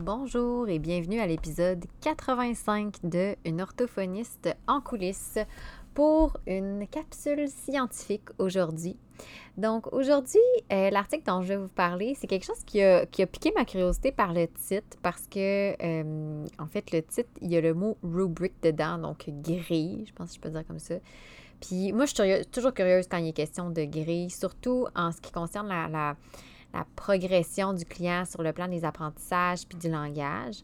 Bonjour 0.00 0.68
et 0.68 0.80
bienvenue 0.80 1.20
à 1.20 1.26
l'épisode 1.26 1.84
85 2.00 2.96
de 3.04 3.36
Une 3.44 3.62
orthophoniste 3.62 4.48
en 4.66 4.80
coulisses 4.80 5.38
pour 5.94 6.36
une 6.48 6.88
capsule 6.88 7.48
scientifique 7.48 8.28
aujourd'hui. 8.38 8.96
Donc 9.56 9.92
aujourd'hui, 9.92 10.40
euh, 10.72 10.90
l'article 10.90 11.22
dont 11.24 11.42
je 11.42 11.48
vais 11.48 11.56
vous 11.56 11.68
parler, 11.68 12.16
c'est 12.18 12.26
quelque 12.26 12.44
chose 12.44 12.64
qui 12.66 12.82
a, 12.82 13.06
piqué 13.06 13.52
ma 13.54 13.64
curiosité 13.64 14.10
par 14.10 14.32
le 14.32 14.48
titre 14.48 14.98
parce 15.00 15.28
que, 15.28 15.80
euh, 15.80 16.44
en 16.58 16.66
fait, 16.66 16.90
le 16.90 17.00
titre, 17.00 17.30
il 17.40 17.52
y 17.52 17.56
a 17.56 17.60
le 17.60 17.72
mot 17.72 17.96
rubric 18.02 18.54
dedans, 18.62 18.98
donc 18.98 19.28
grille, 19.28 20.06
je 20.08 20.12
pense 20.12 20.30
que 20.30 20.34
je 20.36 20.40
peux 20.40 20.50
dire 20.50 20.66
comme 20.66 20.80
ça. 20.80 20.96
Puis 21.60 21.92
moi, 21.92 22.06
je 22.06 22.14
suis 22.14 22.46
toujours 22.46 22.74
curieuse 22.74 23.06
quand 23.08 23.18
il 23.18 23.28
est 23.28 23.32
question 23.32 23.70
de 23.70 23.84
grille, 23.84 24.30
surtout 24.30 24.88
en 24.96 25.12
ce 25.12 25.20
qui 25.20 25.30
concerne 25.30 25.68
la 25.68 26.16
progression 26.96 27.72
du 27.72 27.84
client 27.84 28.24
sur 28.24 28.42
le 28.42 28.52
plan 28.52 28.68
des 28.68 28.84
apprentissages 28.84 29.66
puis 29.68 29.78
du 29.78 29.88
langage. 29.88 30.62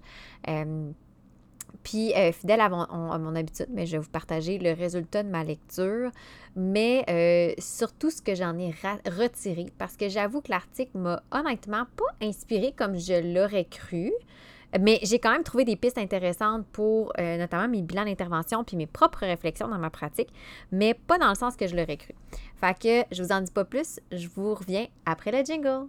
Euh, 0.48 0.91
puis, 1.83 2.12
euh, 2.14 2.33
fidèle 2.33 2.60
à 2.60 2.69
mon, 2.69 3.34
habitude, 3.36 3.69
mais 3.70 3.86
je 3.86 3.92
vais 3.92 4.02
vous 4.02 4.10
partager 4.10 4.59
le 4.59 4.73
résultat 4.73 5.23
de 5.23 5.28
ma 5.28 5.45
lecture, 5.45 6.10
mais 6.56 7.05
euh, 7.09 7.55
surtout 7.59 8.10
ce 8.10 8.20
que 8.20 8.34
j'en 8.34 8.59
ai 8.59 8.74
retiré, 9.06 9.66
parce 9.78 9.96
que 9.96 10.09
j'avoue 10.09 10.41
que 10.42 10.50
l'article 10.50 10.98
m'a 10.98 11.23
honnêtement 11.30 11.86
pas 11.96 12.27
inspiré 12.27 12.74
comme 12.77 12.98
je 12.98 13.34
l'aurais 13.34 13.64
cru. 13.64 14.12
Mais 14.78 15.00
j'ai 15.02 15.19
quand 15.19 15.33
même 15.33 15.42
trouvé 15.42 15.64
des 15.64 15.74
pistes 15.74 15.98
intéressantes 15.98 16.64
pour 16.70 17.12
notamment 17.19 17.66
mes 17.66 17.83
bilans 17.83 18.05
d'intervention 18.05 18.62
puis 18.62 18.77
mes 18.77 18.86
propres 18.86 19.27
réflexions 19.27 19.66
dans 19.66 19.78
ma 19.78 19.91
pratique, 19.91 20.28
mais 20.70 20.95
pas 20.95 21.19
dans 21.19 21.28
le 21.28 21.34
sens 21.34 21.56
que 21.56 21.66
je 21.66 21.74
l'aurais 21.74 21.97
cru. 21.97 22.14
Fait 22.61 22.78
que 22.78 23.14
je 23.14 23.20
vous 23.20 23.33
en 23.33 23.41
dis 23.41 23.50
pas 23.50 23.64
plus, 23.64 23.98
je 24.12 24.28
vous 24.28 24.55
reviens 24.55 24.86
après 25.06 25.33
le 25.33 25.45
jingle. 25.45 25.88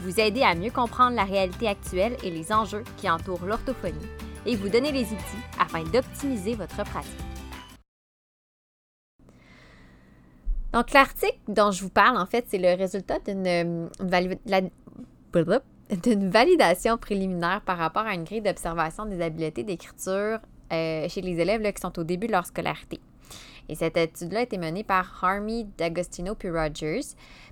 Vous 0.00 0.20
aider 0.20 0.42
à 0.42 0.54
mieux 0.54 0.70
comprendre 0.70 1.16
la 1.16 1.24
réalité 1.24 1.68
actuelle 1.68 2.16
et 2.22 2.30
les 2.30 2.52
enjeux 2.52 2.84
qui 2.96 3.10
entourent 3.10 3.44
l'orthophonie 3.44 3.96
et 4.46 4.56
vous 4.56 4.68
donner 4.68 4.92
les 4.92 5.04
outils 5.04 5.44
afin 5.58 5.82
d'optimiser 5.84 6.54
votre 6.54 6.84
pratique. 6.84 7.12
Donc, 10.72 10.92
l'article 10.92 11.38
dont 11.48 11.70
je 11.70 11.82
vous 11.82 11.90
parle, 11.90 12.18
en 12.18 12.26
fait, 12.26 12.44
c'est 12.48 12.58
le 12.58 12.76
résultat 12.76 13.18
d'une 13.20 13.88
validation 16.30 16.98
préliminaire 16.98 17.62
par 17.62 17.78
rapport 17.78 18.02
à 18.02 18.14
une 18.14 18.24
grille 18.24 18.42
d'observation 18.42 19.06
des 19.06 19.22
habiletés 19.22 19.62
d'écriture 19.62 20.38
euh, 20.72 21.08
chez 21.08 21.22
les 21.22 21.40
élèves 21.40 21.62
qui 21.72 21.80
sont 21.80 21.98
au 21.98 22.04
début 22.04 22.26
de 22.26 22.32
leur 22.32 22.44
scolarité. 22.44 23.00
Et 23.68 23.74
cette 23.74 23.96
étude-là 23.96 24.40
a 24.40 24.42
été 24.42 24.58
menée 24.58 24.84
par 24.84 25.22
Harmy, 25.22 25.68
D'Agostino 25.76 26.34
puis 26.34 26.50
Rogers. 26.50 27.00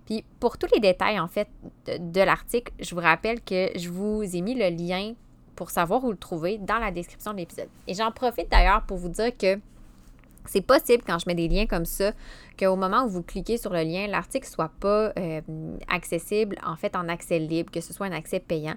Puis 0.07 0.25
pour 0.41 0.57
tous 0.59 0.69
les 0.75 0.81
détails, 0.81 1.21
en 1.21 1.29
fait, 1.29 1.49
de, 1.87 2.21
l'article, 2.21 2.73
je 2.81 2.95
vous 2.95 3.01
rappelle 3.01 3.41
que 3.41 3.71
je 3.77 3.91
vous 3.91 4.23
ai 4.23 4.41
mis 4.41 4.55
le 4.55 4.69
lien 4.71 5.15
pour 5.55 5.71
savoir 5.71 6.05
où 6.05 6.11
le 6.11 6.17
trouver 6.17 6.59
dans 6.59 6.79
la 6.79 6.91
description 6.91 7.33
de 7.33 7.39
l'épisode. 7.39 7.69
Et 7.87 7.95
j'en 7.95 8.13
profite 8.13 8.51
d'ailleurs 8.51 8.83
pour 8.83 8.99
vous 8.99 9.09
dire 9.09 9.37
que 9.37 9.59
c'est 10.47 10.61
possible 10.61 11.03
quand 11.05 11.19
je 11.19 11.25
mets 11.27 11.35
des 11.35 11.49
liens 11.49 11.67
comme 11.67 11.85
ça 11.85 12.13
qu'au 12.59 12.77
moment 12.77 13.05
où 13.05 13.09
vous 13.09 13.23
cliquez 13.23 13.59
sur 13.59 13.73
le 13.73 13.83
lien, 13.83 14.07
l'article 14.07 14.47
soit 14.47 14.71
pas 14.81 15.13
euh, 15.19 15.41
accessible 15.89 16.57
en 16.65 16.77
fait 16.77 16.95
en 16.95 17.09
accès 17.09 17.39
libre, 17.39 17.71
que 17.71 17.81
ce 17.81 17.93
soit 17.93 18.07
un 18.07 18.13
accès 18.13 18.39
payant. 18.39 18.77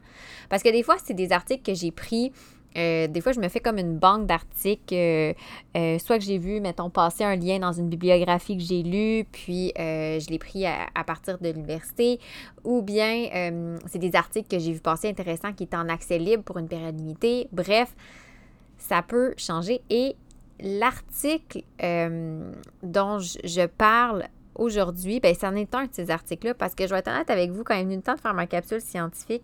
Parce 0.50 0.64
que 0.64 0.70
des 0.70 0.84
fois, 0.84 0.96
c'est 1.04 1.14
des 1.14 1.32
articles 1.32 1.64
que 1.64 1.78
j'ai 1.78 1.92
pris 1.92 2.32
euh, 2.78 3.08
des 3.08 3.22
fois, 3.22 3.32
je 3.32 3.40
me 3.40 3.48
fais 3.48 3.60
comme 3.60 3.78
une 3.78 3.98
banque 3.98 4.26
d'articles, 4.28 4.94
euh, 4.94 5.34
euh, 5.76 5.98
soit 6.00 6.20
que 6.20 6.24
j'ai 6.24 6.38
vu, 6.38 6.60
mettons, 6.60 6.90
passer 6.90 7.24
un 7.24 7.36
lien 7.36 7.60
dans 7.60 7.72
une 7.72 7.90
bibliographie 7.90 8.58
que 8.58 8.64
j'ai 8.64 8.84
lue, 8.84 9.26
puis 9.32 9.74
je 9.76 10.30
l'ai 10.30 10.40
pris 10.40 10.66
à, 10.66 11.04
partir 11.06 11.38
de 11.40 11.50
l'université, 11.50 12.20
ou 12.64 12.82
bien 12.82 13.52
c'est 13.88 14.00
des 14.00 14.16
articles 14.16 14.48
que 14.48 14.60
j'ai 14.60 14.74
vu 14.74 14.80
passer 14.80 15.10
intéressants 15.10 15.54
qui 15.54 15.64
étaient 15.64 15.78
en 15.78 15.90
accès 15.90 16.20
libre 16.20 16.44
pour 16.44 16.58
une 16.58 16.68
période 16.68 16.98
limitée. 16.98 17.48
Bref, 17.52 17.96
ça 18.78 19.02
peut 19.02 19.34
changer. 19.38 19.82
Et 19.90 20.16
l'article 20.60 21.62
dont 22.84 23.20
je, 23.20 23.66
parle 23.66 24.28
aujourd'hui, 24.56 25.20
ben, 25.20 25.34
c'en 25.34 25.56
est 25.56 25.74
un 25.74 25.86
de 25.86 25.94
ces 25.94 26.12
articles-là, 26.12 26.54
parce 26.54 26.76
que 26.76 26.86
je 26.86 26.94
vais 26.94 27.00
être 27.00 27.10
honnête 27.10 27.30
avec 27.30 27.52
vous, 27.52 27.64
quand 27.64 27.74
il 27.76 27.82
est 27.82 27.86
venu 27.86 27.96
le 27.96 28.02
temps 28.02 28.16
de 28.16 28.22
faire 28.22 28.34
ma 28.34 28.46
capsule 28.46 28.82
scientifique, 28.82 29.44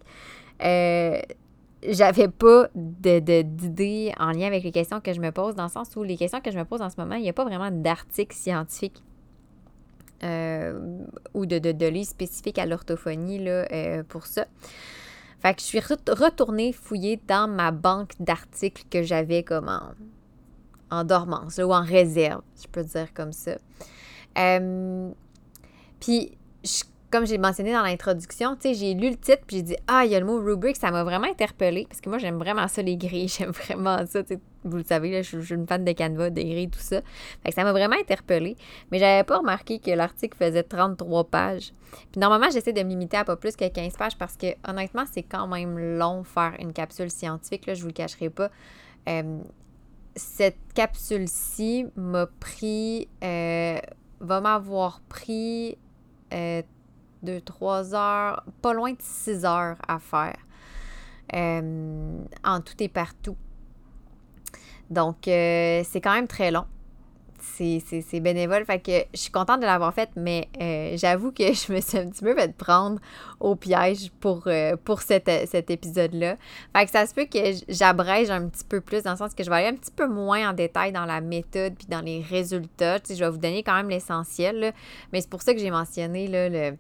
j'avais 1.90 2.28
pas 2.28 2.68
d'idées 2.76 4.14
en 4.20 4.32
lien 4.32 4.48
avec 4.48 4.64
les 4.64 4.72
questions 4.72 5.02
que 5.02 5.14
je 5.14 5.20
me 5.20 5.32
pose, 5.32 5.56
dans 5.56 5.64
le 5.64 5.70
sens 5.70 5.96
où 5.96 6.04
les 6.04 6.18
questions 6.18 6.42
que 6.42 6.52
je 6.52 6.58
me 6.58 6.66
pose 6.66 6.82
en 6.82 6.90
ce 6.90 7.00
moment, 7.00 7.16
il 7.16 7.22
n'y 7.22 7.30
a 7.30 7.34
pas 7.34 7.46
vraiment 7.46 7.72
d'article 7.72 8.36
scientifique 8.36 9.04
euh, 10.24 11.00
ou 11.34 11.46
de, 11.46 11.60
de, 11.60 11.72
de 11.72 11.86
livre 11.86 12.08
spécifique 12.08 12.58
à 12.58 12.66
l'orthophonie 12.66 13.48
euh, 13.48 14.04
pour 14.04 14.26
ça. 14.26 14.46
Fait 15.40 15.54
que 15.54 15.62
je 15.62 15.66
suis 15.66 15.80
retournée 15.80 16.72
fouiller 16.72 17.20
dans 17.28 17.48
ma 17.48 17.72
banque 17.72 18.14
d'articles 18.20 18.84
que 18.90 19.04
j'avais 19.04 19.44
comme 19.44 19.70
en, 20.90 21.04
dormance 21.04 21.58
ou 21.58 21.74
en 21.74 21.84
réserve, 21.84 22.42
je 22.62 22.68
peux 22.68 22.84
dire 22.84 23.14
comme 23.14 23.34
ça. 23.34 23.58
Euh, 24.38 25.12
puis, 26.00 26.38
je 26.64 26.84
comme 27.16 27.26
j'ai 27.26 27.38
mentionné 27.38 27.72
dans 27.72 27.82
l'introduction, 27.82 28.58
tu 28.58 28.64
sais, 28.64 28.74
j'ai 28.74 28.94
lu 28.94 29.10
le 29.10 29.16
titre 29.16 29.44
puis 29.48 29.56
j'ai 29.56 29.64
dit 29.64 29.76
ah, 29.88 30.04
il 30.04 30.12
y 30.12 30.16
a 30.16 30.20
le 30.20 30.26
mot 30.26 30.38
rubric, 30.38 30.76
ça 30.76 30.92
m'a 30.92 31.06
vraiment 31.06 31.28
interpellée 31.28 31.86
parce 31.88 32.02
que 32.02 32.10
moi 32.10 32.18
j'aime 32.18 32.38
vraiment 32.38 32.68
ça 32.68 32.82
les 32.82 32.98
grilles, 32.98 33.30
j'aime 33.40 33.52
vraiment 33.52 34.06
ça, 34.06 34.20
vous 34.66 34.76
le 34.76 34.84
savez 34.84 35.12
là, 35.12 35.22
je, 35.22 35.40
suis 35.40 35.56
une 35.56 35.66
fan 35.66 35.86
de 35.86 35.94
Canva, 35.94 36.30
des 36.30 36.44
grilles 36.44 36.70
tout 36.70 36.80
ça. 36.80 37.00
Fait 37.42 37.50
que 37.52 37.56
ça 37.56 37.64
m'a 37.64 37.72
vraiment 37.72 37.96
interpellée, 37.96 38.58
mais 38.92 39.00
j'avais 39.00 39.24
pas 39.24 39.38
remarqué 39.38 39.80
que 39.80 39.92
l'article 39.92 40.36
faisait 40.38 40.64
33 40.64 41.24
pages. 41.30 41.72
Puis 42.12 42.20
normalement, 42.20 42.50
j'essaie 42.52 42.74
de 42.74 42.84
me 42.84 42.90
limiter 42.90 43.16
à 43.16 43.24
pas 43.24 43.38
plus 43.38 43.56
que 43.56 43.66
15 43.66 43.94
pages 43.96 44.18
parce 44.18 44.36
que 44.36 44.48
honnêtement, 44.68 45.06
c'est 45.10 45.24
quand 45.24 45.48
même 45.48 45.80
long 45.80 46.26
faire 46.26 46.56
une 46.60 46.74
capsule 46.74 47.10
scientifique 47.10 47.66
là, 47.66 47.76
je 47.76 47.82
vous 47.82 47.88
le 47.88 47.94
cacherai 47.94 48.30
pas. 48.30 48.50
Euh, 49.08 49.40
cette 50.18 50.58
capsule-ci 50.74 51.86
m'a 51.96 52.28
pris 52.42 53.08
euh, 53.24 53.78
va 54.20 54.42
m'avoir 54.42 55.00
pris 55.08 55.78
euh, 56.34 56.62
de 57.26 57.40
3 57.40 57.94
heures, 57.94 58.44
pas 58.62 58.74
loin 58.74 58.92
de 58.92 59.02
6 59.02 59.44
heures 59.46 59.78
à 59.88 60.00
faire. 60.00 60.38
Euh, 61.34 62.20
en 62.44 62.62
tout 62.62 62.76
et 62.80 62.88
partout. 62.88 63.36
Donc, 64.90 65.28
euh, 65.28 65.82
c'est 65.84 66.00
quand 66.00 66.14
même 66.14 66.28
très 66.28 66.52
long. 66.52 66.66
C'est 67.58 68.20
bénévole. 68.20 68.66
Fait 68.66 68.80
que 68.80 68.92
je 69.14 69.20
suis 69.20 69.32
contente 69.32 69.62
de 69.62 69.66
l'avoir 69.66 69.94
faite, 69.94 70.10
mais 70.16 70.50
euh, 70.62 70.98
j'avoue 70.98 71.32
que 71.32 71.44
je 71.54 71.72
me 71.74 71.80
suis 71.80 71.98
un 71.98 72.10
petit 72.10 72.24
peu 72.24 72.36
fait 72.36 72.54
prendre 72.56 73.00
au 73.40 73.56
piège 73.56 74.12
pour, 74.20 74.48
cet, 75.00 75.30
épisode-là. 75.70 76.36
Fait 76.76 76.86
que 76.86 76.92
ça 76.92 77.08
se 77.08 77.14
peut 77.14 77.26
que 77.26 77.40
j'abrège 77.70 78.30
un 78.30 78.48
petit 78.50 78.66
peu 78.66 78.82
plus 78.82 79.04
dans 79.04 79.12
le 79.12 79.18
sens 79.18 79.34
que 79.34 79.44
je 79.44 79.50
vais 79.50 79.56
aller 79.56 79.68
un 79.68 79.76
petit 79.76 79.92
peu 79.92 80.08
moins 80.08 80.50
en 80.50 80.54
détail 80.54 80.92
dans 80.92 81.06
la 81.06 81.22
méthode 81.22 81.76
puis 81.76 81.88
dans 81.88 82.02
les 82.02 82.22
résultats. 82.22 82.98
Je 83.10 83.16
vais 83.16 83.30
vous 83.30 83.38
donner 83.38 83.64
quand 83.64 83.76
même 83.76 83.90
l'essentiel, 83.90 84.74
mais 85.14 85.22
c'est 85.22 85.30
pour 85.30 85.42
ça 85.42 85.54
que 85.54 85.60
j'ai 85.60 85.72
mentionné 85.72 86.28
le 86.28 86.76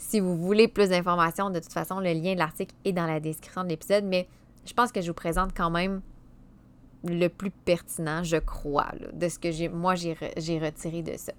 si 0.00 0.18
vous 0.18 0.34
voulez 0.34 0.66
plus 0.66 0.88
d'informations, 0.88 1.50
de 1.50 1.60
toute 1.60 1.72
façon, 1.72 2.00
le 2.00 2.12
lien 2.14 2.32
de 2.32 2.38
l'article 2.38 2.74
est 2.86 2.92
dans 2.92 3.06
la 3.06 3.20
description 3.20 3.62
de 3.64 3.68
l'épisode, 3.68 4.04
mais 4.04 4.26
je 4.64 4.72
pense 4.72 4.90
que 4.90 5.02
je 5.02 5.08
vous 5.08 5.14
présente 5.14 5.50
quand 5.54 5.70
même 5.70 6.00
le 7.04 7.28
plus 7.28 7.50
pertinent, 7.50 8.24
je 8.24 8.38
crois, 8.38 8.92
de 9.12 9.28
ce 9.28 9.38
que 9.38 9.50
j'ai, 9.50 9.68
moi 9.68 9.94
j'ai 9.94 10.14
retiré 10.58 11.02
de 11.02 11.16
ça. 11.16 11.32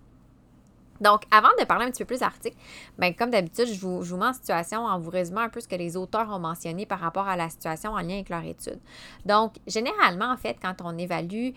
Donc, 1.01 1.23
avant 1.31 1.49
de 1.59 1.65
parler 1.65 1.85
un 1.85 1.91
petit 1.91 2.03
peu 2.03 2.07
plus 2.07 2.19
d'article, 2.19 2.55
bien, 2.97 3.11
comme 3.13 3.31
d'habitude, 3.31 3.65
je 3.67 3.79
vous, 3.79 4.03
je 4.03 4.11
vous, 4.11 4.17
mets 4.17 4.27
en 4.27 4.33
situation 4.33 4.85
en 4.85 4.99
vous 4.99 5.09
résumant 5.09 5.41
un 5.41 5.49
peu 5.49 5.59
ce 5.59 5.67
que 5.67 5.75
les 5.75 5.97
auteurs 5.97 6.29
ont 6.29 6.39
mentionné 6.39 6.85
par 6.85 6.99
rapport 6.99 7.27
à 7.27 7.35
la 7.35 7.49
situation 7.49 7.91
en 7.91 7.99
lien 7.99 8.13
avec 8.13 8.29
leur 8.29 8.43
étude. 8.43 8.79
Donc, 9.25 9.55
généralement, 9.65 10.31
en 10.31 10.37
fait, 10.37 10.57
quand 10.61 10.75
on 10.83 10.97
évalue 10.97 11.49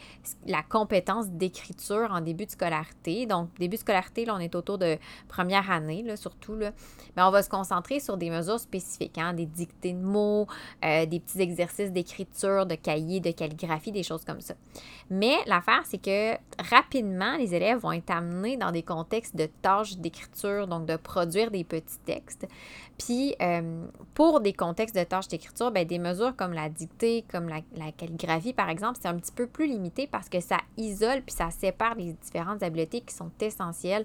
la 0.47 0.63
compétence 0.63 1.29
d'écriture 1.29 2.09
en 2.11 2.23
début 2.23 2.47
de 2.47 2.51
scolarité, 2.51 3.27
donc 3.27 3.51
début 3.59 3.77
de 3.77 3.81
scolarité, 3.81 4.25
là, 4.25 4.35
on 4.35 4.41
est 4.41 4.55
autour 4.55 4.79
de 4.79 4.97
première 5.29 5.71
année, 5.71 6.03
là, 6.03 6.17
surtout, 6.17 6.55
là, 6.55 6.73
bien, 7.15 7.29
on 7.29 7.31
va 7.31 7.43
se 7.43 7.51
concentrer 7.51 8.01
sur 8.01 8.17
des 8.17 8.31
mesures 8.31 8.61
spécifiques, 8.61 9.19
hein, 9.19 9.35
des 9.35 9.47
dictées 9.47 9.93
de 9.93 10.03
mots, 10.03 10.47
euh, 10.85 11.05
des 11.05 11.21
petits 11.21 11.43
exercices 11.43 11.93
d'écriture, 11.93 12.65
de 12.65 12.77
cahier, 12.77 13.21
de 13.21 13.31
calligraphie, 13.31 13.93
des 13.93 14.03
choses 14.03 14.25
comme 14.25 14.41
ça. 14.41 14.55
Mais 15.11 15.37
l'affaire, 15.47 15.83
c'est 15.85 15.99
que 15.99 16.35
rapidement, 16.59 17.37
les 17.37 17.55
élèves 17.55 17.81
vont 17.81 17.93
être 17.93 18.11
amenés 18.11 18.57
dans 18.57 18.73
des 18.73 18.83
contextes 18.83 19.34
de 19.35 19.47
tâches 19.63 19.97
d'écriture, 19.99 20.67
donc 20.67 20.87
de 20.87 20.97
produire 20.97 21.51
des 21.51 21.65
petits 21.65 21.99
textes. 22.05 22.47
Puis, 22.99 23.35
euh, 23.43 23.87
pour 24.15 24.41
des 24.41 24.53
contextes 24.53 24.97
de 24.97 25.05
tâches 25.05 25.29
d'écriture, 25.29 25.71
ben, 25.71 25.87
des 25.87 25.99
mesures 25.99 26.37
comme 26.37 26.53
la 26.53 26.69
dictée, 26.69 27.25
comme 27.31 27.49
la, 27.49 27.61
la 27.77 27.93
calligraphie, 27.93 28.53
par 28.53 28.69
exemple, 28.69 28.99
c'est 29.01 29.09
un 29.09 29.17
petit 29.17 29.33
peu 29.33 29.47
plus 29.47 29.67
limité 29.67 30.07
parce 30.07 30.29
que 30.29 30.41
ça 30.41 30.59
isole 30.77 31.23
puis 31.23 31.35
ça 31.35 31.51
sépare 31.51 31.95
les 31.95 32.13
différentes 32.13 32.63
habiletés 32.63 33.01
qui 33.01 33.15
sont 33.15 33.31
essentielles 33.41 34.05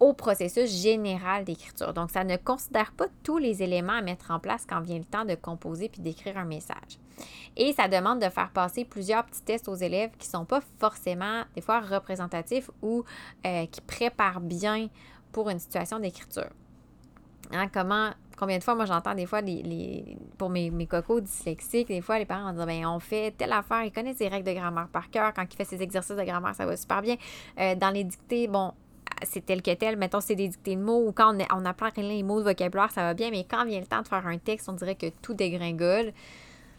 au 0.00 0.12
processus 0.12 0.70
général 0.70 1.44
d'écriture. 1.44 1.92
Donc, 1.92 2.10
ça 2.10 2.24
ne 2.24 2.36
considère 2.36 2.92
pas 2.92 3.06
tous 3.22 3.38
les 3.38 3.62
éléments 3.62 3.94
à 3.94 4.02
mettre 4.02 4.30
en 4.30 4.38
place 4.38 4.64
quand 4.68 4.80
vient 4.80 4.98
le 4.98 5.04
temps 5.04 5.24
de 5.24 5.34
composer 5.34 5.88
puis 5.88 6.00
d'écrire 6.00 6.38
un 6.38 6.44
message. 6.44 6.98
Et 7.56 7.72
ça 7.72 7.88
demande 7.88 8.20
de 8.20 8.28
faire 8.28 8.50
passer 8.50 8.84
plusieurs 8.84 9.24
petits 9.24 9.42
tests 9.42 9.68
aux 9.68 9.74
élèves 9.74 10.10
qui 10.18 10.28
ne 10.28 10.32
sont 10.32 10.44
pas 10.44 10.60
forcément, 10.78 11.42
des 11.54 11.60
fois, 11.60 11.80
représentatifs 11.80 12.70
ou 12.82 13.04
euh, 13.46 13.66
qui 13.66 13.80
préparent 13.80 14.40
bien 14.40 14.88
pour 15.32 15.50
une 15.50 15.58
situation 15.58 15.98
d'écriture. 15.98 16.50
Hein, 17.52 17.68
comment, 17.72 18.10
combien 18.36 18.58
de 18.58 18.62
fois, 18.62 18.74
moi, 18.74 18.84
j'entends 18.84 19.14
des 19.14 19.26
fois, 19.26 19.40
les, 19.40 20.18
pour 20.36 20.50
mes, 20.50 20.70
mes, 20.70 20.86
cocos 20.86 21.20
dyslexiques, 21.20 21.88
des 21.88 22.00
fois, 22.00 22.18
les 22.18 22.26
parents 22.26 22.52
disent 22.52 22.66
ben, 22.66 22.86
on 22.86 23.00
fait 23.00 23.34
telle 23.36 23.52
affaire, 23.52 23.84
ils 23.84 23.92
connaissent 23.92 24.18
les 24.18 24.28
règles 24.28 24.46
de 24.46 24.52
grammaire 24.52 24.88
par 24.88 25.10
cœur. 25.10 25.32
Quand 25.34 25.44
ils 25.50 25.56
font 25.56 25.68
ses 25.68 25.82
exercices 25.82 26.16
de 26.16 26.24
grammaire, 26.24 26.54
ça 26.54 26.66
va 26.66 26.76
super 26.76 27.00
bien. 27.00 27.16
Euh, 27.58 27.74
dans 27.74 27.90
les 27.90 28.04
dictées, 28.04 28.48
bon, 28.48 28.72
c'est 29.22 29.44
tel 29.44 29.62
que 29.62 29.72
tel, 29.74 29.96
mettons, 29.96 30.20
c'est 30.20 30.34
des 30.34 30.48
dictées 30.48 30.76
de 30.76 30.82
mots 30.82 31.06
ou 31.06 31.12
quand 31.12 31.34
on, 31.34 31.58
on 31.58 31.64
apprend 31.64 31.88
les 31.96 32.22
mots 32.22 32.40
de 32.40 32.44
vocabulaire, 32.44 32.90
ça 32.90 33.02
va 33.02 33.14
bien, 33.14 33.30
mais 33.30 33.44
quand 33.44 33.64
vient 33.64 33.80
le 33.80 33.86
temps 33.86 34.02
de 34.02 34.08
faire 34.08 34.26
un 34.26 34.38
texte, 34.38 34.68
on 34.68 34.74
dirait 34.74 34.94
que 34.94 35.06
tout 35.22 35.34
dégringole. 35.34 36.12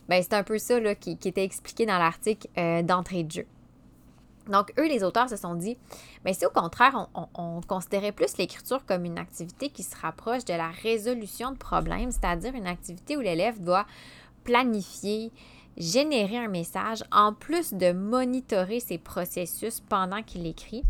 Ben, 0.10 0.24
c'est 0.24 0.34
un 0.34 0.44
peu 0.44 0.58
ça 0.58 0.96
qui, 0.96 1.12
était 1.12 1.44
expliqué 1.44 1.86
dans 1.86 2.00
l'article 2.00 2.48
euh, 2.58 2.82
d'entrée 2.82 3.24
de 3.24 3.32
jeu. 3.32 3.46
Donc, 4.48 4.74
eux, 4.80 4.88
les 4.88 5.04
auteurs 5.04 5.30
se 5.30 5.36
sont 5.36 5.54
dit, 5.54 5.78
mais 6.26 6.32
ben, 6.32 6.34
si 6.34 6.46
au 6.48 6.50
contraire, 6.50 7.08
on, 7.36 7.62
considérait 7.62 8.12
plus 8.12 8.36
l'écriture 8.38 8.84
comme 8.88 9.06
une 9.06 9.20
activité 9.20 9.70
qui 9.70 9.84
se 9.84 9.96
rapproche 9.96 10.46
de 10.46 10.54
la 10.54 10.70
résolution 10.70 11.52
de 11.52 11.58
problèmes, 11.58 12.10
c'est-à-dire 12.10 12.56
une 12.56 12.66
activité 12.66 13.16
où 13.16 13.20
l'élève 13.20 13.62
doit 13.62 13.86
planifier, 14.44 15.32
générer 15.78 16.38
un 16.38 16.48
message, 16.48 17.04
en 17.12 17.32
plus 17.32 17.76
de 17.76 17.92
monitorer 17.92 18.80
ses 18.80 18.98
processus 18.98 19.80
pendant 19.82 20.24
qu'il 20.24 20.48
écrit, 20.48 20.82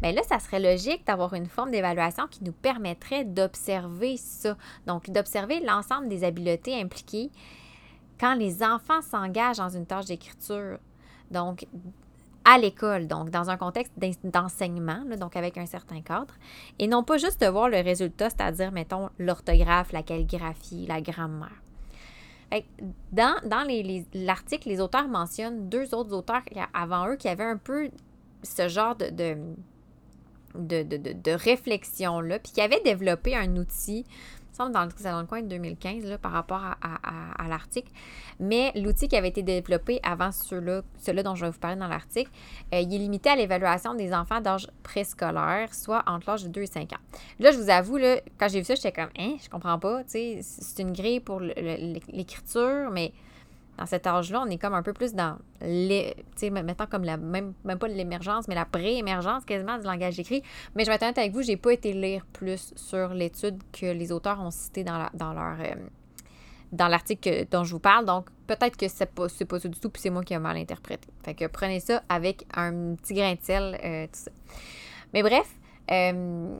bien 0.00 0.12
là, 0.12 0.22
ça 0.22 0.38
serait 0.38 0.60
logique 0.60 1.04
d'avoir 1.08 1.34
une 1.34 1.46
forme 1.46 1.72
d'évaluation 1.72 2.28
qui 2.28 2.44
nous 2.44 2.52
permettrait 2.52 3.24
d'observer 3.24 4.16
ça. 4.16 4.56
Donc, 4.86 5.10
d'observer 5.10 5.58
l'ensemble 5.58 6.06
des 6.06 6.22
habiletés 6.22 6.80
impliquées 6.80 7.32
quand 8.20 8.34
les 8.34 8.62
enfants 8.62 9.00
s'engagent 9.00 9.56
dans 9.56 9.70
une 9.70 9.86
tâche 9.86 10.04
d'écriture. 10.04 10.78
Donc, 11.30 11.66
à 12.44 12.58
l'école, 12.58 13.06
donc 13.06 13.30
dans 13.30 13.50
un 13.50 13.56
contexte 13.56 13.92
d'enseignement, 14.24 15.04
donc 15.18 15.36
avec 15.36 15.56
un 15.56 15.66
certain 15.66 16.00
cadre, 16.02 16.34
et 16.78 16.86
non 16.86 17.02
pas 17.02 17.16
juste 17.16 17.40
de 17.40 17.46
voir 17.46 17.68
le 17.68 17.80
résultat, 17.80 18.30
c'est-à-dire, 18.30 18.72
mettons, 18.72 19.08
l'orthographe, 19.18 19.92
la 19.92 20.02
calligraphie, 20.02 20.86
la 20.86 21.00
grammaire. 21.00 21.62
Dans, 23.12 23.36
dans 23.46 23.64
l'article, 24.14 24.68
les, 24.68 24.80
auteurs 24.80 25.06
mentionnent 25.06 25.68
deux 25.68 25.94
autres 25.94 26.12
auteurs 26.12 26.42
avant 26.74 27.08
eux 27.08 27.16
qui 27.16 27.28
avaient 27.28 27.44
un 27.44 27.56
peu 27.56 27.90
ce 28.42 28.68
genre 28.68 28.96
de, 28.96 29.36
de, 30.56 30.82
de, 30.82 31.30
réflexion-là, 31.30 32.40
puis 32.40 32.52
qui 32.52 32.60
avaient 32.60 32.80
développé 32.80 33.36
un 33.36 33.56
outil 33.56 34.04
dans 34.68 34.84
le, 34.84 35.26
coin 35.26 35.42
de 35.42 35.48
2015 35.48 36.04
là, 36.04 36.18
par 36.18 36.32
rapport 36.32 36.62
à, 36.62 37.48
l'article. 37.48 37.90
Mais 38.38 38.72
l'outil 38.76 39.08
qui 39.08 39.16
avait 39.16 39.28
été 39.28 39.42
développé 39.42 40.00
avant 40.02 40.30
ceux-là, 40.30 40.82
dont 41.22 41.34
je 41.34 41.46
vais 41.46 41.50
vous 41.50 41.58
parler 41.58 41.76
dans 41.76 41.88
l'article, 41.88 42.30
euh, 42.74 42.80
il 42.80 42.94
est 42.94 42.98
limité 42.98 43.30
à 43.30 43.36
l'évaluation 43.36 43.94
des 43.94 44.12
enfants 44.12 44.40
d'âge 44.40 44.68
préscolaire, 44.82 45.74
soit 45.74 46.02
entre 46.06 46.30
l'âge 46.30 46.44
de 46.44 46.48
2 46.48 46.62
et 46.62 46.66
5 46.66 46.92
ans. 46.92 46.96
Là, 47.38 47.50
je 47.52 47.58
vous 47.58 47.70
avoue, 47.70 47.96
là, 47.96 48.20
quand 48.38 48.48
j'ai 48.48 48.60
vu 48.60 48.64
ça, 48.64 48.74
j'étais 48.74 48.92
comme, 48.92 49.10
hein, 49.18 49.36
je 49.42 49.48
comprends 49.48 49.78
pas, 49.78 50.02
c'est 50.06 50.42
une 50.78 50.92
grille 50.92 51.20
pour 51.20 51.40
l'écriture, 51.40 52.90
mais 52.92 53.12
dans 53.80 53.86
cet 53.86 54.06
âge-là, 54.06 54.42
on 54.46 54.50
est 54.50 54.58
comme 54.58 54.74
un 54.74 54.82
peu 54.82 54.92
plus 54.92 55.14
dans 55.14 55.38
les, 55.62 56.14
tu 56.36 56.46
sais, 56.46 56.50
mettons 56.50 56.84
comme 56.84 57.02
la 57.02 57.16
même, 57.16 57.54
même 57.64 57.78
pas 57.78 57.88
l'émergence, 57.88 58.46
mais 58.46 58.54
la 58.54 58.66
pré-émergence 58.66 59.46
quasiment 59.46 59.78
du 59.78 59.84
langage 59.84 60.20
écrit. 60.20 60.42
Mais 60.74 60.84
je 60.84 60.90
vais 60.90 60.96
être 60.96 61.02
honnête 61.02 61.16
avec 61.16 61.32
vous, 61.32 61.40
j'ai 61.40 61.56
pas 61.56 61.72
été 61.72 61.94
lire 61.94 62.26
plus 62.30 62.74
sur 62.76 63.14
l'étude 63.14 63.58
que 63.72 63.86
les 63.86 64.12
auteurs 64.12 64.38
ont 64.38 64.50
citée 64.50 64.84
dans, 64.84 65.08
dans 65.14 65.32
leur 65.32 65.58
euh, 65.60 65.74
dans 66.72 66.88
l'article 66.88 67.46
dont 67.50 67.64
je 67.64 67.72
vous 67.72 67.80
parle. 67.80 68.04
Donc, 68.04 68.28
peut-être 68.46 68.76
que 68.76 68.86
c'est 68.86 69.06
pas, 69.06 69.26
pas 69.26 69.58
ça 69.58 69.68
du 69.68 69.80
tout, 69.80 69.88
puis 69.88 70.02
c'est 70.02 70.10
moi 70.10 70.22
qui 70.22 70.34
ai 70.34 70.38
mal 70.38 70.58
interprété. 70.58 71.08
Fait 71.24 71.34
que 71.34 71.46
prenez 71.46 71.80
ça 71.80 72.02
avec 72.10 72.44
un 72.54 72.94
petit 72.96 73.14
grain 73.14 73.32
de 73.32 73.40
sel, 73.40 73.80
euh, 73.82 74.04
tout 74.06 74.20
ça. 74.20 74.30
Mais 75.14 75.22
bref, 75.22 75.48
euh, 75.90 76.58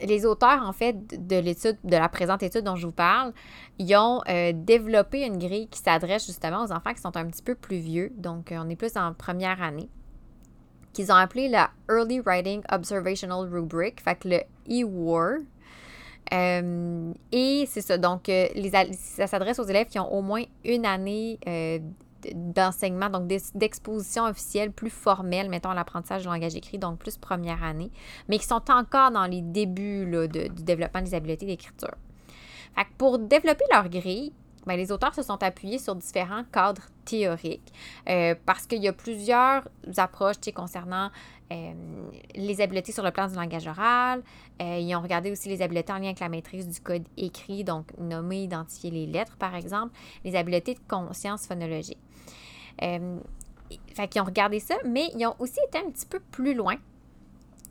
les 0.00 0.26
auteurs, 0.26 0.62
en 0.62 0.72
fait, 0.72 1.26
de 1.26 1.36
l'étude, 1.36 1.78
de 1.84 1.96
la 1.96 2.08
présente 2.08 2.42
étude 2.42 2.62
dont 2.62 2.76
je 2.76 2.86
vous 2.86 2.92
parle, 2.92 3.32
ils 3.78 3.94
ont 3.96 4.20
euh, 4.28 4.52
développé 4.54 5.24
une 5.24 5.38
grille 5.38 5.68
qui 5.68 5.78
s'adresse 5.78 6.26
justement 6.26 6.64
aux 6.64 6.72
enfants 6.72 6.92
qui 6.94 7.00
sont 7.00 7.16
un 7.16 7.26
petit 7.26 7.42
peu 7.42 7.54
plus 7.54 7.78
vieux. 7.78 8.12
Donc, 8.16 8.50
euh, 8.50 8.58
on 8.60 8.68
est 8.68 8.76
plus 8.76 8.96
en 8.96 9.14
première 9.14 9.62
année. 9.62 9.88
Qu'ils 10.92 11.10
ont 11.10 11.16
appelé 11.16 11.48
la 11.48 11.70
Early 11.90 12.20
Writing 12.20 12.62
Observational 12.70 13.48
Rubric, 13.48 14.00
fait 14.00 14.16
que 14.16 14.28
le 14.28 14.40
EWAR. 14.68 15.38
Euh, 16.32 17.12
et 17.32 17.68
c'est 17.68 17.82
ça, 17.82 17.98
donc 17.98 18.28
les, 18.28 18.72
ça 18.94 19.26
s'adresse 19.26 19.58
aux 19.58 19.64
élèves 19.64 19.88
qui 19.88 19.98
ont 19.98 20.10
au 20.10 20.22
moins 20.22 20.42
une 20.64 20.86
année 20.86 21.38
d'enseignement, 22.34 23.10
donc 23.10 23.26
d'exposition 23.54 24.24
officielle 24.24 24.72
plus 24.72 24.90
formelle, 24.90 25.48
mettons 25.48 25.72
l'apprentissage 25.72 26.22
du 26.22 26.28
langage 26.28 26.54
écrit, 26.54 26.78
donc 26.78 26.98
plus 26.98 27.16
première 27.16 27.62
année, 27.62 27.90
mais 28.28 28.38
qui 28.38 28.46
sont 28.46 28.70
encore 28.70 29.10
dans 29.10 29.26
les 29.26 29.42
débuts 29.42 30.06
du 30.28 30.62
développement 30.62 31.02
des 31.02 31.14
habiletés 31.14 31.46
d'écriture. 31.46 31.94
pour 32.98 33.18
développer 33.18 33.64
leur 33.72 33.88
grille, 33.88 34.32
ben, 34.66 34.76
les 34.76 34.92
auteurs 34.92 35.14
se 35.14 35.22
sont 35.22 35.42
appuyés 35.42 35.78
sur 35.78 35.94
différents 35.94 36.44
cadres 36.44 36.86
théoriques 37.04 37.72
euh, 38.08 38.34
parce 38.46 38.66
qu'il 38.66 38.82
y 38.82 38.88
a 38.88 38.92
plusieurs 38.92 39.68
approches 39.98 40.36
concernant 40.54 41.10
euh, 41.52 41.72
les 42.34 42.60
habiletés 42.62 42.92
sur 42.92 43.04
le 43.04 43.10
plan 43.10 43.28
du 43.28 43.34
langage 43.34 43.66
oral. 43.66 44.22
Euh, 44.62 44.78
ils 44.78 44.94
ont 44.96 45.02
regardé 45.02 45.30
aussi 45.30 45.48
les 45.48 45.60
habiletés 45.60 45.92
en 45.92 45.98
lien 45.98 46.06
avec 46.06 46.20
la 46.20 46.30
maîtrise 46.30 46.66
du 46.66 46.80
code 46.80 47.04
écrit, 47.16 47.64
donc 47.64 47.86
nommer, 47.98 48.44
identifier 48.44 48.90
les 48.90 49.06
lettres, 49.06 49.36
par 49.36 49.54
exemple, 49.54 49.94
les 50.24 50.34
habiletés 50.36 50.74
de 50.74 50.80
conscience 50.88 51.46
phonologique. 51.46 51.98
Euh, 52.82 53.18
fait 53.94 54.08
qu'ils 54.08 54.22
ont 54.22 54.26
regardé 54.26 54.60
ça, 54.60 54.74
mais 54.84 55.10
ils 55.16 55.26
ont 55.26 55.36
aussi 55.38 55.58
été 55.68 55.78
un 55.78 55.90
petit 55.90 56.06
peu 56.06 56.20
plus 56.20 56.54
loin. 56.54 56.76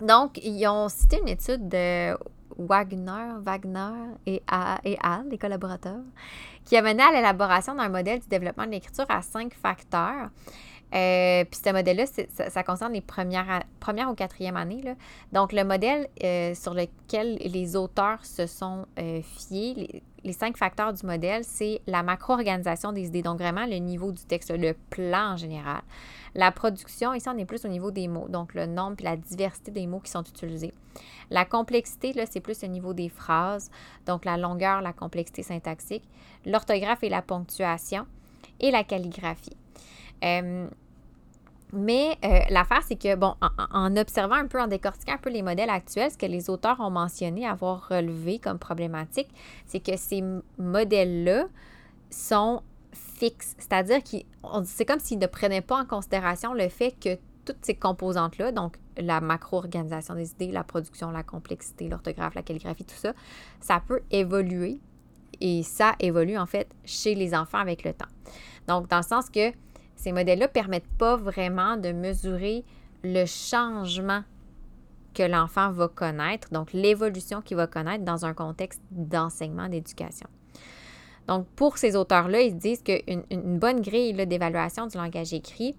Donc, 0.01 0.39
ils 0.43 0.67
ont 0.67 0.89
cité 0.89 1.19
une 1.19 1.29
étude 1.29 1.69
de 1.69 2.17
Wagner, 2.57 3.39
Wagner 3.41 4.15
et, 4.25 4.41
et 4.83 4.97
Al, 5.01 5.27
les 5.29 5.37
collaborateurs, 5.37 6.03
qui 6.65 6.77
a 6.77 6.81
mené 6.81 7.03
à 7.03 7.11
l'élaboration 7.11 7.75
d'un 7.75 7.89
modèle 7.89 8.19
du 8.19 8.27
développement 8.27 8.65
de 8.65 8.71
l'écriture 8.71 9.05
à 9.09 9.21
cinq 9.21 9.53
facteurs. 9.53 10.29
Euh, 10.93 11.43
puis 11.45 11.59
ce 11.63 11.71
modèle-là, 11.71 12.05
ça, 12.49 12.63
concerne 12.63 12.93
les 12.93 13.01
premières, 13.01 13.63
premières 13.79 14.11
ou 14.11 14.13
quatrième 14.13 14.57
années. 14.57 14.83
Donc, 15.31 15.51
le 15.51 15.63
modèle 15.63 16.07
euh, 16.23 16.53
sur 16.53 16.73
lequel 16.73 17.37
les 17.37 17.75
auteurs 17.75 18.23
se 18.23 18.45
sont 18.45 18.85
euh, 18.99 19.21
fiés, 19.23 20.03
cinq 20.31 20.55
facteurs 20.57 20.93
du 20.93 21.05
modèle, 21.05 21.43
c'est 21.43 21.81
la 21.85 22.01
macro-organisation 22.01 22.93
des 22.93 23.07
idées. 23.07 23.21
Donc, 23.21 23.39
vraiment 23.39 23.65
le 23.65 23.75
niveau 23.75 24.11
du 24.13 24.23
texte, 24.23 24.51
le 24.51 24.73
plan 24.89 25.33
en 25.33 25.37
général. 25.37 25.81
La 26.35 26.51
production, 26.51 27.13
ici, 27.13 27.27
on 27.27 27.37
est 27.37 27.45
plus 27.45 27.65
au 27.65 27.67
niveau 27.67 27.91
des 27.91 28.07
mots. 28.07 28.29
Donc, 28.29 28.53
le 28.53 28.65
nombre 28.65 28.95
et 28.99 29.03
la 29.03 29.17
diversité 29.17 29.71
des 29.71 29.85
mots 29.85 29.99
qui 29.99 30.11
sont 30.11 30.23
utilisés. 30.23 30.73
La 31.29 31.43
complexité, 31.45 32.13
là, 32.13 32.25
c'est 32.29 32.39
plus 32.39 32.63
au 32.63 32.67
niveau 32.67 32.93
des 32.93 33.09
phrases. 33.09 33.69
Donc, 34.05 34.23
la 34.23 34.37
longueur, 34.37 34.81
la 34.81 34.93
complexité 34.93 35.43
syntaxique. 35.43 36.03
L'orthographe 36.45 37.03
et 37.03 37.09
la 37.09 37.21
ponctuation. 37.21 38.05
Et 38.59 38.71
la 38.71 38.83
calligraphie. 38.83 39.57
Mais 41.73 42.17
euh, 42.23 42.39
l'affaire, 42.51 42.83
c'est 42.87 42.95
que, 42.95 43.15
bon, 43.15 43.33
en, 43.71 43.97
observant 43.97 44.35
un 44.35 44.45
peu, 44.45 44.61
en 44.61 44.67
décortiquant 44.67 45.13
un 45.13 45.17
peu 45.17 45.31
les 45.31 45.41
modèles 45.41 45.71
actuels, 45.71 46.11
ce 46.11 46.17
que 46.17 46.27
les 46.27 46.49
auteurs 46.49 46.79
ont 46.79 46.91
mentionné 46.91 47.47
avoir 47.47 47.87
relevé 47.89 48.37
comme 48.37 48.59
problématique, 48.59 49.29
c'est 49.65 49.79
que 49.79 49.97
ces 49.97 50.23
modèles-là 50.59 51.45
sont 52.11 52.61
fixes. 52.91 53.55
C'est-à-dire 53.57 54.03
que 54.03 54.17
c'est 54.65 54.85
comme 54.85 54.99
s'ils 54.99 55.17
ne 55.17 55.25
prenaient 55.25 55.61
pas 55.61 55.81
en 55.81 55.85
considération 55.85 56.53
le 56.53 56.69
fait 56.69 56.91
que 56.91 57.17
toutes 57.43 57.65
ces 57.65 57.73
composantes-là, 57.73 58.51
donc 58.51 58.77
la 58.95 59.19
macro-organisation 59.19 60.13
des 60.13 60.31
idées, 60.31 60.51
la 60.51 60.63
production, 60.63 61.09
la 61.09 61.23
complexité, 61.23 61.89
l'orthographe, 61.89 62.35
la 62.35 62.43
calligraphie, 62.43 62.85
tout 62.85 62.95
ça, 62.95 63.13
ça 63.59 63.81
peut 63.85 64.01
évoluer. 64.11 64.79
Et 65.41 65.63
ça 65.63 65.95
évolue 65.99 66.37
en 66.37 66.45
fait 66.45 66.69
chez 66.85 67.15
les 67.15 67.33
enfants 67.33 67.57
avec 67.57 67.83
le 67.83 67.93
temps. 67.93 68.07
Donc, 68.67 68.87
dans 68.87 68.97
le 68.97 69.03
sens 69.03 69.29
que 69.31 69.51
ces 69.95 70.11
modèles-là 70.11 70.47
ne 70.47 70.51
permettent 70.51 70.97
pas 70.97 71.15
vraiment 71.15 71.77
de 71.77 71.91
mesurer 71.91 72.63
le 73.03 73.25
changement 73.25 74.23
que 75.13 75.23
l'enfant 75.23 75.71
va 75.71 75.87
connaître, 75.87 76.49
donc 76.51 76.73
l'évolution 76.73 77.41
qu'il 77.41 77.57
va 77.57 77.67
connaître 77.67 78.03
dans 78.03 78.25
un 78.25 78.33
contexte 78.33 78.81
d'enseignement, 78.91 79.69
d'éducation. 79.69 80.27
Donc, 81.27 81.47
pour 81.55 81.77
ces 81.77 81.95
auteurs-là, 81.95 82.41
ils 82.41 82.57
disent 82.57 82.81
qu'une 82.81 83.23
une 83.29 83.57
bonne 83.57 83.81
grille 83.81 84.13
d'évaluation 84.27 84.87
du 84.87 84.97
langage 84.97 85.33
écrit, 85.33 85.75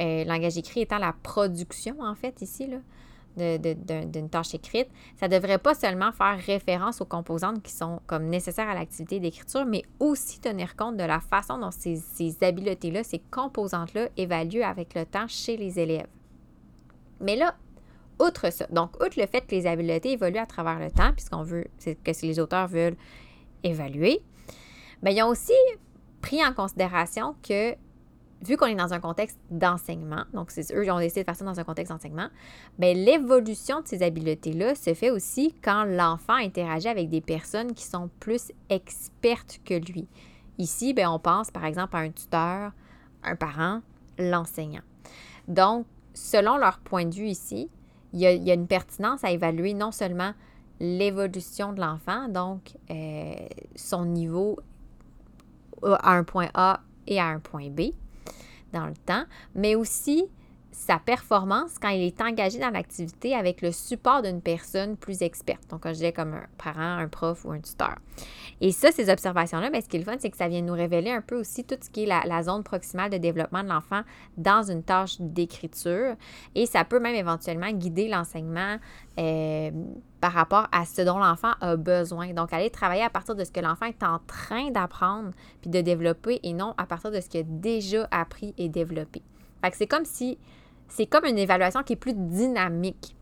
euh, 0.00 0.24
langage 0.24 0.56
écrit 0.56 0.80
étant 0.80 0.98
la 0.98 1.14
production, 1.22 1.96
en 2.00 2.14
fait, 2.14 2.40
ici, 2.40 2.66
là, 2.66 2.78
d'une 3.36 4.28
tâche 4.30 4.54
écrite, 4.54 4.88
ça 5.16 5.28
devrait 5.28 5.58
pas 5.58 5.74
seulement 5.74 6.12
faire 6.12 6.38
référence 6.38 7.00
aux 7.00 7.04
composantes 7.04 7.62
qui 7.62 7.72
sont 7.72 8.00
comme 8.06 8.26
nécessaires 8.26 8.68
à 8.68 8.74
l'activité 8.74 9.20
d'écriture, 9.20 9.64
mais 9.64 9.82
aussi 10.00 10.40
tenir 10.40 10.76
compte 10.76 10.96
de 10.96 11.04
la 11.04 11.20
façon 11.20 11.58
dont 11.58 11.70
ces, 11.70 11.98
habiletés-là, 12.40 13.02
ces 13.02 13.18
composantes-là 13.30 14.08
évaluent 14.16 14.62
avec 14.62 14.94
le 14.94 15.04
temps 15.04 15.26
chez 15.26 15.56
les 15.56 15.78
élèves. 15.80 16.06
Mais 17.20 17.36
là, 17.36 17.56
outre 18.20 18.52
ça, 18.52 18.66
donc 18.70 18.94
outre 19.04 19.18
le 19.18 19.26
fait 19.26 19.42
que 19.42 19.54
les 19.54 19.66
habiletés 19.66 20.12
évoluent 20.12 20.38
à 20.38 20.46
travers 20.46 20.78
le 20.78 20.90
temps, 20.90 21.12
puisqu'on 21.12 21.42
veut, 21.42 21.66
c'est 21.78 21.96
que 22.02 22.12
les 22.22 22.38
auteurs 22.38 22.68
veulent 22.68 22.96
évaluer, 23.62 24.22
bien, 25.02 25.12
ils 25.12 25.22
ont 25.22 25.28
aussi 25.28 25.52
pris 26.20 26.44
en 26.44 26.54
considération 26.54 27.34
que 27.42 27.74
vu 28.46 28.56
qu'on 28.56 28.66
est 28.66 28.74
dans 28.74 28.92
un 28.92 29.00
contexte 29.00 29.38
d'enseignement, 29.50 30.24
donc 30.32 30.50
c'est 30.50 30.72
eux 30.74 30.82
qui 30.82 30.90
ont 30.90 30.98
décidé 30.98 31.22
de 31.22 31.24
faire 31.26 31.36
ça 31.36 31.44
dans 31.44 31.58
un 31.58 31.64
contexte 31.64 31.92
d'enseignement, 31.92 32.28
mais 32.78 32.94
ben, 32.94 33.04
l'évolution 33.04 33.80
de 33.80 33.88
ces 33.88 34.02
habiletés-là 34.02 34.74
se 34.74 34.94
fait 34.94 35.10
aussi 35.10 35.54
quand 35.62 35.84
l'enfant 35.84 36.34
interagit 36.34 36.88
avec 36.88 37.10
des 37.10 37.20
personnes 37.20 37.72
qui 37.74 37.84
sont 37.84 38.10
plus 38.20 38.52
expertes 38.68 39.60
que 39.64 39.74
lui. 39.74 40.08
Ici, 40.58 40.94
bien, 40.94 41.10
on 41.10 41.18
pense 41.18 41.50
par 41.50 41.64
exemple 41.64 41.96
à 41.96 42.00
un 42.00 42.10
tuteur, 42.10 42.72
un 43.22 43.36
parent, 43.36 43.80
l'enseignant. 44.18 44.82
Donc, 45.48 45.86
selon 46.12 46.56
leur 46.56 46.78
point 46.78 47.04
de 47.04 47.14
vue 47.14 47.26
ici, 47.26 47.68
il 48.12 48.20
y 48.20 48.26
a, 48.26 48.54
une 48.54 48.68
pertinence 48.68 49.24
à 49.24 49.30
évaluer 49.30 49.74
non 49.74 49.90
seulement 49.90 50.32
l'évolution 50.78 51.72
de 51.72 51.80
l'enfant, 51.80 52.28
donc 52.28 52.76
euh, 52.90 53.34
son 53.74 54.04
niveau 54.04 54.58
à 55.82 56.12
un 56.12 56.24
point 56.24 56.48
A 56.54 56.80
et 57.06 57.20
à 57.20 57.26
un 57.26 57.40
point 57.40 57.68
B, 57.70 57.90
dans 58.74 58.86
le 58.86 58.94
temps, 58.94 59.24
mais 59.54 59.74
aussi 59.74 60.26
sa 60.74 60.98
performance 60.98 61.78
quand 61.80 61.88
il 61.88 62.02
est 62.02 62.20
engagé 62.20 62.58
dans 62.58 62.70
l'activité 62.70 63.34
avec 63.34 63.62
le 63.62 63.70
support 63.70 64.22
d'une 64.22 64.42
personne 64.42 64.96
plus 64.96 65.22
experte. 65.22 65.62
Donc, 65.70 65.84
quand 65.84 65.90
je 65.90 65.94
disais 65.94 66.12
comme 66.12 66.34
un 66.34 66.46
parent, 66.58 66.98
un 66.98 67.06
prof 67.06 67.44
ou 67.44 67.52
un 67.52 67.60
tuteur. 67.60 67.94
Et 68.60 68.72
ça, 68.72 68.90
ces 68.90 69.08
observations-là, 69.08 69.70
ben, 69.70 69.80
ce 69.80 69.88
qui 69.88 69.96
est 69.96 70.00
le 70.00 70.04
fun, 70.04 70.16
c'est 70.18 70.30
que 70.30 70.36
ça 70.36 70.48
vient 70.48 70.62
nous 70.62 70.74
révéler 70.74 71.10
un 71.10 71.20
peu 71.20 71.38
aussi 71.38 71.64
tout 71.64 71.76
ce 71.80 71.88
qui 71.90 72.04
est 72.04 72.06
la, 72.06 72.42
zone 72.42 72.64
proximale 72.64 73.08
de 73.10 73.18
développement 73.18 73.62
de 73.62 73.68
l'enfant 73.68 74.02
dans 74.36 74.68
une 74.68 74.82
tâche 74.82 75.16
d'écriture. 75.20 76.16
Et 76.56 76.66
ça 76.66 76.84
peut 76.84 76.98
même 76.98 77.14
éventuellement 77.14 77.70
guider 77.70 78.08
l'enseignement 78.08 78.76
euh, 79.18 79.70
par 80.20 80.32
rapport 80.32 80.66
à 80.72 80.84
ce 80.86 81.02
dont 81.02 81.18
l'enfant 81.18 81.52
a 81.60 81.76
besoin. 81.76 82.32
Donc, 82.32 82.52
aller 82.52 82.70
travailler 82.70 83.04
à 83.04 83.10
partir 83.10 83.36
de 83.36 83.44
ce 83.44 83.52
que 83.52 83.60
l'enfant 83.60 83.86
est 83.86 84.02
en 84.02 84.18
train 84.26 84.70
d'apprendre 84.72 85.30
puis 85.60 85.70
de 85.70 85.80
développer 85.80 86.40
et 86.42 86.52
non 86.52 86.74
à 86.78 86.86
partir 86.86 87.12
de 87.12 87.20
ce 87.20 87.28
qu'il 87.28 87.40
a 87.40 87.44
déjà 87.44 88.08
appris 88.10 88.54
et 88.58 88.68
développé. 88.68 89.22
Fait 89.62 89.70
que 89.70 89.76
c'est 89.76 89.86
comme 89.86 90.04
si 90.04 90.36
c'est 90.88 91.06
comme 91.06 91.24
une 91.24 91.38
évaluation 91.38 91.82
qui 91.82 91.94
est 91.94 91.96
plus 91.96 92.14
dynamique 92.14 93.16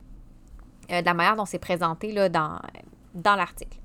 euh, 0.91 1.01
de 1.01 1.07
la 1.07 1.15
manière 1.15 1.37
dont 1.37 1.45
c'est 1.45 1.59
présenté 1.59 2.13
là, 2.13 2.29
dans, 2.29 2.59
dans 3.15 3.35
l'article. 3.35 3.79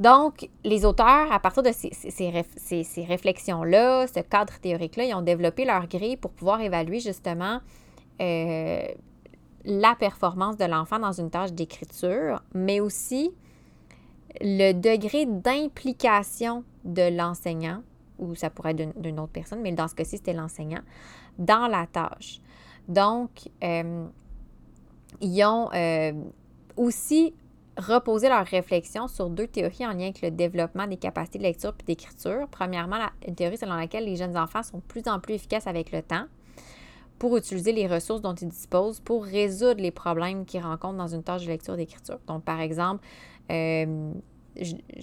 Donc, 0.00 0.48
les 0.64 0.84
auteurs, 0.84 1.30
à 1.30 1.38
partir 1.38 1.62
de 1.62 1.70
ces, 1.72 3.04
réflexions-là, 3.06 4.06
ce 4.08 4.20
cadre 4.20 4.54
théorique-là, 4.60 5.04
ils 5.04 5.14
ont 5.14 5.22
développé 5.22 5.64
leur 5.64 5.86
grille 5.86 6.16
pour 6.16 6.32
pouvoir 6.32 6.60
évaluer 6.60 6.98
justement 6.98 7.60
euh, 8.20 8.82
la 9.64 9.94
performance 9.94 10.56
de 10.56 10.64
l'enfant 10.64 10.98
dans 10.98 11.12
une 11.12 11.30
tâche 11.30 11.52
d'écriture, 11.52 12.42
mais 12.52 12.80
aussi 12.80 13.30
le 14.40 14.72
degré 14.72 15.24
d'implication 15.24 16.64
de 16.84 17.16
l'enseignant, 17.16 17.82
ou 18.18 18.34
ça 18.34 18.50
pourrait 18.50 18.72
être 18.72 19.00
d'une 19.00 19.20
autre 19.20 19.32
personne, 19.32 19.60
mais 19.60 19.70
dans 19.70 19.86
ce 19.86 19.94
cas-ci, 19.94 20.16
c'était 20.16 20.32
l'enseignant, 20.32 20.80
dans 21.38 21.66
la 21.66 21.86
tâche. 21.86 22.40
Donc, 22.88 23.30
euh, 23.62 24.06
ils 25.20 25.44
ont 25.44 25.70
euh, 25.72 26.12
aussi 26.76 27.34
reposé 27.78 28.28
leur 28.28 28.44
réflexion 28.44 29.08
sur 29.08 29.30
deux 29.30 29.46
théories 29.46 29.86
en 29.86 29.92
lien 29.92 30.04
avec 30.04 30.20
le 30.20 30.30
développement 30.30 30.86
des 30.86 30.96
capacités 30.96 31.38
de 31.38 31.44
lecture 31.44 31.74
et 31.80 31.84
d'écriture. 31.84 32.46
Premièrement, 32.50 32.98
une 33.26 33.34
théorie 33.34 33.56
selon 33.56 33.74
laquelle 33.76 34.04
les 34.04 34.16
jeunes 34.16 34.36
enfants 34.36 34.62
sont 34.62 34.78
de 34.78 34.82
plus 34.82 35.02
en 35.06 35.20
plus 35.20 35.34
efficaces 35.34 35.66
avec 35.66 35.90
le 35.92 36.02
temps 36.02 36.26
pour 37.18 37.36
utiliser 37.36 37.72
les 37.72 37.86
ressources 37.86 38.20
dont 38.20 38.34
ils 38.34 38.48
disposent 38.48 39.00
pour 39.00 39.24
résoudre 39.24 39.80
les 39.80 39.92
problèmes 39.92 40.44
qu'ils 40.44 40.60
rencontrent 40.60 40.98
dans 40.98 41.06
une 41.14 41.22
tâche 41.22 41.44
de 41.44 41.48
lecture 41.48 41.76
d'écriture. 41.76 42.18
Donc, 42.26 42.44
par 42.44 42.60
exemple, 42.60 43.06
euh, 43.50 44.12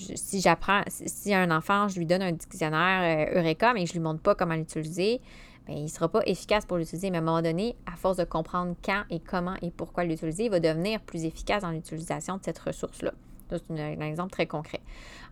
si 0.06 0.42
j'apprends, 0.42 0.84
si 0.88 1.34
un 1.34 1.50
enfant, 1.50 1.88
je 1.88 1.98
lui 1.98 2.06
donne 2.06 2.22
un 2.22 2.34
dictionnaire 2.34 3.30
Eureka, 3.36 3.74
mais 3.74 3.86
je 3.86 3.94
ne 3.94 4.00
lui 4.00 4.04
montre 4.04 4.22
pas 4.22 4.36
comment 4.36 4.56
l'utiliser, 4.56 5.22
ben, 5.70 5.78
il 5.78 5.84
ne 5.84 5.88
sera 5.88 6.10
pas 6.10 6.22
efficace 6.26 6.66
pour 6.66 6.78
l'utiliser. 6.78 7.12
Mais 7.12 7.18
à 7.18 7.22
un 7.22 7.24
moment 7.24 7.44
donné, 7.44 7.76
à 7.86 7.96
force 7.96 8.18
de 8.18 8.24
comprendre 8.24 8.76
quand 8.84 9.04
et 9.12 9.20
comment 9.20 9.54
et 9.62 9.70
pourquoi 9.70 10.04
l'utiliser, 10.04 10.46
il 10.46 10.50
va 10.52 10.60
devenir 10.60 11.00
plus 11.00 11.26
efficace 11.26 11.62
dans 11.62 11.70
l'utilisation 11.70 12.38
de 12.38 12.44
cette 12.44 12.58
ressource-là. 12.58 13.14
C'est 13.52 13.72
un 13.72 14.02
exemple 14.02 14.32
très 14.32 14.48
concret. 14.48 14.80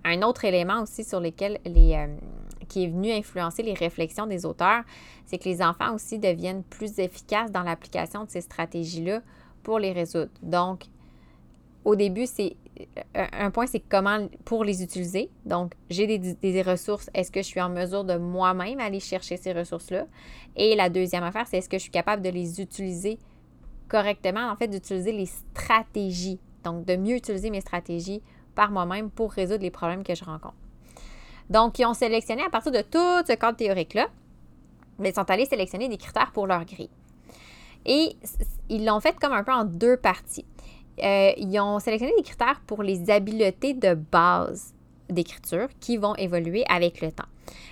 Un 0.04 0.22
autre 0.22 0.46
élément 0.46 0.82
aussi 0.82 1.04
sur 1.04 1.20
lequel 1.20 1.60
les, 1.66 1.94
euh, 1.96 2.08
qui 2.68 2.84
est 2.84 2.88
venu 2.88 3.12
influencer 3.12 3.64
les 3.64 3.74
réflexions 3.74 4.26
des 4.26 4.46
auteurs, 4.46 4.84
c'est 5.26 5.38
que 5.38 5.50
les 5.50 5.62
enfants 5.62 5.94
aussi 5.94 6.18
deviennent 6.18 6.64
plus 6.64 7.00
efficaces 7.00 7.52
dans 7.52 7.64
l'application 7.64 8.24
de 8.24 8.30
ces 8.30 8.42
stratégies-là 8.42 9.22
pour 9.64 9.80
les 9.80 9.92
résoudre. 9.92 10.32
Donc, 10.42 10.86
au 11.84 11.96
début, 11.96 12.26
c'est 12.26 12.56
un 13.16 13.52
point, 13.52 13.68
c'est 13.68 13.80
comment 13.80 14.28
pour 14.46 14.64
les 14.64 14.84
utiliser. 14.84 15.30
Donc, 15.46 15.74
j'ai 15.90 16.18
des, 16.18 16.62
ressources. 16.62 17.10
Est-ce 17.14 17.32
que 17.32 17.42
je 17.42 17.48
suis 17.48 17.62
en 17.62 17.70
mesure 17.70 18.04
de 18.04 18.18
moi-même 18.18 18.80
aller 18.80 19.00
chercher 19.00 19.38
ces 19.38 19.54
ressources-là? 19.54 20.06
Et 20.56 20.76
la 20.76 20.90
deuxième 20.90 21.24
affaire, 21.24 21.48
c'est 21.48 21.58
est-ce 21.58 21.70
que 21.70 21.78
je 21.78 21.84
suis 21.84 21.92
capable 21.92 22.22
de 22.22 22.30
les 22.30 22.62
utiliser 22.62 23.20
correctement, 23.88 24.52
en 24.52 24.56
fait, 24.56 24.68
d'utiliser 24.68 25.12
les 25.12 25.26
stratégies. 25.26 26.40
Donc, 26.64 26.86
de 26.86 26.96
mieux 26.96 27.16
utiliser 27.16 27.50
mes 27.50 27.62
stratégies 27.62 28.22
par 28.56 28.72
moi-même 28.72 29.10
pour 29.10 29.32
résoudre 29.32 29.62
les 29.62 29.72
problèmes 29.72 30.04
que 30.04 30.16
je 30.16 30.26
rencontre. 30.26 30.56
Donc, 31.50 31.80
ils 31.80 31.86
ont 31.86 31.94
sélectionné 31.94 32.44
à 32.44 32.50
partir 32.50 32.72
de 32.72 32.82
tout 32.82 33.26
ce 33.28 33.34
cadre 33.34 33.58
théorique-là, 33.58 34.08
mais 35.00 35.10
ils 35.10 35.16
sont 35.16 35.30
allés 35.30 35.46
sélectionner 35.46 35.88
des 35.88 35.98
critères 35.98 36.32
pour 36.34 36.48
leur 36.48 36.66
grille. 36.66 36.90
Et 37.86 38.18
ils 38.70 38.86
l'ont 38.86 39.00
fait 39.00 39.18
comme 39.18 39.32
un 39.32 39.44
peu 39.44 39.54
en 39.54 39.64
deux 39.64 39.96
parties. 39.96 40.46
Euh, 41.04 41.32
ils 41.38 41.60
ont 41.60 41.80
sélectionné 41.80 42.14
des 42.18 42.24
critères 42.24 42.62
pour 42.66 42.84
les 42.84 43.10
habiletés 43.10 43.74
de 43.74 43.94
base 43.94 44.74
d'écriture 45.10 45.68
qui 45.80 45.98
vont 45.98 46.16
évoluer 46.16 46.66
avec 46.70 47.02
le 47.02 47.12
temps. 47.12 47.28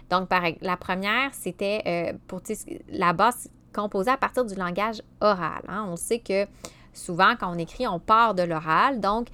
Donc, 0.09 0.29
par, 0.29 0.43
la 0.61 0.77
première, 0.77 1.33
c'était 1.33 1.81
euh, 1.85 2.17
pour 2.27 2.41
la 2.89 3.13
base 3.13 3.49
composée 3.73 4.11
à 4.11 4.17
partir 4.17 4.45
du 4.45 4.55
langage 4.55 5.01
oral. 5.19 5.63
Hein. 5.67 5.85
On 5.89 5.95
sait 5.95 6.19
que 6.19 6.45
souvent, 6.93 7.35
quand 7.37 7.53
on 7.53 7.57
écrit, 7.57 7.87
on 7.87 7.99
part 7.99 8.33
de 8.33 8.43
l'oral. 8.43 8.99
Donc, 8.99 9.27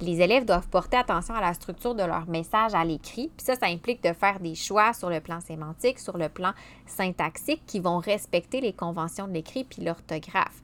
les 0.00 0.20
élèves 0.20 0.44
doivent 0.44 0.68
porter 0.68 0.96
attention 0.96 1.34
à 1.34 1.40
la 1.40 1.54
structure 1.54 1.94
de 1.94 2.02
leur 2.02 2.26
message 2.28 2.74
à 2.74 2.84
l'écrit. 2.84 3.30
Puis 3.36 3.46
ça, 3.46 3.54
ça 3.54 3.66
implique 3.66 4.02
de 4.02 4.12
faire 4.12 4.40
des 4.40 4.54
choix 4.54 4.92
sur 4.92 5.10
le 5.10 5.20
plan 5.20 5.40
sémantique, 5.40 5.98
sur 5.98 6.18
le 6.18 6.28
plan 6.28 6.52
syntaxique, 6.86 7.62
qui 7.66 7.78
vont 7.78 7.98
respecter 7.98 8.60
les 8.60 8.72
conventions 8.72 9.28
de 9.28 9.32
l'écrit 9.32 9.64
puis 9.64 9.82
l'orthographe. 9.82 10.62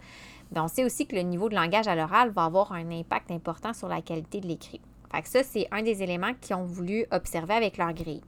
On 0.57 0.69
sait 0.69 0.85
aussi 0.85 1.07
que 1.07 1.15
le 1.15 1.23
niveau 1.23 1.49
de 1.49 1.55
langage 1.55 1.89
à 1.89 1.95
l'oral 1.95 2.31
va 2.31 2.45
avoir 2.45 2.73
un 2.73 2.91
impact 2.91 3.31
important 3.31 3.73
sur 3.73 3.89
la 3.89 4.03
qualité 4.03 4.41
de 4.41 4.49
l'écrit. 4.49 4.81
Fait 5.13 5.23
que 5.23 5.29
ça, 5.29 5.43
c'est 5.43 5.67
un 5.71 5.83
des 5.83 6.03
éléments 6.03 6.35
qu'ils 6.41 6.57
ont 6.57 6.65
voulu 6.65 7.07
observer 7.11 7.55
avec 7.55 7.79
leur 7.79 7.93
grille. 7.93 8.23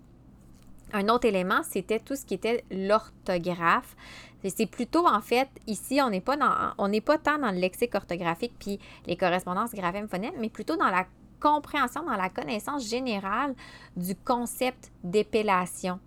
Un 0.93 1.09
autre 1.09 1.27
élément, 1.27 1.63
c'était 1.63 2.01
tout 2.01 2.17
ce 2.17 2.27
qui 2.27 2.35
était 2.35 2.65
l'orthographe. 2.71 3.97
C'est 4.45 4.67
plutôt, 4.67 5.07
en 5.07 5.21
fait, 5.21 5.49
ici, 5.67 6.01
on 6.03 6.11
n'est 6.11 6.21
pas, 6.21 6.37
pas 6.37 7.19
tant 7.19 7.39
dans 7.39 7.51
le 7.51 7.59
lexique 7.59 7.95
orthographique 7.95 8.55
puis 8.59 8.79
les 9.07 9.17
correspondances 9.17 9.73
graphème-phonème, 9.73 10.35
mais 10.39 10.51
plutôt 10.51 10.77
dans 10.77 10.91
la 10.91 11.07
compréhension, 11.41 12.03
dans 12.05 12.17
la 12.17 12.29
connaissance 12.29 12.89
générale 12.89 13.55
du 13.97 14.15
concept 14.15 14.93
d'épellation. 15.03 15.99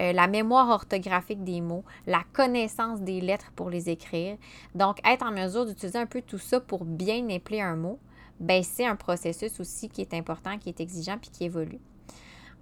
Euh, 0.00 0.12
la 0.12 0.26
mémoire 0.28 0.68
orthographique 0.70 1.44
des 1.44 1.60
mots, 1.60 1.84
la 2.06 2.22
connaissance 2.32 3.02
des 3.02 3.20
lettres 3.20 3.52
pour 3.54 3.68
les 3.68 3.90
écrire. 3.90 4.38
Donc, 4.74 4.98
être 5.06 5.26
en 5.26 5.30
mesure 5.30 5.66
d'utiliser 5.66 5.98
un 5.98 6.06
peu 6.06 6.22
tout 6.22 6.38
ça 6.38 6.58
pour 6.58 6.84
bien 6.84 7.28
épeler 7.28 7.60
un 7.60 7.76
mot, 7.76 7.98
ben, 8.38 8.62
c'est 8.62 8.86
un 8.86 8.96
processus 8.96 9.60
aussi 9.60 9.90
qui 9.90 10.00
est 10.00 10.14
important, 10.14 10.56
qui 10.58 10.70
est 10.70 10.80
exigeant 10.80 11.18
puis 11.18 11.30
qui 11.30 11.44
évolue. 11.44 11.80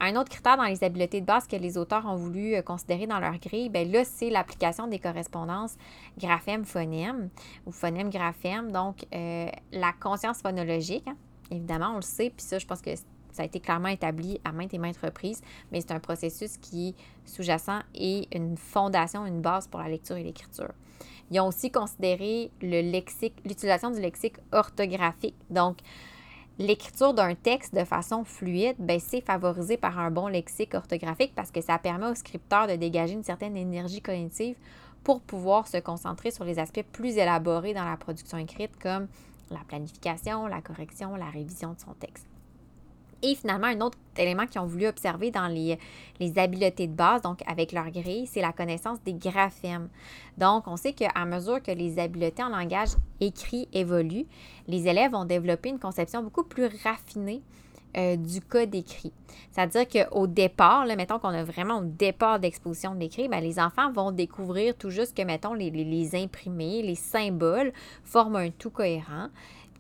Un 0.01 0.17
autre 0.17 0.31
critère 0.31 0.57
dans 0.57 0.65
les 0.65 0.83
habiletés 0.83 1.21
de 1.21 1.27
base 1.27 1.47
que 1.47 1.57
les 1.57 1.77
auteurs 1.77 2.07
ont 2.07 2.17
voulu 2.17 2.55
euh, 2.55 2.63
considérer 2.63 3.07
dans 3.07 3.21
leur 3.21 3.39
grille, 3.39 3.69
bien 3.69 3.85
là, 3.85 4.05
c'est 4.05 4.31
l'application 4.31 4.89
des 4.89 4.99
correspondances 4.99 5.77
graphème-phonème 6.19 7.31
ou 7.67 7.73
phonème-graphème. 7.73 8.73
Donc, 8.73 9.07
euh, 9.15 9.49
la 9.73 9.93
conscience 9.93 10.39
phonologique, 10.39 11.07
hein. 11.07 11.17
évidemment, 11.51 11.91
on 11.93 11.97
le 11.97 12.03
sait, 12.03 12.31
puis 12.31 12.45
ça, 12.45 12.59
je 12.59 12.67
pense 12.67 12.81
que 12.81 12.91
ça 13.39 13.45
a 13.45 13.47
été 13.47 13.61
clairement 13.61 13.89
établi 13.89 14.41
à 14.45 14.51
maintes 14.51 14.75
et 14.75 14.79
maintes 14.79 14.99
reprises, 14.99 15.41
mais 15.71 15.81
c'est 15.81 15.93
un 15.93 16.01
processus 16.01 16.57
qui 16.57 16.89
est 16.89 16.95
sous-jacent 17.25 17.83
et 17.95 18.27
une 18.37 18.57
fondation, 18.57 19.25
une 19.27 19.41
base 19.41 19.69
pour 19.69 19.79
la 19.79 19.89
lecture 19.89 20.17
et 20.17 20.25
l'écriture. 20.25 20.73
Ils 21.31 21.39
ont 21.39 21.47
aussi 21.47 21.71
considéré 21.71 22.51
le 22.61 22.81
lexique, 22.91 23.37
l'utilisation 23.45 23.93
du 23.93 24.01
lexique 24.01 24.39
orthographique. 24.51 25.37
Donc, 25.51 25.79
l'écriture 26.59 27.15
d'un 27.15 27.37
texte 27.37 27.77
de 27.77 27.85
façon 27.85 28.25
fluide, 28.25 28.75
ben, 28.81 28.99
c'est 28.99 29.21
favorisé 29.21 29.77
par 29.77 30.01
un 30.01 30.11
bon 30.11 30.27
lexique 30.27 30.75
orthographique 30.75 31.33
parce 31.37 31.53
que 31.53 31.61
ça 31.61 31.79
permet 31.79 32.09
au 32.09 32.17
scripteur 32.17 32.67
de 32.67 32.75
dégager 32.75 33.15
une 33.15 33.23
certaine 33.23 33.57
énergie 33.57 34.03
cognitive 34.03 34.57
pour 35.05 35.21
pouvoir 35.21 35.69
se 35.69 35.77
concentrer 35.77 36.33
sur 36.33 36.45
les 36.45 36.59
aspects 36.59 36.85
plus 36.93 37.17
élaborés 37.17 37.73
dans 37.73 37.85
la 37.85 37.97
production 37.97 38.37
écrite 38.37 38.73
comme 38.83 39.07
la 39.51 39.61
planification, 39.69 40.49
la 40.49 40.61
correction, 40.61 41.15
la 41.15 41.31
révision 41.31 41.75
de 41.75 41.79
son 41.79 41.93
texte. 41.95 42.28
Et 43.23 43.35
finalement, 43.35 43.67
un 43.67 43.81
autre 43.81 43.99
élément 44.17 44.47
qu'ils 44.47 44.61
ont 44.61 44.67
voulu 44.67 44.87
observer 44.87 45.31
dans 45.31 45.49
les, 45.49 45.79
habiletés 46.39 46.87
de 46.87 46.93
base, 46.93 47.23
donc 47.23 47.41
avec 47.47 47.73
leur 47.73 47.91
grille, 47.91 48.27
c'est 48.27 48.41
la 48.41 48.53
connaissance 48.53 49.03
des 49.05 49.15
graphèmes. 49.15 49.89
Donc, 50.37 50.69
on 50.69 50.77
sait 50.77 50.93
qu'à 50.93 51.25
mesure 51.25 51.63
que 51.63 51.73
les 51.73 51.99
habiletés 51.99 52.43
en 52.43 52.51
langage 52.51 52.91
écrit 53.21 53.69
évoluent, 53.73 54.27
les 54.69 54.87
élèves 54.87 55.13
vont 55.13 55.25
développer 55.25 55.69
une 55.69 55.81
conception 55.81 56.23
beaucoup 56.23 56.45
plus 56.45 56.69
raffinée 56.85 57.43
euh, 57.97 58.17
du 58.17 58.41
code 58.41 58.75
écrit. 58.75 59.13
C'est-à-dire 59.51 59.89
qu'au 59.89 60.27
départ, 60.27 60.85
mettons 60.87 61.19
qu'on 61.19 61.29
a 61.29 61.43
vraiment 61.43 61.79
au 61.79 61.85
départ 61.85 62.39
d'exposition 62.39 62.95
de 62.95 63.01
l'écrit, 63.01 63.29
ben, 63.29 63.41
les 63.41 63.59
enfants 63.59 63.91
vont 63.91 64.13
découvrir 64.13 64.77
tout 64.77 64.91
juste 64.91 65.17
que, 65.17 65.23
mettons, 65.23 65.55
les 65.55 66.15
imprimés, 66.15 66.83
les 66.83 66.95
symboles 66.95 67.73
forment 68.05 68.37
un 68.37 68.51
tout 68.51 68.71
cohérent 68.71 69.29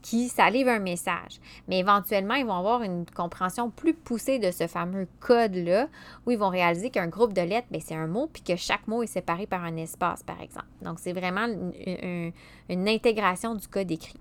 qui 0.02 0.28
ça 0.28 0.50
livre 0.50 0.70
un 0.70 0.78
message. 0.78 1.40
Mais 1.66 1.78
éventuellement, 1.78 2.34
ils 2.34 2.46
vont 2.46 2.54
avoir 2.54 2.82
une 2.82 3.04
compréhension 3.06 3.70
plus 3.70 3.94
poussée 3.94 4.38
de 4.38 4.50
ce 4.50 4.66
fameux 4.66 5.08
code-là, 5.20 5.88
où 6.26 6.30
ils 6.30 6.38
vont 6.38 6.48
réaliser 6.48 6.90
qu'un 6.90 7.08
groupe 7.08 7.32
de 7.32 7.42
lettres, 7.42 7.68
ben, 7.70 7.80
c'est 7.84 7.94
un 7.94 8.06
mot, 8.06 8.28
puis 8.32 8.42
que 8.42 8.56
chaque 8.56 8.86
mot 8.86 9.02
est 9.02 9.08
séparé 9.08 9.46
par 9.46 9.64
un 9.64 9.76
espace, 9.76 10.22
par 10.22 10.40
exemple. 10.40 10.66
Donc, 10.82 10.98
c'est 10.98 11.12
vraiment 11.12 11.46
une, 11.46 12.32
intégration 12.88 13.54
du 13.54 13.66
code 13.68 13.90
écrit. 13.90 14.18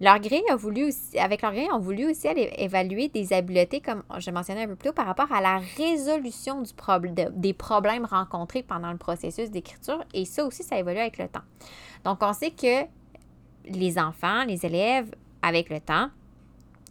Leur 0.00 0.18
grille 0.18 0.42
a 0.50 0.56
voulu 0.56 0.88
aussi, 0.88 1.18
avec 1.18 1.42
leur 1.42 1.52
grille, 1.52 1.68
on 1.72 1.78
voulu 1.78 2.10
aussi 2.10 2.26
aller 2.26 2.52
évaluer 2.58 3.08
des 3.08 3.32
habiletés, 3.32 3.80
comme 3.80 4.02
je 4.18 4.30
mentionnais 4.32 4.64
un 4.64 4.66
peu 4.66 4.74
plus 4.74 4.88
tôt, 4.88 4.94
par 4.94 5.06
rapport 5.06 5.30
à 5.30 5.40
la 5.40 5.60
résolution 5.76 6.62
du 6.62 6.72
des 7.32 7.52
problèmes 7.52 8.04
rencontrés 8.04 8.64
pendant 8.64 8.90
le 8.90 8.98
processus 8.98 9.50
d'écriture. 9.50 10.02
Et 10.12 10.24
ça 10.24 10.44
aussi, 10.44 10.64
ça 10.64 10.78
évolue 10.78 10.98
avec 10.98 11.18
le 11.18 11.28
temps. 11.28 11.44
Donc, 12.04 12.18
on 12.22 12.32
sait 12.32 12.50
que 12.50 12.86
les 13.66 13.98
enfants, 13.98 14.44
les 14.44 14.64
élèves, 14.66 15.10
avec 15.42 15.70
le 15.70 15.80
temps, 15.80 16.08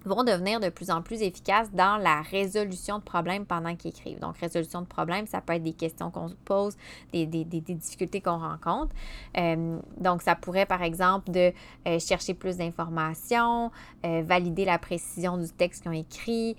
vont 0.05 0.23
devenir 0.23 0.59
de 0.59 0.69
plus 0.69 0.91
en 0.91 1.01
plus 1.01 1.21
efficaces 1.21 1.71
dans 1.71 1.97
la 1.97 2.21
résolution 2.21 2.99
de 2.99 3.03
problèmes 3.03 3.45
pendant 3.45 3.75
qu'ils 3.75 3.91
écrivent. 3.91 4.19
Donc, 4.19 4.37
résolution 4.37 4.81
de 4.81 4.85
problèmes, 4.85 5.27
ça 5.27 5.41
peut 5.41 5.53
être 5.53 5.63
des 5.63 5.73
questions 5.73 6.11
qu'on 6.11 6.27
se 6.27 6.35
pose, 6.45 6.75
des, 7.11 7.25
difficultés 7.25 8.21
qu'on 8.21 8.39
rencontre. 8.39 8.93
Euh, 9.37 9.77
donc, 9.99 10.21
ça 10.21 10.35
pourrait, 10.35 10.65
par 10.65 10.83
exemple, 10.83 11.31
de 11.31 11.53
euh, 11.87 11.99
chercher 11.99 12.33
plus 12.33 12.57
d'informations, 12.57 13.71
euh, 14.05 14.23
valider 14.25 14.65
la 14.65 14.77
précision 14.77 15.37
du 15.37 15.49
texte 15.49 15.83
qu'ils 15.83 15.91
ont 15.91 15.93
écrit. 15.93 16.55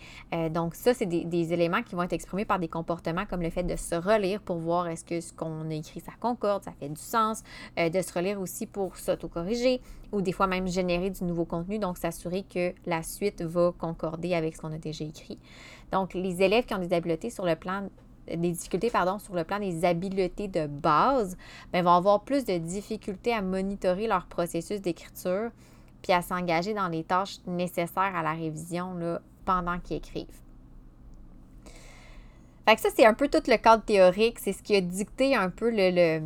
donc, 0.51 0.75
ça, 0.75 0.95
c'est 0.95 1.07
des, 1.07 1.53
éléments 1.53 1.83
qui 1.83 1.95
vont 1.95 2.03
être 2.03 2.13
exprimés 2.15 2.47
par 2.47 2.59
des 2.59 2.69
comportements 2.69 3.27
comme 3.27 3.43
le 3.43 3.51
fait 3.51 3.65
de 3.65 3.77
se 3.77 3.95
relire 3.95 4.41
pour 4.41 4.57
voir 4.57 4.89
est-ce 4.89 5.05
que 5.05 5.21
ce 5.21 5.33
qu'on 5.33 5.71
a 5.71 5.75
écrit, 5.75 6.01
ça 6.01 6.13
concorde, 6.19 6.63
ça 6.63 6.73
fait 6.73 6.89
du 6.89 7.01
sens, 7.01 7.43
de 7.77 8.01
se 8.01 8.13
relire 8.13 8.41
aussi 8.41 8.67
pour 8.67 8.97
s'autocorriger 8.97 9.83
ou 10.15 10.23
des 10.23 10.33
fois 10.33 10.47
même 10.47 10.67
générer 10.67 11.11
du 11.11 11.25
nouveau 11.25 11.45
contenu, 11.45 11.79
donc 11.79 11.99
s'assurer 11.99 12.43
que 12.43 12.73
la 12.87 13.03
suite 13.03 13.43
va 13.43 13.73
concorder 13.77 14.35
avec 14.35 14.57
ce 14.57 14.61
qu'on 14.61 14.73
a 14.73 14.79
déjà 14.79 15.05
écrit. 15.05 15.39
Donc, 15.93 16.15
les 16.15 16.43
élèves 16.43 16.65
qui 16.65 16.75
ont 16.75 16.79
des 16.79 16.95
habiletés 16.95 17.31
sur 17.31 17.45
le 17.45 17.57
plan 17.57 17.89
des 18.27 18.53
difficultés 18.53 18.89
pardon, 18.89 19.19
sur 19.19 19.35
le 19.35 19.45
plan 19.45 19.59
des 19.59 19.85
habiletés 19.85 20.49
de 20.49 20.67
base, 20.67 21.37
bien, 21.73 21.83
vont 21.83 21.91
avoir 21.91 22.23
plus 22.23 22.45
de 22.45 22.57
difficultés 22.57 23.35
à 23.35 23.43
monitorer 23.43 24.07
leur 24.07 24.27
processus 24.27 24.81
d'écriture 24.81 25.51
puis 26.03 26.13
à 26.13 26.23
s'engager 26.23 26.75
dans 26.75 26.89
les 26.89 27.03
tâches 27.03 27.39
nécessaires 27.47 28.15
à 28.15 28.23
la 28.23 28.33
révision 28.33 28.95
là, 28.95 29.21
pendant 29.45 29.79
qu'ils 29.79 29.97
écrivent. 29.97 30.41
Fait 32.67 32.77
que 32.77 32.81
ça, 32.81 32.89
c'est 32.95 33.05
un 33.05 33.15
peu 33.15 33.29
tout 33.29 33.43
le 33.47 33.57
cadre 33.57 33.85
théorique. 33.85 34.39
C'est 34.39 34.53
ce 34.53 34.63
qui 34.63 34.75
a 34.77 34.81
dicté 34.81 35.35
un 35.35 35.51
peu 35.51 35.71
le, 35.71 36.21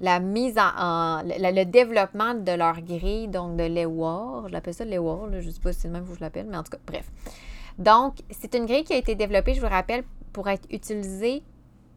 la 0.00 0.20
mise 0.20 0.58
en, 0.58 1.22
le, 1.24 1.64
développement 1.64 2.34
de 2.34 2.52
leur 2.52 2.80
grille, 2.80 3.28
donc 3.28 3.56
de 3.56 3.64
l'EWAR. 3.64 4.48
Je 4.48 4.52
l'appelle 4.52 4.74
ça 4.74 4.84
l'EWAR, 4.84 5.30
je 5.32 5.46
ne 5.46 5.50
sais 5.50 5.60
pas 5.60 5.72
si 5.72 5.80
c'est 5.80 5.88
le 5.88 5.94
même 5.94 6.06
que 6.06 6.14
je 6.14 6.20
l'appelle, 6.20 6.46
mais 6.48 6.56
en 6.56 6.62
tout 6.62 6.72
cas, 6.72 6.78
bref. 6.86 7.10
Donc, 7.78 8.16
c'est 8.30 8.54
une 8.54 8.66
grille 8.66 8.84
qui 8.84 8.92
a 8.92 8.96
été 8.96 9.14
développée, 9.14 9.54
je 9.54 9.60
vous 9.60 9.68
rappelle, 9.68 10.04
pour 10.32 10.48
être 10.48 10.66
utilisée 10.70 11.42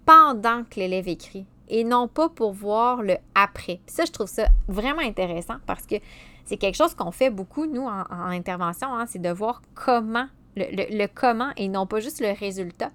pendant 0.06 0.64
que 0.64 0.80
l'élève 0.80 1.08
écrit 1.08 1.46
et 1.70 1.84
non 1.84 2.08
pas 2.08 2.30
pour 2.30 2.54
voir 2.54 3.02
le 3.02 3.18
après. 3.36 3.82
ça, 3.88 4.06
je 4.06 4.12
trouve 4.12 4.28
ça 4.28 4.48
vraiment 4.68 5.02
intéressant 5.02 5.56
parce 5.66 5.86
que 5.86 5.96
c'est 6.46 6.58
quelque 6.58 6.76
chose 6.76 6.96
qu'on 6.96 7.12
fait 7.12 7.30
beaucoup, 7.30 7.66
nous, 7.66 7.84
en, 7.84 8.06
intervention, 8.10 8.94
hein, 8.94 9.06
c'est 9.06 9.22
de 9.22 9.30
voir 9.30 9.62
comment, 9.76 10.28
le 10.58 11.08
comment 11.08 11.52
et 11.58 11.68
non 11.68 11.86
pas 11.86 12.00
juste 12.00 12.22
le 12.22 12.32
résultat. 12.38 12.92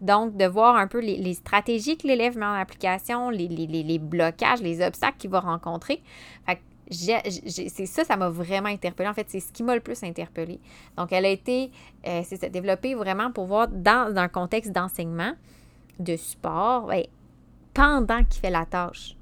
Donc, 0.00 0.36
de 0.36 0.46
voir 0.46 0.76
un 0.76 0.86
peu 0.86 1.00
les, 1.00 1.34
stratégies 1.34 1.98
que 1.98 2.06
l'élève 2.06 2.36
met 2.36 2.46
en 2.46 2.54
application, 2.54 3.28
les, 3.30 3.98
blocages, 3.98 4.62
les 4.62 4.84
obstacles 4.84 5.18
qu'il 5.18 5.30
va 5.30 5.40
rencontrer. 5.40 6.02
C'est 6.90 7.86
ça, 7.86 8.04
ça 8.04 8.16
m'a 8.16 8.30
vraiment 8.30 8.68
interpellée. 8.68 9.08
En 9.08 9.14
fait, 9.14 9.26
c'est 9.28 9.40
ce 9.40 9.52
qui 9.52 9.62
m'a 9.62 9.74
le 9.74 9.80
plus 9.80 10.02
interpellée. 10.02 10.60
Donc, 10.96 11.12
elle 11.12 11.26
a 11.26 11.28
été, 11.28 11.70
euh, 12.06 12.22
c'est 12.24 12.50
développée 12.50 12.94
vraiment 12.94 13.30
pour 13.30 13.46
voir 13.46 13.68
dans, 13.68 14.12
un 14.16 14.28
contexte 14.28 14.72
d'enseignement, 14.72 15.32
de 15.98 16.16
support, 16.16 16.86
ben, 16.86 17.04
pendant 17.74 18.24
qu'il 18.24 18.40
fait 18.40 18.50
la 18.50 18.64
tâche. 18.64 19.16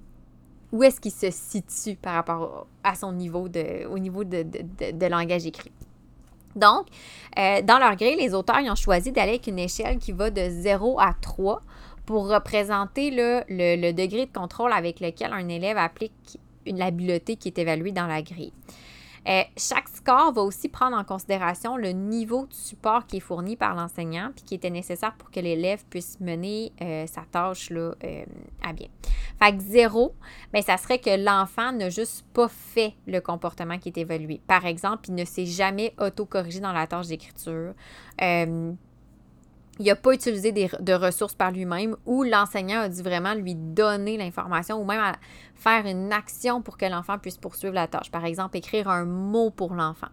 Où 0.71 0.83
est-ce 0.83 1.01
qu'il 1.01 1.13
se 1.13 1.31
situe 1.31 1.97
par 1.97 2.15
rapport 2.15 2.67
à 2.85 2.95
son 2.95 3.13
niveau 3.13 3.49
de, 3.49 3.87
au 3.87 3.99
niveau 3.99 4.23
de, 4.23 4.43
de 4.45 5.07
langage 5.07 5.47
écrit? 5.47 5.73
Donc, 6.59 6.87
euh, 7.39 7.63
dans 7.63 7.79
leur 7.79 7.97
grille, 7.97 8.17
les 8.17 8.35
auteurs 8.35 8.63
ont 8.65 8.75
choisi 8.75 9.13
d'aller 9.13 9.31
avec 9.31 9.47
une 9.47 9.59
échelle 9.59 9.99
qui 9.99 10.13
va 10.13 10.31
de 10.31 10.43
0 10.49 10.99
à 11.01 11.15
3 11.21 11.61
pour 12.05 12.29
représenter 12.29 13.11
le, 13.11 13.93
degré 13.93 14.27
de 14.27 14.33
contrôle 14.33 14.73
avec 14.73 15.01
lequel 15.01 15.33
un 15.33 15.49
élève 15.49 15.77
applique 15.77 16.39
une 16.67 16.83
habileté 16.83 17.37
qui 17.37 17.49
est 17.49 17.59
évaluée 17.59 17.93
dans 17.93 18.07
la 18.07 18.23
grille. 18.23 18.53
Euh, 19.29 19.43
chaque 19.59 19.89
score 19.89 20.33
va 20.33 20.43
aussi 20.43 20.69
prendre 20.69 20.97
en 20.97 21.05
considération 21.05 21.77
le 21.77 21.91
niveau 21.91 22.47
de 22.47 22.55
support 22.55 23.07
qui 23.07 23.19
est 23.19 23.21
fourni 23.21 23.57
par 23.57 23.75
l'enseignant 23.75 24.31
puis 24.35 24.45
qui 24.45 24.55
était 24.55 24.71
nécessaire 24.71 25.15
pour 25.19 25.31
que 25.31 25.39
l'élève 25.39 25.85
puisse 25.91 26.19
mener 26.21 26.73
euh, 26.81 27.07
sa 27.07 27.23
tâche 27.31 27.69
là, 27.69 27.93
euh, 28.03 28.25
à 28.63 28.73
bien. 28.73 28.89
Fait 29.39 29.55
que 29.55 29.63
zéro, 29.63 30.15
bien, 30.53 30.63
ça 30.63 30.79
serait 30.79 30.99
que 30.99 31.23
l'enfant 31.23 31.73
n'a 31.73 31.91
juste 31.91 32.25
pas 32.33 32.49
fait 32.49 32.95
le 33.07 33.21
comportement 33.21 33.79
qui 33.79 33.91
est 33.91 33.99
évalué. 33.99 34.41
Par 34.47 34.65
exemple, 34.65 35.09
il 35.09 35.15
ne 35.15 35.25
s'est 35.27 35.47
jamais 35.47 35.95
auto-corrigé 36.01 36.61
dans 36.61 36.73
la 36.73 36.87
tâche 36.87 37.09
d'écriture 37.09 37.75
il 39.79 39.87
n'a 39.87 39.97
pas 39.97 40.13
utilisé 40.13 40.53
de 40.53 40.93
ressources 40.93 41.35
par 41.35 41.53
lui-même 41.53 41.97
ou 42.05 42.25
l'enseignant 42.25 42.81
a 42.81 42.89
dû 42.89 43.03
vraiment 43.03 43.35
lui 43.35 43.55
donner 43.55 44.17
l'information 44.17 44.81
ou 44.81 44.85
même 44.85 45.15
faire 45.55 45.87
une 45.87 46.13
action 46.13 46.63
pour 46.63 46.77
que 46.77 46.87
l'enfant 46.87 47.19
puisse 47.19 47.37
poursuivre 47.37 47.75
la 47.75 47.87
tâche. 47.87 48.11
Par 48.11 48.25
exemple, 48.25 48.57
écrire 48.57 48.89
un 48.89 49.05
mot 49.05 49.51
pour 49.51 49.75
l'enfant. 49.75 50.09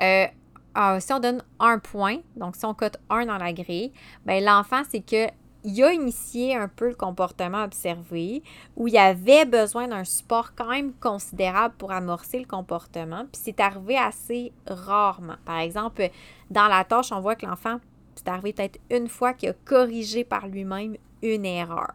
Euh, 0.00 0.26
ah, 0.74 1.00
si 1.00 1.12
on 1.12 1.20
donne 1.20 1.42
un 1.60 1.78
point, 1.78 2.18
donc 2.36 2.56
si 2.56 2.64
on 2.64 2.74
cote 2.74 2.98
un 3.10 3.26
dans 3.26 3.38
la 3.38 3.52
grille, 3.52 3.92
ben 4.26 4.44
l'enfant, 4.44 4.82
c'est 4.88 5.00
que 5.00 5.26
il 5.64 5.82
a 5.82 5.92
initié 5.92 6.56
un 6.56 6.68
peu 6.68 6.88
le 6.88 6.94
comportement 6.94 7.64
observé, 7.64 8.42
où 8.76 8.86
il 8.86 8.96
avait 8.96 9.44
besoin 9.44 9.88
d'un 9.88 10.04
support 10.04 10.54
quand 10.54 10.70
même 10.70 10.92
considérable 10.94 11.74
pour 11.76 11.90
amorcer 11.90 12.38
le 12.38 12.46
comportement, 12.46 13.24
puis 13.32 13.40
c'est 13.44 13.60
arrivé 13.60 13.98
assez 13.98 14.52
rarement. 14.66 15.34
Par 15.44 15.58
exemple, 15.58 16.10
dans 16.50 16.68
la 16.68 16.84
tâche, 16.84 17.10
on 17.10 17.20
voit 17.20 17.34
que 17.34 17.44
l'enfant 17.44 17.80
c'est 18.18 18.28
arrivé 18.28 18.52
peut-être 18.52 18.78
une 18.90 19.08
fois 19.08 19.34
qu'il 19.34 19.50
a 19.50 19.54
corrigé 19.64 20.24
par 20.24 20.48
lui-même 20.48 20.96
une 21.22 21.44
erreur. 21.44 21.94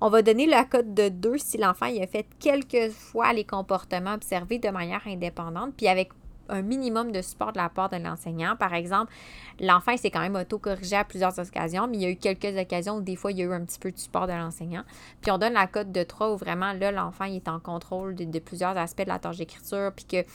On 0.00 0.08
va 0.08 0.22
donner 0.22 0.46
la 0.46 0.64
cote 0.64 0.94
de 0.94 1.08
2 1.10 1.36
si 1.38 1.58
l'enfant 1.58 1.86
a 1.86 2.06
fait 2.06 2.26
quelques 2.38 2.90
fois 2.90 3.32
les 3.32 3.44
comportements 3.44 4.14
observés 4.14 4.58
de 4.58 4.70
manière 4.70 5.02
indépendante, 5.06 5.74
puis 5.76 5.88
avec 5.88 6.10
un 6.50 6.62
minimum 6.62 7.12
de 7.12 7.22
support 7.22 7.52
de 7.52 7.58
la 7.58 7.68
part 7.68 7.88
de 7.88 7.96
l'enseignant. 7.96 8.56
Par 8.56 8.74
exemple, 8.74 9.12
l'enfant 9.60 9.96
s'est 9.96 10.10
quand 10.10 10.20
même 10.20 10.36
auto-corrigé 10.36 10.96
à 10.96 11.04
plusieurs 11.04 11.38
occasions, 11.38 11.86
mais 11.86 11.96
il 11.96 12.02
y 12.02 12.06
a 12.06 12.10
eu 12.10 12.16
quelques 12.16 12.58
occasions 12.58 12.96
où 12.96 13.00
des 13.00 13.16
fois, 13.16 13.32
il 13.32 13.38
y 13.38 13.42
a 13.42 13.44
eu 13.44 13.52
un 13.52 13.64
petit 13.64 13.78
peu 13.78 13.90
de 13.90 13.98
support 13.98 14.26
de 14.26 14.32
l'enseignant. 14.32 14.82
Puis 15.20 15.30
on 15.30 15.38
donne 15.38 15.54
la 15.54 15.66
cote 15.66 15.92
de 15.92 16.02
3 16.02 16.32
où 16.32 16.36
vraiment, 16.36 16.72
là, 16.72 16.92
l'enfant 16.92 17.24
est 17.24 17.48
en 17.48 17.60
contrôle 17.60 18.14
de, 18.14 18.24
de, 18.24 18.38
plusieurs 18.38 18.76
aspects 18.76 19.02
de 19.02 19.08
la 19.08 19.18
tâche 19.18 19.38
d'écriture, 19.38 19.92
puis 19.94 20.04
que 20.04 20.28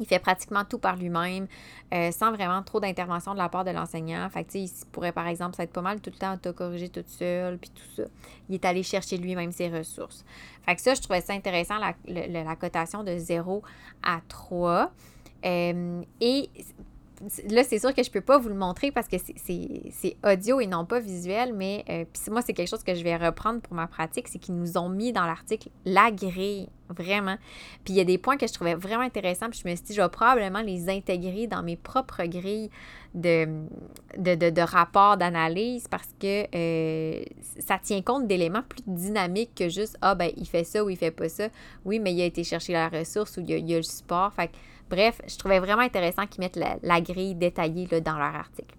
il 0.00 0.06
fait 0.06 0.18
pratiquement 0.18 0.64
tout 0.64 0.78
par 0.78 0.96
lui-même, 0.96 1.46
euh, 1.92 2.10
sans 2.10 2.32
vraiment 2.32 2.62
trop 2.62 2.80
d'intervention 2.80 3.32
de 3.32 3.38
la 3.38 3.48
part 3.48 3.64
de 3.64 3.70
l'enseignant. 3.70 4.28
Fait 4.28 4.44
que, 4.44 4.56
il 4.56 4.70
pourrait, 4.92 5.12
par 5.12 5.26
exemple, 5.26 5.60
être 5.60 5.72
pas 5.72 5.82
mal 5.82 6.00
tout 6.00 6.10
le 6.10 6.18
temps 6.18 6.36
corriger 6.52 6.88
tout 6.88 7.04
seul, 7.06 7.58
puis 7.58 7.70
tout 7.70 8.02
ça. 8.02 8.08
Il 8.48 8.54
est 8.54 8.64
allé 8.64 8.82
chercher 8.82 9.16
lui-même 9.16 9.52
ses 9.52 9.68
ressources. 9.68 10.24
Fait 10.64 10.74
que 10.74 10.80
ça, 10.80 10.94
je 10.94 11.00
trouvais 11.00 11.20
ça 11.20 11.32
intéressant, 11.32 11.76
la, 12.06 12.56
cotation 12.56 13.04
de 13.04 13.16
0 13.16 13.62
à 14.02 14.20
3. 14.28 14.90
Euh, 15.44 16.02
et 16.20 16.50
là, 17.48 17.62
c'est 17.64 17.78
sûr 17.78 17.94
que 17.94 18.02
je 18.02 18.08
ne 18.08 18.12
peux 18.12 18.20
pas 18.20 18.38
vous 18.38 18.48
le 18.48 18.54
montrer 18.54 18.90
parce 18.90 19.08
que 19.08 19.16
c'est 19.18 20.16
audio 20.24 20.60
et 20.60 20.66
non 20.66 20.84
pas 20.84 21.00
visuel, 21.00 21.52
mais 21.54 21.84
euh, 21.88 22.04
moi, 22.30 22.42
c'est 22.42 22.52
quelque 22.52 22.68
chose 22.68 22.82
que 22.82 22.94
je 22.94 23.02
vais 23.04 23.16
reprendre 23.16 23.60
pour 23.60 23.74
ma 23.74 23.86
pratique, 23.86 24.28
c'est 24.28 24.38
qu'ils 24.38 24.56
nous 24.56 24.76
ont 24.76 24.88
mis 24.88 25.12
dans 25.12 25.24
l'article 25.24 25.68
la 25.84 26.10
grille, 26.10 26.68
vraiment. 26.88 27.36
Puis 27.84 27.94
il 27.94 27.96
y 27.96 28.00
a 28.00 28.04
des 28.04 28.18
points 28.18 28.36
que 28.36 28.46
je 28.46 28.52
trouvais 28.52 28.74
vraiment 28.74 29.02
intéressants, 29.02 29.48
puis 29.48 29.60
je 29.62 29.68
me 29.68 29.74
suis 29.76 29.86
dit, 29.86 29.94
je 29.94 30.02
vais 30.02 30.08
probablement 30.08 30.60
les 30.60 30.88
intégrer 30.88 31.46
dans 31.46 31.62
mes 31.62 31.76
propres 31.76 32.24
grilles 32.24 32.70
de, 33.14 33.46
de, 34.18 34.50
de, 34.50 34.60
rapports 34.60 35.16
d'analyse 35.16 35.86
parce 35.88 36.08
que 36.20 36.46
euh, 36.54 37.24
ça 37.60 37.78
tient 37.78 38.02
compte 38.02 38.26
d'éléments 38.26 38.62
plus 38.68 38.82
dynamiques 38.86 39.54
que 39.54 39.68
juste, 39.68 39.96
ah, 40.00 40.16
ben, 40.16 40.32
il 40.36 40.46
fait 40.46 40.64
ça 40.64 40.84
ou 40.84 40.90
il 40.90 40.96
fait 40.96 41.12
pas 41.12 41.28
ça. 41.28 41.48
Oui, 41.84 42.00
mais 42.00 42.12
il 42.12 42.20
a 42.22 42.24
été 42.24 42.42
chercher 42.42 42.72
la 42.72 42.88
ressource 42.88 43.36
ou 43.36 43.40
il 43.40 43.50
y 43.50 43.54
a, 43.54 43.56
il 43.58 43.70
y 43.70 43.74
a 43.74 43.76
le 43.76 43.82
support. 43.84 44.32
Fait 44.32 44.50
Bref, 44.90 45.20
je 45.26 45.36
trouvais 45.36 45.58
vraiment 45.58 45.82
intéressant 45.82 46.26
qu'ils 46.26 46.40
mettent 46.40 46.60
la, 46.82 47.00
grille 47.00 47.34
détaillée 47.34 47.86
dans 47.86 48.16
leur 48.16 48.34
article. 48.34 48.74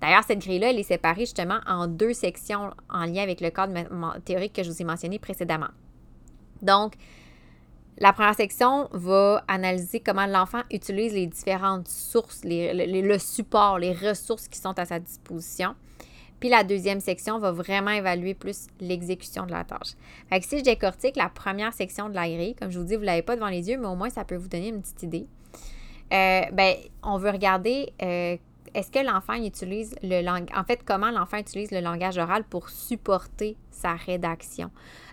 D'ailleurs, 0.00 0.22
cette 0.24 0.38
grille-là, 0.38 0.70
elle 0.70 0.78
est 0.78 0.84
séparée 0.84 1.22
justement 1.22 1.58
en 1.66 1.88
deux 1.88 2.12
sections 2.12 2.70
en 2.88 3.04
lien 3.04 3.22
avec 3.22 3.40
le 3.40 3.50
cadre 3.50 3.74
théorique 4.24 4.52
que 4.52 4.62
je 4.62 4.70
vous 4.70 4.82
ai 4.82 4.84
mentionné 4.84 5.18
précédemment. 5.18 5.68
Donc, 6.62 6.94
la 7.98 8.12
première 8.12 8.36
section 8.36 8.88
va 8.92 9.42
analyser 9.48 9.98
comment 9.98 10.26
l'enfant 10.26 10.62
utilise 10.70 11.12
les 11.12 11.26
différentes 11.26 11.88
sources, 11.88 12.42
le 12.44 13.18
support, 13.18 13.80
les 13.80 13.92
ressources 13.92 14.46
qui 14.46 14.60
sont 14.60 14.78
à 14.78 14.84
sa 14.84 15.00
disposition. 15.00 15.74
Puis 16.38 16.48
la 16.48 16.62
deuxième 16.62 17.00
section 17.00 17.38
va 17.38 17.50
vraiment 17.50 17.90
évaluer 17.90 18.34
plus 18.34 18.68
l'exécution 18.80 19.46
de 19.46 19.50
la 19.50 19.64
tâche. 19.64 19.94
Fait 20.28 20.38
que 20.38 20.46
si 20.46 20.58
je 20.58 20.64
décortique 20.64 21.16
la 21.16 21.28
première 21.28 21.72
section 21.72 22.08
de 22.08 22.14
la 22.14 22.28
grille, 22.28 22.54
comme 22.54 22.70
je 22.70 22.78
vous 22.78 22.84
dis, 22.84 22.94
vous 22.94 23.00
ne 23.00 23.06
l'avez 23.06 23.22
pas 23.22 23.34
devant 23.34 23.48
les 23.48 23.68
yeux, 23.68 23.78
mais 23.78 23.88
au 23.88 23.96
moins 23.96 24.10
ça 24.10 24.24
peut 24.24 24.36
vous 24.36 24.48
donner 24.48 24.68
une 24.68 24.80
petite 24.80 25.02
idée. 25.02 25.26
Euh, 26.12 26.42
ben, 26.52 26.74
on 27.02 27.18
veut 27.18 27.30
regarder 27.30 27.92
euh, 28.02 28.36
est-ce 28.74 28.90
que 28.90 29.04
l'enfant 29.04 29.34
utilise 29.34 29.94
le 30.02 30.22
langage, 30.22 30.56
en 30.56 30.64
fait, 30.64 30.80
comment 30.84 31.10
l'enfant 31.10 31.38
utilise 31.38 31.70
le 31.70 31.80
langage 31.80 32.18
oral 32.18 32.44
pour 32.44 32.68
supporter 32.68 33.56
sa 33.70 33.94
rédaction? 33.94 34.70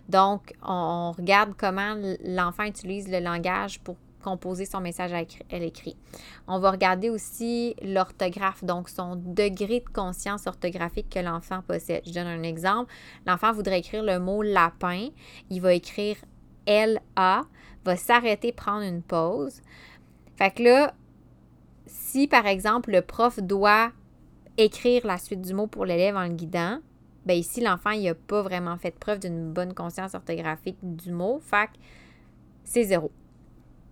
Donc, 0.09 0.53
on, 0.63 1.13
regarde 1.17 1.53
comment 1.57 1.95
l'enfant 2.23 2.63
utilise 2.63 3.09
le 3.09 3.19
langage 3.19 3.79
pour 3.79 3.97
composer 4.23 4.65
son 4.65 4.81
message 4.81 5.13
à 5.13 5.59
l'écrit. 5.59 5.95
On 6.47 6.57
va 6.57 6.71
regarder 6.71 7.11
aussi 7.11 7.75
l'orthographe, 7.83 8.63
donc 8.63 8.89
son 8.89 9.15
degré 9.15 9.81
de 9.81 9.89
conscience 9.93 10.47
orthographique 10.47 11.09
que 11.09 11.19
l'enfant 11.19 11.61
possède. 11.61 12.01
Je 12.07 12.11
donne 12.11 12.27
un 12.27 12.41
exemple. 12.41 12.91
L'enfant 13.27 13.51
voudrait 13.53 13.79
écrire 13.79 14.03
le 14.03 14.17
mot 14.17 14.41
lapin. 14.41 15.09
Il 15.51 15.61
va 15.61 15.73
écrire 15.73 16.17
L-A, 16.65 17.43
va 17.83 17.95
s'arrêter, 17.95 18.51
prendre 18.51 18.81
une 18.81 19.03
pause. 19.03 19.61
Fait 20.37 20.51
que 20.51 20.63
là, 20.63 20.93
si 21.85 22.27
par 22.27 22.45
exemple 22.45 22.91
le 22.91 23.01
prof 23.01 23.39
doit 23.39 23.91
écrire 24.57 25.05
la 25.05 25.17
suite 25.17 25.41
du 25.41 25.53
mot 25.53 25.67
pour 25.67 25.85
l'élève 25.85 26.15
en 26.15 26.23
le 26.23 26.33
guidant, 26.33 26.79
ben 27.25 27.37
ici 27.37 27.61
l'enfant 27.61 27.91
il 27.91 28.03
n'a 28.03 28.15
pas 28.15 28.41
vraiment 28.41 28.77
fait 28.77 28.97
preuve 28.97 29.19
d'une 29.19 29.51
bonne 29.51 29.73
conscience 29.73 30.13
orthographique 30.13 30.77
du 30.81 31.11
mot, 31.11 31.39
fait 31.41 31.67
que 31.67 31.77
c'est 32.63 32.83
zéro. 32.83 33.11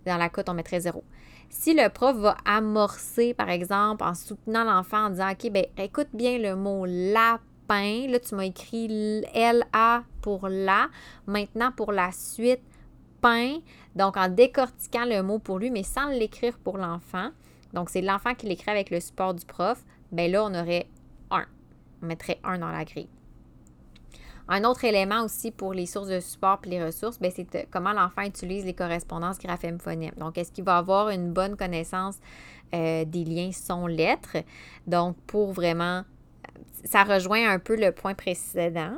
Dans 0.06 0.18
la 0.18 0.30
cote, 0.30 0.50
on 0.50 0.54
mettrait 0.54 0.82
zéro. 0.82 1.04
Si 1.50 1.74
le 1.74 1.88
prof 1.88 2.18
va 2.18 2.36
amorcer, 2.46 3.34
par 3.34 3.50
exemple, 3.50 4.04
en 4.04 4.16
soutenant 4.16 4.64
l'enfant 4.64 5.06
en 5.06 5.10
disant 5.12 5.32
OK, 5.32 5.52
ben 5.52 5.66
écoute 5.78 6.10
bien 6.14 6.40
le 6.40 6.56
mot 6.56 6.86
lapin. 6.86 8.08
Là, 8.08 8.20
tu 8.20 8.36
m'as 8.36 8.46
écrit 8.46 9.24
L-A 9.34 10.04
pour 10.22 10.50
la. 10.50 10.90
Maintenant, 11.28 11.72
pour 11.72 11.92
la 11.92 12.12
suite, 12.12 12.62
Donc, 13.96 14.18
en 14.18 14.28
décortiquant 14.28 15.06
le 15.06 15.22
mot 15.22 15.40
pour 15.40 15.60
lui, 15.60 15.70
mais 15.70 15.84
sans 15.84 16.08
l'écrire 16.08 16.58
pour 16.58 16.78
l'enfant. 16.78 17.30
Donc, 17.74 17.90
c'est 17.90 18.02
l'enfant 18.02 18.34
qui 18.36 18.48
l'écrit 18.48 18.72
avec 18.72 18.90
le 18.90 19.00
support 19.00 19.34
du 19.34 19.46
prof. 19.46 19.84
Bien 20.12 20.28
là, 20.28 20.44
on 20.44 20.54
aurait 20.54 20.88
un. 21.32 21.46
On 22.02 22.08
mettrait 22.08 22.40
un 22.44 22.58
dans 22.58 22.70
la 22.70 22.84
grille. 22.84 23.10
Un 24.50 24.66
autre 24.66 24.84
élément 24.84 25.24
aussi 25.24 25.52
pour 25.52 25.74
les 25.74 25.86
sources 25.86 26.10
de 26.10 26.20
support 26.20 26.60
et 26.66 26.70
les 26.70 26.84
ressources, 26.84 27.18
ben, 27.18 27.32
c'est 27.34 27.68
comment 27.72 27.94
l'enfant 27.94 28.24
utilise 28.24 28.66
les 28.66 28.74
correspondances 28.74 29.40
graphème-phonème. 29.40 30.14
Donc, 30.18 30.38
est-ce 30.38 30.52
qu'il 30.52 30.66
va 30.66 30.78
avoir 30.78 31.10
une 31.10 31.32
bonne 31.32 31.56
connaissance 31.56 32.18
euh, 32.74 33.06
des 33.06 33.24
liens 33.24 33.52
son-lettres? 33.54 34.38
Donc, 34.86 35.16
pour 35.28 35.54
vraiment, 35.54 36.04
ça 36.84 37.04
rejoint 37.04 37.50
un 37.50 37.60
peu 37.60 37.78
le 37.78 37.94
point 37.94 38.16
précédent. 38.16 38.98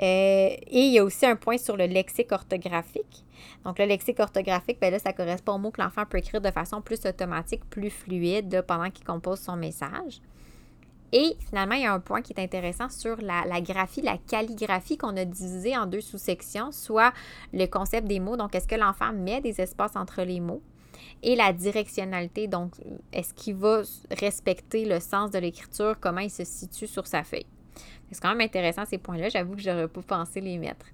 Euh, 0.00 0.48
et 0.48 0.80
il 0.86 0.92
y 0.94 0.98
a 0.98 1.04
aussi 1.04 1.26
un 1.26 1.36
point 1.36 1.58
sur 1.58 1.76
le 1.76 1.84
lexique 1.84 2.32
orthographique. 2.32 3.24
Donc, 3.64 3.78
le 3.78 3.84
lexique 3.84 4.20
orthographique, 4.20 4.78
ben 4.80 4.92
là, 4.92 4.98
ça 4.98 5.12
correspond 5.12 5.54
au 5.54 5.58
mot 5.58 5.70
que 5.70 5.80
l'enfant 5.80 6.04
peut 6.06 6.18
écrire 6.18 6.40
de 6.40 6.50
façon 6.50 6.80
plus 6.80 7.04
automatique, 7.06 7.64
plus 7.70 7.90
fluide 7.90 8.64
pendant 8.66 8.90
qu'il 8.90 9.04
compose 9.04 9.40
son 9.40 9.56
message. 9.56 10.20
Et 11.12 11.36
finalement, 11.46 11.74
il 11.74 11.82
y 11.82 11.86
a 11.86 11.92
un 11.92 12.00
point 12.00 12.22
qui 12.22 12.32
est 12.32 12.40
intéressant 12.40 12.88
sur 12.88 13.18
la, 13.20 13.60
graphie, 13.60 14.00
la 14.00 14.16
calligraphie 14.16 14.96
qu'on 14.96 15.16
a 15.16 15.26
divisé 15.26 15.76
en 15.76 15.84
deux 15.84 16.00
sous-sections, 16.00 16.72
soit 16.72 17.12
le 17.52 17.66
concept 17.66 18.06
des 18.06 18.18
mots, 18.18 18.36
donc 18.36 18.54
est-ce 18.54 18.66
que 18.66 18.76
l'enfant 18.76 19.12
met 19.12 19.42
des 19.42 19.60
espaces 19.60 19.94
entre 19.94 20.22
les 20.22 20.40
mots, 20.40 20.62
et 21.22 21.36
la 21.36 21.52
directionnalité, 21.52 22.48
donc 22.48 22.72
est-ce 23.12 23.34
qu'il 23.34 23.56
va 23.56 23.82
respecter 24.10 24.86
le 24.86 25.00
sens 25.00 25.30
de 25.30 25.38
l'écriture, 25.38 25.96
comment 26.00 26.20
il 26.20 26.30
se 26.30 26.44
situe 26.44 26.86
sur 26.86 27.06
sa 27.06 27.22
feuille. 27.22 27.46
C'est 28.12 28.20
quand 28.20 28.30
même 28.30 28.40
intéressant 28.40 28.84
ces 28.84 28.98
points-là. 28.98 29.28
J'avoue 29.28 29.54
que 29.54 29.62
j'aurais 29.62 29.88
pas 29.88 30.02
pensé 30.02 30.40
les 30.40 30.58
mettre. 30.58 30.86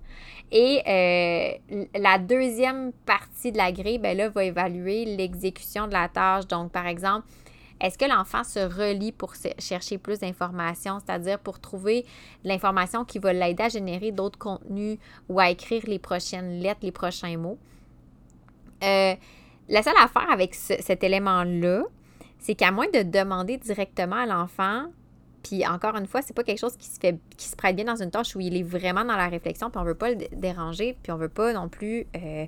Et 0.51 0.83
euh, 0.87 1.87
la 1.99 2.19
deuxième 2.19 2.93
partie 3.05 3.53
de 3.53 3.59
la 3.59 3.73
grille, 3.73 3.99
ben 3.99 4.17
là, 4.17 4.29
va 4.29 4.45
évaluer 4.45 5.05
l'exécution 5.05 5.87
de 5.87 5.93
la 5.93 6.09
tâche. 6.09 6.47
Donc, 6.47 6.73
par 6.73 6.87
exemple, 6.87 7.27
est-ce 7.81 7.97
que 7.97 8.05
l'enfant 8.05 8.43
se 8.43 8.59
relie 8.59 9.13
pour 9.13 9.35
chercher 9.59 9.99
plus 9.99 10.19
d'informations, 10.19 10.99
c'est-à-dire 10.99 11.39
pour 11.39 11.61
trouver 11.61 12.05
l'information 12.45 13.05
qui 13.05 13.19
va 13.19 13.33
l'aider 13.33 13.63
à 13.63 13.69
générer 13.69 14.11
d'autres 14.11 14.39
contenus 14.39 14.99
ou 15.29 15.39
à 15.39 15.51
écrire 15.51 15.83
les 15.87 15.99
prochaines 15.99 16.61
lettres, 16.61 16.81
les 16.83 16.93
prochains 16.93 17.37
mots? 17.37 17.59
Euh, 18.83 19.15
la 19.69 19.83
seule 19.83 19.97
affaire 19.99 20.31
avec 20.31 20.55
cet 20.55 21.05
élément-là, 21.05 21.83
c'est 22.39 22.55
qu'à 22.55 22.73
moins 22.73 22.89
de 22.89 23.03
demander 23.03 23.59
directement 23.59 24.17
à 24.17 24.27
l'enfant 24.27 24.87
puis 25.49 25.67
encore 25.67 25.97
une 25.97 26.07
fois, 26.07 26.21
c'est 26.21 26.35
pas 26.35 26.45
quelque 26.45 26.59
chose 26.59 26.77
qui 26.77 26.87
se 26.87 27.01
fait 27.01 27.19
qui 27.37 27.49
se 27.49 27.57
prête 27.57 27.75
bien 27.75 27.87
dans 27.87 28.01
une 28.03 28.11
tâche 28.11 28.37
où 28.37 28.41
il 28.41 28.55
est 28.55 28.63
vraiment 28.63 29.05
dans 29.05 29.17
la 29.17 29.29
réflexion, 29.29 29.71
puis 29.71 29.81
on 29.81 29.85
veut 29.85 29.95
pas 29.95 30.11
le 30.11 30.17
déranger, 30.33 30.97
puis 31.03 31.11
on 31.11 31.17
veut 31.17 31.31
pas 31.31 31.55
non 31.55 31.71
plus 31.71 32.07
euh, 32.17 32.45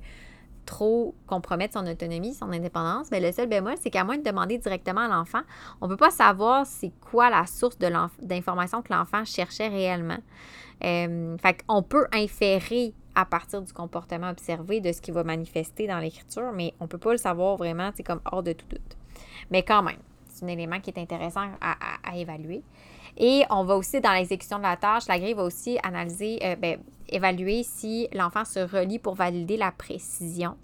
trop 0.66 1.14
compromettre 1.26 1.78
son 1.78 1.86
autonomie, 1.86 2.34
son 2.34 2.52
indépendance. 2.52 3.10
Mais 3.10 3.20
le 3.20 3.32
seul 3.32 3.48
bémol, 3.48 3.74
c'est 3.80 3.88
qu'à 3.88 4.04
moins 4.04 4.18
de 4.18 4.22
demander 4.22 4.58
directement 4.58 5.00
à 5.00 5.08
l'enfant, 5.08 5.40
on 5.80 5.88
peut 5.88 5.96
pas 5.96 6.10
savoir 6.10 6.66
c'est 6.66 6.92
quoi 7.00 7.30
la 7.30 7.46
source 7.46 7.78
d'information 7.78 8.82
que 8.82 8.92
l'enfant 8.92 9.24
cherchait 9.24 9.68
réellement. 9.68 10.18
Euh, 10.84 11.38
fait 11.38 11.64
qu'on 11.66 11.82
peut 11.82 12.06
inférer 12.12 12.92
à 13.14 13.24
partir 13.24 13.62
du 13.62 13.72
comportement 13.72 14.28
observé 14.28 14.80
de 14.80 14.92
ce 14.92 15.00
qui 15.00 15.10
va 15.10 15.24
manifester 15.24 15.86
dans 15.86 15.98
l'écriture, 15.98 16.52
mais 16.52 16.74
on 16.80 16.86
peut 16.86 16.98
pas 16.98 17.12
le 17.12 17.18
savoir 17.18 17.56
vraiment, 17.56 17.90
c'est 17.94 18.02
comme 18.02 18.20
hors 18.30 18.42
de 18.42 18.52
tout 18.52 18.66
doute. 18.68 18.96
Mais 19.50 19.62
quand 19.62 19.82
même, 19.82 19.98
un 20.42 20.48
élément 20.48 20.80
qui 20.80 20.90
est 20.90 20.98
intéressant 20.98 21.46
à, 21.60 22.16
évaluer. 22.16 22.62
Et 23.16 23.44
on 23.50 23.64
va 23.64 23.76
aussi, 23.76 24.00
dans 24.00 24.12
l'exécution 24.12 24.58
de 24.58 24.62
la 24.62 24.76
tâche, 24.76 25.06
la 25.08 25.18
grille 25.18 25.34
va 25.34 25.42
aussi 25.42 25.78
analyser, 25.82 26.38
euh, 26.42 26.56
ben, 26.56 26.78
évaluer 27.08 27.62
si 27.62 28.08
l'enfant 28.12 28.44
se 28.44 28.60
relie 28.60 28.98
pour 28.98 29.14
valider 29.14 29.56
la 29.56 29.72
précision. 29.72 30.56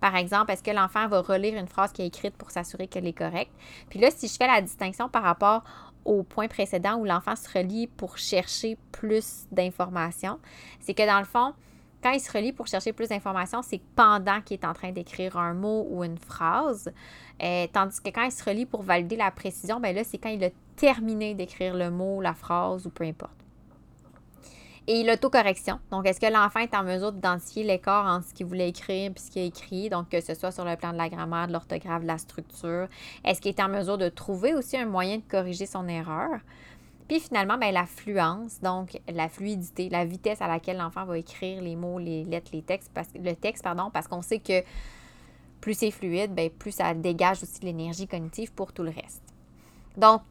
Par 0.00 0.14
exemple, 0.16 0.52
est-ce 0.52 0.62
que 0.62 0.70
l'enfant 0.70 1.08
va 1.08 1.22
relire 1.22 1.58
une 1.58 1.68
phrase 1.68 1.92
qui 1.92 2.02
est 2.02 2.06
écrite 2.06 2.36
pour 2.36 2.50
s'assurer 2.50 2.86
qu'elle 2.86 3.06
est 3.06 3.12
correcte? 3.12 3.52
Puis 3.88 3.98
là, 3.98 4.10
si 4.10 4.28
je 4.28 4.34
fais 4.34 4.46
la 4.46 4.60
distinction 4.60 5.08
par 5.08 5.22
rapport 5.22 5.64
au 6.04 6.22
point 6.22 6.48
précédent 6.48 6.96
où 6.96 7.04
l'enfant 7.04 7.34
se 7.34 7.48
relie 7.50 7.86
pour 7.86 8.18
chercher 8.18 8.76
plus 8.92 9.46
d'informations, 9.50 10.38
c'est 10.80 10.94
que 10.94 11.06
dans 11.06 11.18
le 11.18 11.24
fond, 11.24 11.54
quand 12.02 12.10
il 12.10 12.20
se 12.20 12.30
relie 12.30 12.52
pour 12.52 12.66
chercher 12.66 12.92
plus 12.92 13.08
d'informations, 13.08 13.62
c'est 13.62 13.80
pendant 13.94 14.40
qu'il 14.40 14.58
est 14.60 14.64
en 14.64 14.74
train 14.74 14.92
d'écrire 14.92 15.36
un 15.36 15.54
mot 15.54 15.86
ou 15.90 16.04
une 16.04 16.18
phrase. 16.18 16.92
Euh, 17.42 17.66
tandis 17.72 18.00
que 18.00 18.10
quand 18.10 18.24
il 18.24 18.32
se 18.32 18.44
relie 18.44 18.66
pour 18.66 18.82
valider 18.82 19.16
la 19.16 19.30
précision, 19.30 19.80
ben 19.80 19.94
là, 19.94 20.04
c'est 20.04 20.18
quand 20.18 20.28
il 20.28 20.42
a 20.44 20.50
terminé 20.76 21.34
d'écrire 21.34 21.74
le 21.74 21.90
mot, 21.90 22.20
la 22.20 22.34
phrase 22.34 22.86
ou 22.86 22.90
peu 22.90 23.04
importe. 23.04 23.32
Et 24.88 25.02
l'autocorrection. 25.02 25.80
Donc, 25.90 26.06
est-ce 26.06 26.20
que 26.20 26.32
l'enfant 26.32 26.60
est 26.60 26.72
en 26.72 26.84
mesure 26.84 27.10
d'identifier 27.10 27.64
l'écart 27.64 28.06
entre 28.06 28.28
ce 28.28 28.34
qu'il 28.34 28.46
voulait 28.46 28.68
écrire 28.68 29.10
et 29.10 29.18
ce 29.18 29.32
qu'il 29.32 29.42
a 29.42 29.44
écrit? 29.44 29.88
Donc, 29.88 30.10
que 30.10 30.20
ce 30.20 30.34
soit 30.34 30.52
sur 30.52 30.64
le 30.64 30.76
plan 30.76 30.92
de 30.92 30.98
la 30.98 31.08
grammaire, 31.08 31.48
de 31.48 31.52
l'orthographe, 31.52 32.02
de 32.02 32.06
la 32.06 32.18
structure. 32.18 32.86
Est-ce 33.24 33.40
qu'il 33.40 33.50
est 33.50 33.60
en 33.60 33.68
mesure 33.68 33.98
de 33.98 34.08
trouver 34.08 34.54
aussi 34.54 34.76
un 34.76 34.86
moyen 34.86 35.16
de 35.16 35.24
corriger 35.28 35.66
son 35.66 35.88
erreur? 35.88 36.38
Puis 37.08 37.20
finalement, 37.20 37.56
ben, 37.56 37.72
la 37.72 37.86
fluence, 37.86 38.60
donc 38.60 38.98
la 39.08 39.28
fluidité, 39.28 39.88
la 39.88 40.04
vitesse 40.04 40.42
à 40.42 40.48
laquelle 40.48 40.78
l'enfant 40.78 41.04
va 41.04 41.18
écrire 41.18 41.62
les 41.62 41.76
mots, 41.76 41.98
les 41.98 42.24
lettres, 42.24 42.50
les 42.52 42.62
textes, 42.62 42.90
parce, 42.92 43.08
le 43.14 43.34
texte, 43.34 43.62
pardon, 43.62 43.90
parce 43.92 44.08
qu'on 44.08 44.22
sait 44.22 44.40
que 44.40 44.62
plus 45.60 45.74
c'est 45.74 45.90
fluide, 45.90 46.34
ben, 46.34 46.50
plus 46.50 46.72
ça 46.72 46.94
dégage 46.94 47.42
aussi 47.42 47.60
de 47.60 47.66
l'énergie 47.66 48.08
cognitive 48.08 48.52
pour 48.52 48.72
tout 48.72 48.82
le 48.82 48.90
reste. 48.90 49.22
Donc, 49.96 50.22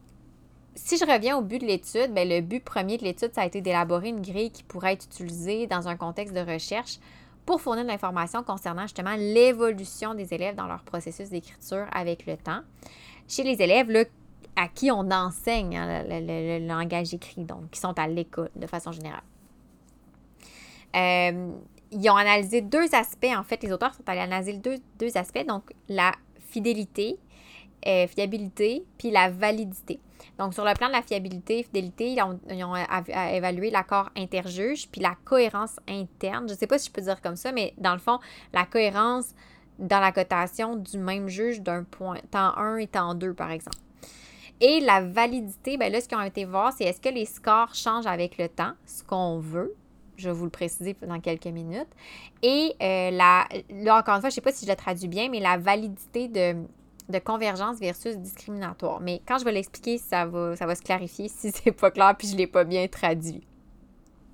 si 0.74 0.98
je 0.98 1.06
reviens 1.06 1.38
au 1.38 1.42
but 1.42 1.58
de 1.58 1.66
l'étude, 1.66 2.12
ben, 2.12 2.28
le 2.28 2.42
but 2.42 2.62
premier 2.62 2.98
de 2.98 3.04
l'étude, 3.04 3.32
ça 3.34 3.42
a 3.42 3.46
été 3.46 3.62
d'élaborer 3.62 4.10
une 4.10 4.20
grille 4.20 4.50
qui 4.50 4.62
pourrait 4.62 4.92
être 4.92 5.06
utilisée 5.06 5.66
dans 5.66 5.88
un 5.88 5.96
contexte 5.96 6.34
de 6.34 6.40
recherche 6.40 6.98
pour 7.46 7.60
fournir 7.60 7.84
de 7.84 7.88
l'information 7.88 8.42
concernant 8.42 8.82
justement 8.82 9.14
l'évolution 9.16 10.14
des 10.14 10.34
élèves 10.34 10.56
dans 10.56 10.66
leur 10.66 10.82
processus 10.82 11.30
d'écriture 11.30 11.86
avec 11.92 12.26
le 12.26 12.36
temps. 12.36 12.60
chez 13.28 13.44
les 13.44 13.62
élèves 13.62 13.90
là, 13.90 14.04
à 14.56 14.68
qui 14.68 14.90
on 14.90 15.10
enseigne 15.10 15.76
hein, 15.76 16.04
le, 16.08 16.66
langage 16.66 17.12
écrit, 17.12 17.44
donc 17.44 17.70
qui 17.70 17.80
sont 17.80 17.98
à 17.98 18.08
l'école 18.08 18.50
de 18.56 18.66
façon 18.66 18.92
générale. 18.92 19.22
Euh, 20.96 21.52
ils 21.92 22.10
ont 22.10 22.16
analysé 22.16 22.62
deux 22.62 22.94
aspects, 22.94 23.26
en 23.36 23.44
fait, 23.44 23.62
les 23.62 23.72
auteurs 23.72 23.94
sont 23.94 24.02
allés 24.06 24.20
analyser 24.20 24.54
deux, 24.54 24.78
deux 24.98 25.16
aspects, 25.16 25.44
donc 25.46 25.70
la 25.88 26.12
fidélité, 26.48 27.18
euh, 27.86 28.06
fiabilité, 28.06 28.84
puis 28.98 29.10
la 29.10 29.30
validité. 29.30 30.00
Donc, 30.38 30.54
sur 30.54 30.64
le 30.64 30.74
plan 30.74 30.88
de 30.88 30.92
la 30.92 31.02
fiabilité, 31.02 31.62
fidélité, 31.62 32.12
ils 32.12 32.22
ont, 32.22 32.38
ils 32.50 32.64
ont 32.64 32.74
évalué 33.32 33.70
l'accord 33.70 34.10
interjuge, 34.16 34.88
puis 34.88 35.00
la 35.00 35.14
cohérence 35.24 35.78
interne. 35.88 36.48
Je 36.48 36.54
ne 36.54 36.58
sais 36.58 36.66
pas 36.66 36.78
si 36.78 36.88
je 36.88 36.92
peux 36.92 37.02
dire 37.02 37.20
comme 37.22 37.36
ça, 37.36 37.52
mais 37.52 37.74
dans 37.78 37.92
le 37.92 37.98
fond, 37.98 38.18
la 38.52 38.66
cohérence 38.66 39.34
dans 39.78 40.00
la 40.00 40.12
cotation 40.12 40.76
du 40.76 40.98
même 40.98 41.28
juge 41.28 41.60
d'un 41.60 41.84
point, 41.84 42.18
temps 42.30 42.56
1 42.56 42.78
et 42.78 42.86
temps 42.86 43.14
2, 43.14 43.34
par 43.34 43.50
exemple. 43.50 43.76
Et 44.60 44.80
la 44.80 45.02
validité, 45.02 45.76
bien 45.76 45.90
là, 45.90 46.00
ce 46.00 46.08
qu'ils 46.08 46.16
ont 46.16 46.22
été 46.22 46.44
voir, 46.44 46.72
c'est 46.72 46.84
est-ce 46.84 47.00
que 47.00 47.08
les 47.08 47.26
scores 47.26 47.74
changent 47.74 48.06
avec 48.06 48.38
le 48.38 48.48
temps, 48.48 48.72
ce 48.86 49.02
qu'on 49.02 49.38
veut. 49.38 49.74
Je 50.16 50.30
vais 50.30 50.34
vous 50.34 50.44
le 50.44 50.50
préciser 50.50 50.96
dans 51.06 51.20
quelques 51.20 51.46
minutes. 51.46 51.88
Et 52.42 52.74
euh, 52.82 53.10
la, 53.10 53.46
là, 53.68 53.98
encore 53.98 54.14
une 54.14 54.20
fois, 54.20 54.30
je 54.30 54.34
ne 54.34 54.36
sais 54.36 54.40
pas 54.40 54.52
si 54.52 54.64
je 54.64 54.70
le 54.70 54.76
traduis 54.76 55.08
bien, 55.08 55.28
mais 55.28 55.40
la 55.40 55.58
validité 55.58 56.28
de, 56.28 56.56
de 57.08 57.18
convergence 57.18 57.78
versus 57.78 58.16
discriminatoire. 58.16 59.00
Mais 59.00 59.20
quand 59.26 59.38
je 59.38 59.44
vais 59.44 59.52
l'expliquer, 59.52 59.98
ça 59.98 60.24
va, 60.24 60.56
ça 60.56 60.64
va 60.64 60.74
se 60.74 60.82
clarifier 60.82 61.28
si 61.28 61.52
c'est 61.54 61.72
pas 61.72 61.90
clair 61.90 62.14
puis 62.16 62.28
je 62.28 62.32
ne 62.32 62.38
l'ai 62.38 62.46
pas 62.46 62.64
bien 62.64 62.86
traduit. 62.88 63.46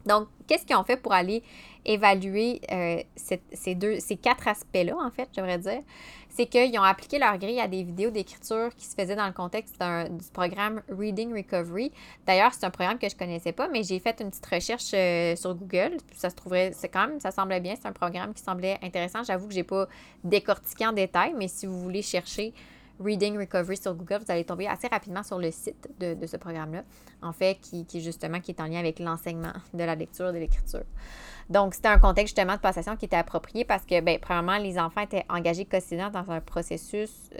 Donc, 0.06 0.28
qu'est-ce 0.46 0.66
qu'ils 0.66 0.76
ont 0.76 0.84
fait 0.84 0.96
pour 0.96 1.12
aller 1.12 1.42
évaluer 1.84 2.60
euh, 2.70 3.02
ces, 3.16 3.74
deux, 3.74 4.00
ces 4.00 4.16
quatre 4.16 4.48
aspects-là, 4.48 4.94
en 4.96 5.10
fait, 5.10 5.28
j'aimerais 5.34 5.58
dire? 5.58 5.82
C'est 6.28 6.46
qu'ils 6.46 6.78
ont 6.78 6.82
appliqué 6.82 7.18
leur 7.18 7.36
grille 7.36 7.60
à 7.60 7.68
des 7.68 7.82
vidéos 7.82 8.10
d'écriture 8.10 8.70
qui 8.74 8.86
se 8.86 8.94
faisaient 8.94 9.16
dans 9.16 9.26
le 9.26 9.34
contexte 9.34 9.76
du 9.78 10.30
programme 10.32 10.80
Reading 10.88 11.34
Recovery. 11.36 11.92
D'ailleurs, 12.26 12.54
c'est 12.54 12.64
un 12.64 12.70
programme 12.70 12.98
que 12.98 13.08
je 13.08 13.14
ne 13.14 13.18
connaissais 13.18 13.52
pas, 13.52 13.68
mais 13.68 13.82
j'ai 13.82 13.98
fait 13.98 14.18
une 14.20 14.30
petite 14.30 14.46
recherche 14.46 14.92
euh, 14.94 15.36
sur 15.36 15.54
Google. 15.54 15.98
Ça 16.14 16.30
se 16.30 16.34
trouvait, 16.34 16.72
c'est 16.72 16.88
quand 16.88 17.08
même, 17.08 17.20
ça 17.20 17.30
semblait 17.30 17.60
bien. 17.60 17.74
C'est 17.76 17.86
un 17.86 17.92
programme 17.92 18.32
qui 18.32 18.42
semblait 18.42 18.78
intéressant. 18.82 19.22
J'avoue 19.22 19.46
que 19.46 19.52
je 19.52 19.58
n'ai 19.58 19.64
pas 19.64 19.86
décortiqué 20.24 20.86
en 20.86 20.92
détail, 20.92 21.34
mais 21.36 21.48
si 21.48 21.66
vous 21.66 21.78
voulez 21.78 22.02
chercher 22.02 22.54
Reading 23.00 23.38
Recovery 23.38 23.76
sur 23.76 23.94
Google, 23.94 24.18
vous 24.24 24.30
allez 24.30 24.44
tomber 24.44 24.66
assez 24.66 24.86
rapidement 24.88 25.22
sur 25.22 25.38
le 25.38 25.50
site 25.50 25.88
de, 25.98 26.26
ce 26.26 26.36
programme-là, 26.36 26.84
en 27.22 27.32
fait, 27.32 27.58
qui, 27.60 27.84
qui, 27.84 28.00
justement 28.00 28.40
qui 28.40 28.52
est 28.52 28.60
en 28.60 28.66
lien 28.66 28.78
avec 28.78 28.98
l'enseignement 28.98 29.52
de 29.74 29.84
la 29.84 29.94
lecture 29.94 30.28
et 30.28 30.32
de 30.32 30.38
l'écriture. 30.38 30.84
Donc, 31.50 31.74
c'était 31.74 31.88
un 31.88 31.98
contexte 31.98 32.36
justement 32.36 32.54
de 32.54 32.60
passation 32.60 32.96
qui 32.96 33.06
était 33.06 33.16
approprié 33.16 33.64
parce 33.64 33.84
que, 33.84 34.00
bien, 34.00 34.18
premièrement, 34.20 34.58
les 34.58 34.78
enfants 34.78 35.02
étaient 35.02 35.24
engagés 35.28 35.64
quotidiennement 35.64 36.10
dans 36.10 36.30
un 36.30 36.40
processus 36.40 37.30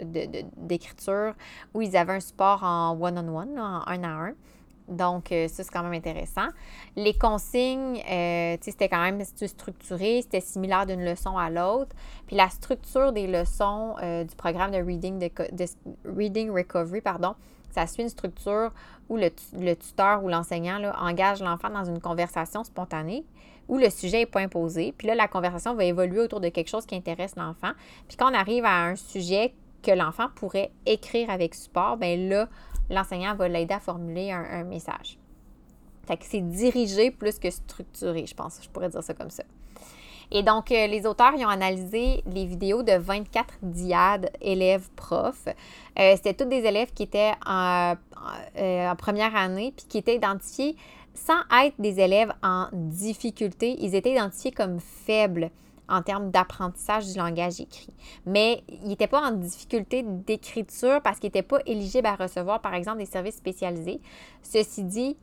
d'écriture 0.57 1.33
où 1.73 1.81
ils 1.81 1.95
avaient 1.95 2.13
un 2.13 2.19
support 2.19 2.63
en 2.63 2.97
one-on-one, 2.99 3.57
en 3.59 3.81
un 3.87 4.03
à 4.03 4.07
un. 4.07 4.33
Donc, 4.87 5.31
euh, 5.31 5.47
ça, 5.47 5.63
c'est 5.63 5.71
quand 5.71 5.83
même 5.83 5.93
intéressant. 5.93 6.47
Les 6.95 7.13
consignes, 7.13 8.01
euh, 8.09 8.57
c'était 8.61 8.89
quand 8.89 9.01
même 9.01 9.23
structuré, 9.23 10.21
c'était 10.21 10.41
similaire 10.41 10.85
d'une 10.85 11.03
leçon 11.03 11.37
à 11.37 11.49
l'autre. 11.49 11.95
Puis 12.27 12.35
la 12.35 12.49
structure 12.49 13.13
des 13.13 13.27
leçons 13.27 13.95
euh, 14.01 14.23
du 14.23 14.35
programme 14.35 14.71
de 14.71 14.77
Reading, 14.77 15.19
de, 15.19 15.65
Reading 16.05 16.51
Recovery, 16.51 17.01
pardon, 17.01 17.35
ça 17.71 17.87
suit 17.87 18.03
une 18.03 18.09
structure 18.09 18.71
où 19.09 19.17
le, 19.17 19.29
tuteur 19.75 20.23
ou 20.23 20.29
l'enseignant 20.29 20.79
engage 20.99 21.41
l'enfant 21.41 21.69
dans 21.69 21.85
une 21.85 21.99
conversation 21.99 22.63
spontanée 22.63 23.25
où 23.69 23.77
le 23.77 23.89
sujet 23.89 24.19
n'est 24.19 24.25
pas 24.25 24.41
imposé. 24.41 24.93
Puis 24.97 25.07
là, 25.07 25.15
la 25.15 25.27
conversation 25.27 25.73
va 25.73 25.85
évoluer 25.85 26.19
autour 26.19 26.41
de 26.41 26.49
quelque 26.49 26.69
chose 26.69 26.85
qui 26.85 26.95
intéresse 26.95 27.35
l'enfant. 27.37 27.71
Puis 28.07 28.17
quand 28.17 28.29
on 28.29 28.33
arrive 28.33 28.65
à 28.65 28.83
un 28.83 28.95
sujet 28.95 29.53
que 29.81 29.91
l'enfant 29.91 30.27
pourrait 30.35 30.71
écrire 30.85 31.29
avec 31.29 31.55
support, 31.55 31.97
bien 31.97 32.17
là, 32.17 32.47
l'enseignant 32.89 33.35
va 33.35 33.47
l'aider 33.47 33.73
à 33.73 33.79
formuler 33.79 34.31
un, 34.31 34.63
message. 34.63 35.17
Fait 36.05 36.19
c'est 36.21 36.41
dirigé 36.41 37.11
plus 37.11 37.39
que 37.39 37.49
structuré, 37.49 38.25
je 38.25 38.35
pense. 38.35 38.59
Je 38.61 38.69
pourrais 38.69 38.89
dire 38.89 39.03
ça 39.03 39.13
comme 39.13 39.29
ça. 39.29 39.43
Et 40.31 40.41
donc, 40.41 40.71
euh, 40.71 40.87
les 40.87 41.05
auteurs, 41.05 41.33
ils 41.37 41.45
ont 41.45 41.49
analysé 41.49 42.23
les 42.25 42.45
vidéos 42.45 42.81
de 42.81 42.93
24 42.93 43.59
diades 43.61 44.31
élèves-profs. 44.41 45.47
Euh, 45.99 46.13
C'était 46.15 46.33
tous 46.33 46.45
des 46.45 46.65
élèves 46.65 46.91
qui 46.93 47.03
étaient 47.03 47.33
en, 47.45 47.95
euh, 48.57 48.89
en 48.89 48.95
première 48.95 49.35
année, 49.35 49.73
puis 49.75 49.85
qui 49.87 49.97
étaient 49.99 50.15
identifiés 50.15 50.75
sans 51.13 51.39
être 51.63 51.75
des 51.79 51.99
élèves 51.99 52.33
en 52.41 52.67
difficulté. 52.73 53.75
Ils 53.79 53.95
étaient 53.95 54.13
identifiés 54.13 54.51
comme 54.51 54.79
faibles 54.79 55.51
en 55.89 56.01
termes 56.01 56.31
d'apprentissage 56.31 57.11
du 57.11 57.17
langage 57.17 57.59
écrit. 57.59 57.93
Mais 58.25 58.63
ils 58.69 58.87
n'étaient 58.87 59.07
pas 59.07 59.21
en 59.21 59.31
difficulté 59.31 60.03
d'écriture 60.03 61.01
parce 61.01 61.19
qu'ils 61.19 61.27
n'étaient 61.27 61.41
pas 61.41 61.59
éligibles 61.65 62.07
à 62.07 62.15
recevoir, 62.15 62.61
par 62.61 62.73
exemple, 62.73 62.99
des 62.99 63.05
services 63.05 63.35
spécialisés. 63.35 63.99
Ceci 64.41 64.83
dit, 64.83 65.17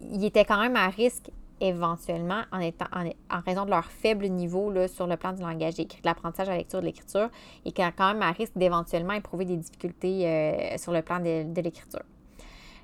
ils 0.00 0.24
étaient 0.24 0.44
quand 0.44 0.60
même 0.60 0.76
à 0.76 0.88
risque 0.88 1.30
éventuellement 1.60 2.42
en, 2.52 2.60
étant, 2.60 2.86
en, 2.94 3.40
raison 3.40 3.64
de 3.64 3.70
leur 3.70 3.86
faible 3.86 4.26
niveau 4.28 4.70
là, 4.70 4.88
sur 4.88 5.06
le 5.06 5.16
plan 5.16 5.32
du 5.32 5.42
langage 5.42 5.80
écrit, 5.80 6.00
de 6.00 6.06
l'apprentissage 6.06 6.46
de 6.46 6.52
la 6.52 6.58
lecture, 6.58 6.80
de 6.80 6.86
l'écriture, 6.86 7.28
et 7.64 7.72
qui 7.72 7.82
quand 7.96 8.12
même 8.12 8.22
à 8.22 8.30
risque 8.30 8.56
d'éventuellement 8.56 9.14
éprouver 9.14 9.44
des 9.44 9.56
difficultés 9.56 10.26
euh, 10.26 10.78
sur 10.78 10.92
le 10.92 11.02
plan 11.02 11.18
de, 11.18 11.60
l'écriture. 11.60 12.02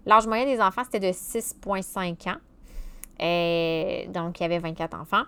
L'âge 0.07 0.27
moyen 0.27 0.45
des 0.45 0.61
enfants, 0.61 0.83
c'était 0.85 1.01
de 1.01 1.13
6,5 1.13 2.31
ans. 2.31 2.37
Euh, 3.23 4.07
donc, 4.09 4.41
il 4.41 4.43
y 4.43 4.47
avait 4.47 4.59
24 4.59 5.01
enfants. 5.01 5.23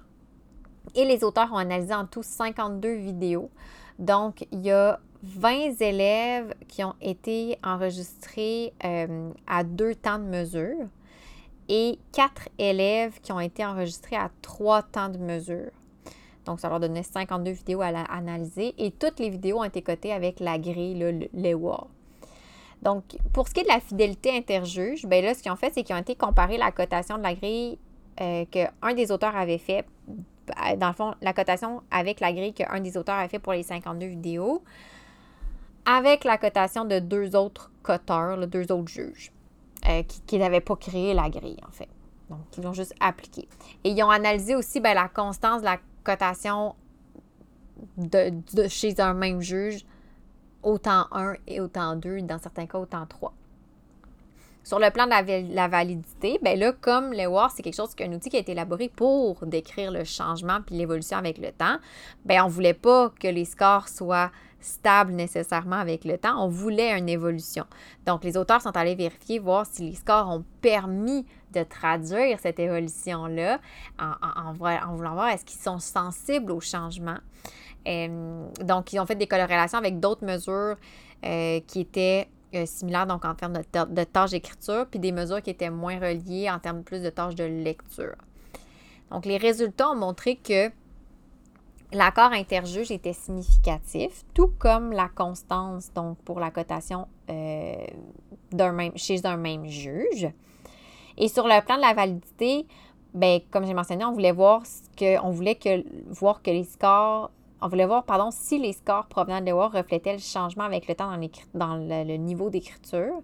Et 0.94 1.04
les 1.04 1.24
auteurs 1.24 1.52
ont 1.52 1.56
analysé 1.56 1.94
en 1.94 2.06
tout 2.06 2.22
52 2.22 2.94
vidéos. 2.94 3.50
Donc, 3.98 4.46
il 4.52 4.64
y 4.64 4.70
a 4.70 5.00
20 5.22 5.80
élèves 5.80 6.54
qui 6.68 6.84
ont 6.84 6.94
été 7.00 7.58
enregistrés 7.64 8.72
euh, 8.84 9.30
à 9.46 9.64
deux 9.64 9.94
temps 9.94 10.18
de 10.18 10.24
mesure 10.24 10.86
et 11.68 11.98
4 12.12 12.48
élèves 12.58 13.20
qui 13.20 13.32
ont 13.32 13.40
été 13.40 13.64
enregistrés 13.64 14.16
à 14.16 14.30
trois 14.42 14.82
temps 14.82 15.08
de 15.08 15.18
mesure. 15.18 15.70
Donc, 16.44 16.60
ça 16.60 16.68
leur 16.68 16.78
donnait 16.78 17.02
52 17.02 17.50
vidéos 17.50 17.82
à, 17.82 17.88
analyser 17.88 18.74
et 18.78 18.92
toutes 18.92 19.18
les 19.18 19.30
vidéos 19.30 19.58
ont 19.58 19.64
été 19.64 19.82
cotées 19.82 20.12
avec 20.12 20.38
la 20.38 20.58
grille, 20.58 20.94
le 20.94 21.28
l'EWAR. 21.32 21.88
Donc, 22.82 23.02
pour 23.32 23.48
ce 23.48 23.54
qui 23.54 23.60
est 23.60 23.64
de 23.64 23.68
la 23.68 23.80
fidélité 23.80 24.36
interjuge, 24.36 25.06
bien 25.06 25.22
là, 25.22 25.34
ce 25.34 25.42
qu'ils 25.42 25.50
ont 25.50 25.56
fait, 25.56 25.72
c'est 25.74 25.82
qu'ils 25.82 25.96
ont 25.96 26.00
été 26.00 26.14
comparés 26.14 26.58
la 26.58 26.70
cotation 26.70 27.18
de 27.18 27.22
la 27.22 27.34
grille 27.34 27.78
euh, 28.20 28.44
qu'un 28.44 28.94
des 28.94 29.10
auteurs 29.10 29.34
avait 29.34 29.58
fait 29.58 29.84
dans 30.76 30.88
le 30.88 30.92
fond, 30.92 31.14
la 31.22 31.32
cotation 31.32 31.82
avec 31.90 32.20
la 32.20 32.32
grille 32.32 32.54
qu'un 32.54 32.80
des 32.80 32.96
auteurs 32.96 33.16
a 33.16 33.28
fait 33.28 33.38
pour 33.38 33.52
les 33.52 33.62
52 33.62 34.06
vidéos, 34.06 34.62
avec 35.84 36.24
la 36.24 36.36
cotation 36.38 36.84
de 36.84 36.98
deux 36.98 37.36
autres 37.36 37.70
coteurs, 37.82 38.46
deux 38.46 38.70
autres 38.72 38.88
juges, 38.88 39.32
euh, 39.88 40.02
qui, 40.26 40.38
n'avaient 40.38 40.60
pas 40.60 40.76
créé 40.76 41.14
la 41.14 41.30
grille, 41.30 41.60
en 41.66 41.70
fait. 41.70 41.88
Donc, 42.28 42.40
ils 42.58 42.64
l'ont 42.64 42.72
juste 42.72 42.94
appliqué. 42.98 43.48
Et 43.84 43.90
ils 43.90 44.02
ont 44.02 44.10
analysé 44.10 44.56
aussi 44.56 44.80
ben, 44.80 44.94
la 44.94 45.08
constance 45.08 45.60
de 45.60 45.66
la 45.66 45.78
cotation 46.02 46.74
de, 47.96 48.32
chez 48.68 49.00
un 49.00 49.14
même 49.14 49.40
juge, 49.40 49.86
autant 50.62 51.06
1 51.12 51.34
et 51.46 51.60
autant 51.60 51.94
2, 51.94 52.22
dans 52.22 52.38
certains 52.38 52.66
cas, 52.66 52.78
autant 52.78 53.06
3. 53.06 53.32
Sur 54.66 54.80
le 54.80 54.90
plan 54.90 55.06
de 55.06 55.54
la, 55.54 55.68
validité, 55.68 56.40
bien 56.42 56.56
là, 56.56 56.72
comme 56.72 57.12
le 57.12 57.28
WAR, 57.28 57.52
c'est 57.52 57.62
quelque 57.62 57.76
chose, 57.76 57.90
un 58.00 58.12
outil 58.12 58.30
qui 58.30 58.36
a 58.36 58.40
été 58.40 58.50
élaboré 58.50 58.88
pour 58.88 59.46
décrire 59.46 59.92
le 59.92 60.02
changement 60.02 60.58
puis 60.60 60.74
l'évolution 60.74 61.16
avec 61.18 61.38
le 61.38 61.52
temps, 61.52 61.76
bien, 62.24 62.42
on 62.42 62.48
ne 62.48 62.52
voulait 62.52 62.74
pas 62.74 63.10
que 63.10 63.28
les 63.28 63.44
scores 63.44 63.88
soient 63.88 64.32
stables 64.58 65.12
nécessairement 65.12 65.76
avec 65.76 66.04
le 66.04 66.18
temps. 66.18 66.44
On 66.44 66.48
voulait 66.48 66.98
une 66.98 67.08
évolution. 67.08 67.64
Donc, 68.06 68.24
les 68.24 68.36
auteurs 68.36 68.60
sont 68.60 68.76
allés 68.76 68.96
vérifier, 68.96 69.38
voir 69.38 69.66
si 69.66 69.88
les 69.88 69.94
scores 69.94 70.28
ont 70.28 70.44
permis 70.60 71.24
de 71.52 71.62
traduire 71.62 72.40
cette 72.40 72.58
évolution-là 72.58 73.60
en, 74.00 74.52
voulant 74.52 75.14
voir 75.14 75.28
est-ce 75.28 75.44
qu'ils 75.44 75.60
sont 75.60 75.78
sensibles 75.78 76.50
au 76.50 76.58
changement. 76.58 77.18
Euh, 77.86 78.48
donc, 78.64 78.92
ils 78.92 78.98
ont 78.98 79.06
fait 79.06 79.14
des 79.14 79.28
corrélations 79.28 79.78
avec 79.78 80.00
d'autres 80.00 80.26
mesures 80.26 80.74
euh, 81.24 81.60
qui 81.68 81.82
étaient 81.82 82.26
euh, 82.54 82.66
similaires 82.66 83.06
donc 83.06 83.24
en 83.24 83.34
termes 83.34 83.54
de, 83.54 84.04
tâches 84.04 84.30
d'écriture, 84.30 84.86
puis 84.90 85.00
des 85.00 85.12
mesures 85.12 85.42
qui 85.42 85.50
étaient 85.50 85.70
moins 85.70 85.98
reliées 85.98 86.48
en 86.50 86.58
termes 86.58 86.82
plus 86.82 87.02
de 87.02 87.10
tâches 87.10 87.34
de 87.34 87.44
lecture. 87.44 88.16
Donc, 89.10 89.24
les 89.26 89.36
résultats 89.36 89.90
ont 89.90 89.96
montré 89.96 90.36
que 90.36 90.70
l'accord 91.92 92.32
interjuge 92.32 92.90
était 92.90 93.12
significatif, 93.12 94.24
tout 94.34 94.52
comme 94.58 94.92
la 94.92 95.08
constance, 95.08 95.92
donc 95.92 96.18
pour 96.18 96.40
la 96.40 96.50
cotation 96.50 97.06
euh, 97.30 97.86
même, 98.52 98.92
chez 98.96 99.24
un 99.26 99.36
même 99.36 99.66
juge. 99.66 100.28
Et 101.16 101.28
sur 101.28 101.46
le 101.46 101.64
plan 101.64 101.76
de 101.76 101.82
la 101.82 101.94
validité, 101.94 102.66
ben, 103.14 103.40
comme 103.50 103.66
j'ai 103.66 103.74
mentionné, 103.74 104.04
on 104.04 104.12
voulait 104.12 104.32
voir 104.32 104.62
que, 104.96 105.18
on 105.22 105.30
voulait 105.30 105.58
voir 106.08 106.42
que 106.42 106.50
les 106.50 106.64
scores 106.64 107.30
on 107.62 107.68
voulait 107.68 107.86
voir, 107.86 108.04
pardon, 108.04 108.30
si 108.30 108.58
les 108.58 108.72
scores 108.72 109.06
provenant 109.06 109.40
de 109.40 109.46
l'EWAR 109.46 109.72
reflétaient 109.72 110.12
le 110.12 110.18
changement 110.18 110.64
avec 110.64 110.88
le 110.88 110.94
temps 110.94 111.10
dans, 111.54 111.76
le, 111.76 112.16
niveau 112.16 112.50
d'écriture. 112.50 113.22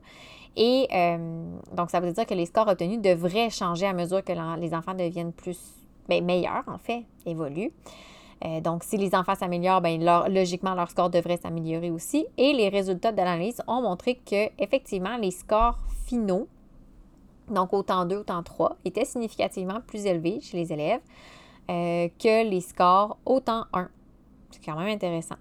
Et 0.56 0.88
euh, 0.92 1.44
donc, 1.74 1.90
ça 1.90 2.00
veut 2.00 2.12
dire 2.12 2.26
que 2.26 2.34
les 2.34 2.46
scores 2.46 2.68
obtenus 2.68 3.00
devraient 3.00 3.50
changer 3.50 3.86
à 3.86 3.92
mesure 3.92 4.22
que 4.24 4.32
les 4.58 4.74
enfants 4.74 4.94
deviennent 4.94 5.32
plus 5.32 5.58
ben, 6.08 6.24
meilleurs, 6.24 6.64
en 6.66 6.78
fait, 6.78 7.04
évoluent. 7.26 7.72
Euh, 8.44 8.60
donc, 8.60 8.82
si 8.82 8.96
les 8.96 9.14
enfants 9.14 9.34
s'améliorent, 9.34 9.80
ben, 9.80 10.02
logiquement, 10.28 10.74
leur 10.74 10.90
score 10.90 11.10
devrait 11.10 11.36
s'améliorer 11.36 11.90
aussi. 11.90 12.26
Et 12.36 12.52
les 12.52 12.68
résultats 12.68 13.12
de 13.12 13.18
l'analyse 13.18 13.62
ont 13.66 13.82
montré 13.82 14.16
que, 14.16 14.50
effectivement, 14.58 15.16
les 15.16 15.30
scores 15.30 15.78
finaux, 16.06 16.48
donc 17.48 17.72
autant 17.72 18.04
2, 18.04 18.16
autant 18.16 18.42
3, 18.42 18.76
étaient 18.84 19.04
significativement 19.04 19.80
plus 19.86 20.06
élevés 20.06 20.40
chez 20.40 20.56
les 20.56 20.72
élèves 20.72 21.00
euh, 21.70 22.08
que 22.18 22.48
les 22.48 22.60
scores 22.60 23.16
autant 23.24 23.64
1. 23.72 23.88
C'est 24.52 24.64
quand 24.64 24.78
même 24.78 24.88
intéressant. 24.88 25.36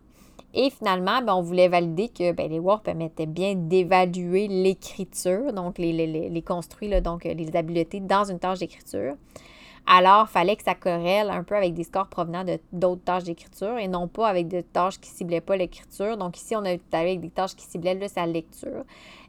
Et 0.53 0.69
finalement, 0.69 1.21
ben, 1.21 1.33
on 1.33 1.41
voulait 1.41 1.69
valider 1.69 2.09
que 2.09 2.33
ben, 2.33 2.49
les 2.49 2.59
WAR 2.59 2.81
permettaient 2.81 3.25
bien 3.25 3.55
d'évaluer 3.55 4.47
l'écriture, 4.47 5.53
donc 5.53 5.77
les, 5.77 5.93
les, 6.29 6.41
construits, 6.41 6.89
donc 7.01 7.23
les 7.23 7.55
habiletés 7.55 8.01
dans 8.01 8.25
une 8.25 8.39
tâche 8.39 8.59
d'écriture. 8.59 9.15
Alors, 9.87 10.27
il 10.29 10.31
fallait 10.31 10.55
que 10.55 10.63
ça 10.63 10.75
corrèle 10.75 11.29
un 11.29 11.43
peu 11.43 11.55
avec 11.55 11.73
des 11.73 11.83
scores 11.83 12.07
provenant 12.07 12.43
de 12.43 12.59
d'autres 12.71 13.03
tâches 13.03 13.23
d'écriture 13.23 13.77
et 13.77 13.87
non 13.87 14.07
pas 14.07 14.27
avec 14.27 14.47
des 14.47 14.63
tâches 14.63 14.99
qui 14.99 15.09
ne 15.09 15.15
ciblaient 15.15 15.41
pas 15.41 15.57
l'écriture. 15.57 16.17
Donc, 16.17 16.37
ici, 16.37 16.55
on 16.55 16.63
a 16.65 16.75
avec 16.91 17.19
des 17.19 17.29
tâches 17.29 17.55
qui 17.55 17.65
ciblaient 17.65 17.95
là, 17.95 18.07
sa 18.07 18.25
lecture. 18.25 18.83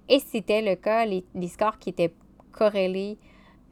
Et 0.08 0.18
c'était 0.18 0.62
le 0.62 0.74
cas, 0.76 1.06
les, 1.06 1.24
scores 1.48 1.78
qui 1.78 1.90
étaient 1.90 2.12
corrélés 2.50 3.16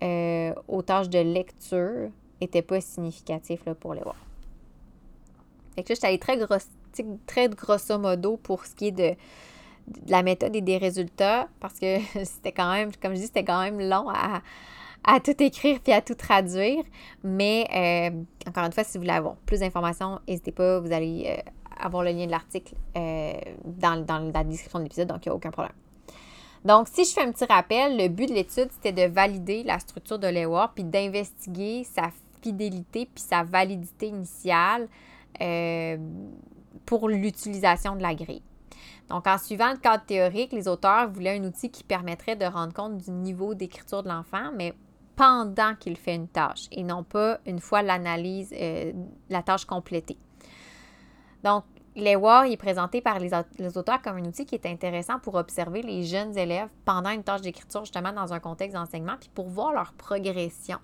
euh, 0.02 0.54
aux 0.68 0.82
tâches 0.82 1.10
de 1.10 1.18
lecture 1.18 2.10
n'étaient 2.40 2.62
pas 2.62 2.80
significatifs 2.80 3.64
là, 3.66 3.74
pour 3.74 3.94
les 3.94 4.02
voir. 4.02 4.16
Fait 5.74 5.82
que 5.82 5.90
là, 5.90 5.94
je 5.94 5.98
suis 6.00 6.06
allée 6.06 6.18
très, 6.18 6.38
très 7.26 7.48
grosso 7.48 7.98
modo 7.98 8.36
pour 8.36 8.66
ce 8.66 8.74
qui 8.74 8.88
est 8.88 8.92
de, 8.92 9.14
la 10.08 10.22
méthode 10.22 10.54
et 10.54 10.60
des 10.60 10.78
résultats 10.78 11.48
parce 11.60 11.78
que 11.78 11.98
c'était 12.24 12.52
quand 12.52 12.72
même, 12.72 12.90
comme 13.00 13.12
je 13.14 13.20
dis, 13.20 13.26
c'était 13.26 13.44
quand 13.44 13.60
même 13.60 13.80
long 13.80 14.08
à, 14.08 14.42
à 15.04 15.20
tout 15.20 15.40
écrire 15.42 15.80
puis 15.80 15.92
à 15.92 16.00
tout 16.00 16.14
traduire. 16.14 16.84
Mais 17.24 17.66
euh, 17.74 18.48
encore 18.48 18.64
une 18.64 18.72
fois, 18.72 18.84
si 18.84 18.98
vous 18.98 19.02
voulez 19.02 19.14
avoir 19.14 19.36
plus 19.36 19.60
d'informations, 19.60 20.20
n'hésitez 20.28 20.52
pas, 20.52 20.80
vous 20.80 20.92
allez 20.92 21.26
euh, 21.28 21.50
avoir 21.80 22.04
le 22.04 22.10
lien 22.10 22.26
de 22.26 22.30
l'article 22.30 22.74
euh, 22.96 23.32
dans, 23.64 24.04
dans, 24.04 24.30
la 24.32 24.44
description 24.44 24.78
de 24.78 24.84
l'épisode, 24.84 25.08
donc 25.08 25.24
il 25.24 25.28
n'y 25.28 25.32
a 25.32 25.36
aucun 25.36 25.50
problème. 25.50 25.74
Donc, 26.64 26.88
si 26.88 27.06
je 27.06 27.12
fais 27.12 27.22
un 27.22 27.32
petit 27.32 27.46
rappel, 27.46 27.96
le 27.96 28.08
but 28.08 28.26
de 28.26 28.34
l'étude, 28.34 28.68
c'était 28.70 28.92
de 28.92 29.10
valider 29.10 29.62
la 29.62 29.78
structure 29.78 30.18
de 30.18 30.26
l'EWAR 30.26 30.74
puis 30.74 30.84
d'investiguer 30.84 31.84
sa 31.84 32.10
fidélité 32.42 33.06
puis 33.06 33.24
sa 33.24 33.44
validité 33.44 34.08
initiale 34.08 34.88
pour 36.86 37.08
l'utilisation 37.08 37.96
de 37.96 38.02
la 38.02 38.14
grille. 38.14 38.42
Donc, 39.08 39.26
en 39.26 39.38
suivant 39.38 39.72
le 39.72 39.76
cadre 39.76 40.04
théorique, 40.04 40.52
les 40.52 40.68
auteurs 40.68 41.10
voulaient 41.10 41.38
un 41.38 41.44
outil 41.44 41.70
qui 41.70 41.82
permettrait 41.82 42.36
de 42.36 42.44
rendre 42.44 42.72
compte 42.72 42.98
du 42.98 43.10
niveau 43.10 43.54
d'écriture 43.54 44.04
de 44.04 44.08
l'enfant, 44.08 44.52
mais 44.54 44.72
pendant 45.16 45.74
qu'il 45.74 45.96
fait 45.96 46.14
une 46.14 46.28
tâche 46.28 46.66
et 46.70 46.82
non 46.84 47.02
pas 47.02 47.38
une 47.44 47.58
fois 47.58 47.82
l'analyse, 47.82 48.54
euh, 48.58 48.92
la 49.28 49.42
tâche 49.42 49.64
complétée. 49.64 50.16
Donc, 51.42 51.64
l'EWAR 51.96 52.44
est 52.44 52.56
présenté 52.56 53.00
par 53.00 53.18
les, 53.18 53.32
auteurs 53.76 54.00
comme 54.00 54.16
un 54.16 54.24
outil 54.24 54.46
qui 54.46 54.54
est 54.54 54.66
intéressant 54.66 55.18
pour 55.18 55.34
observer 55.34 55.82
les 55.82 56.04
jeunes 56.04 56.38
élèves 56.38 56.68
pendant 56.84 57.10
une 57.10 57.24
tâche 57.24 57.42
d'écriture, 57.42 57.80
justement 57.84 58.12
dans 58.12 58.32
un 58.32 58.40
contexte 58.40 58.76
d'enseignement, 58.76 59.16
puis 59.18 59.30
pour 59.34 59.48
voir 59.48 59.72
leur 59.72 59.92
progression. 59.92 60.78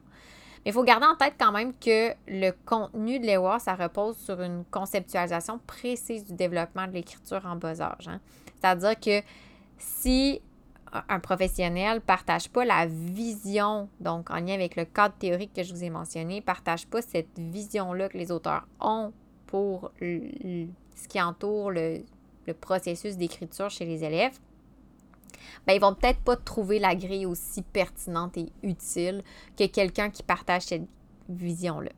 Il 0.67 0.73
faut 0.73 0.83
garder 0.83 1.07
en 1.07 1.15
tête 1.15 1.35
quand 1.39 1.53
même 1.53 1.73
que 1.75 2.13
le 2.27 2.51
contenu 2.67 3.21
de 3.21 3.27
l'EWAR, 3.27 3.61
ça 3.61 3.77
repose 3.77 4.17
sur 4.17 4.43
une 4.43 4.65
conceptualisation 4.65 5.61
précise 5.65 6.25
du 6.25 6.33
développement 6.33 6.89
de 6.89 6.93
l'écriture 6.93 7.47
en 7.47 7.55
bas 7.55 7.81
âge. 7.81 8.09
Hein. 8.09 8.21
C'est-à-dire 8.57 8.99
que 8.99 9.23
si 9.79 10.43
un 11.09 11.21
professionnel 11.21 11.97
ne 11.97 12.01
partage 12.01 12.49
pas 12.49 12.65
la 12.65 12.87
vision, 12.87 13.89
donc 14.01 14.29
en 14.31 14.41
lien 14.41 14.55
avec 14.55 14.75
le 14.75 14.85
cadre 14.85 15.15
théorique 15.17 15.53
que 15.55 15.63
je 15.63 15.73
vous 15.73 15.85
ai 15.85 15.91
mentionné, 15.91 16.41
partage 16.41 16.89
pas 16.89 17.01
cette 17.01 17.39
vision-là 17.39 18.09
que 18.09 18.19
les 18.19 18.33
auteurs 18.33 18.67
ont 18.81 19.13
pour 19.47 19.93
ce 20.01 21.09
qui 21.09 21.23
entoure 21.23 21.71
le, 21.71 22.03
processus 22.61 23.17
d'écriture 23.17 23.71
chez 23.71 23.85
les 23.85 24.03
élèves, 24.03 24.39
ben, 25.67 25.75
ils 25.75 25.81
vont 25.81 25.95
peut-être 25.95 26.21
pas 26.21 26.37
trouver 26.37 26.79
la 26.79 26.95
grille 26.95 27.27
aussi 27.27 27.62
pertinente 27.62 28.37
et 28.37 28.47
utile 28.62 29.23
que 29.59 29.67
quelqu'un 29.67 30.11
qui 30.11 30.23
partage 30.23 30.62
cette 30.62 30.87
vision-là. 31.29 31.91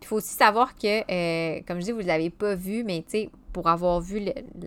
Il 0.00 0.06
faut 0.06 0.16
aussi 0.16 0.34
savoir 0.34 0.74
que, 0.74 1.00
euh, 1.10 1.60
comme 1.66 1.80
je 1.80 1.86
dis, 1.86 1.92
vous 1.92 2.02
ne 2.02 2.06
l'avez 2.06 2.30
pas 2.30 2.54
vu, 2.54 2.84
mais 2.84 3.04
pour 3.52 3.68
avoir 3.68 4.00
vu 4.00 4.20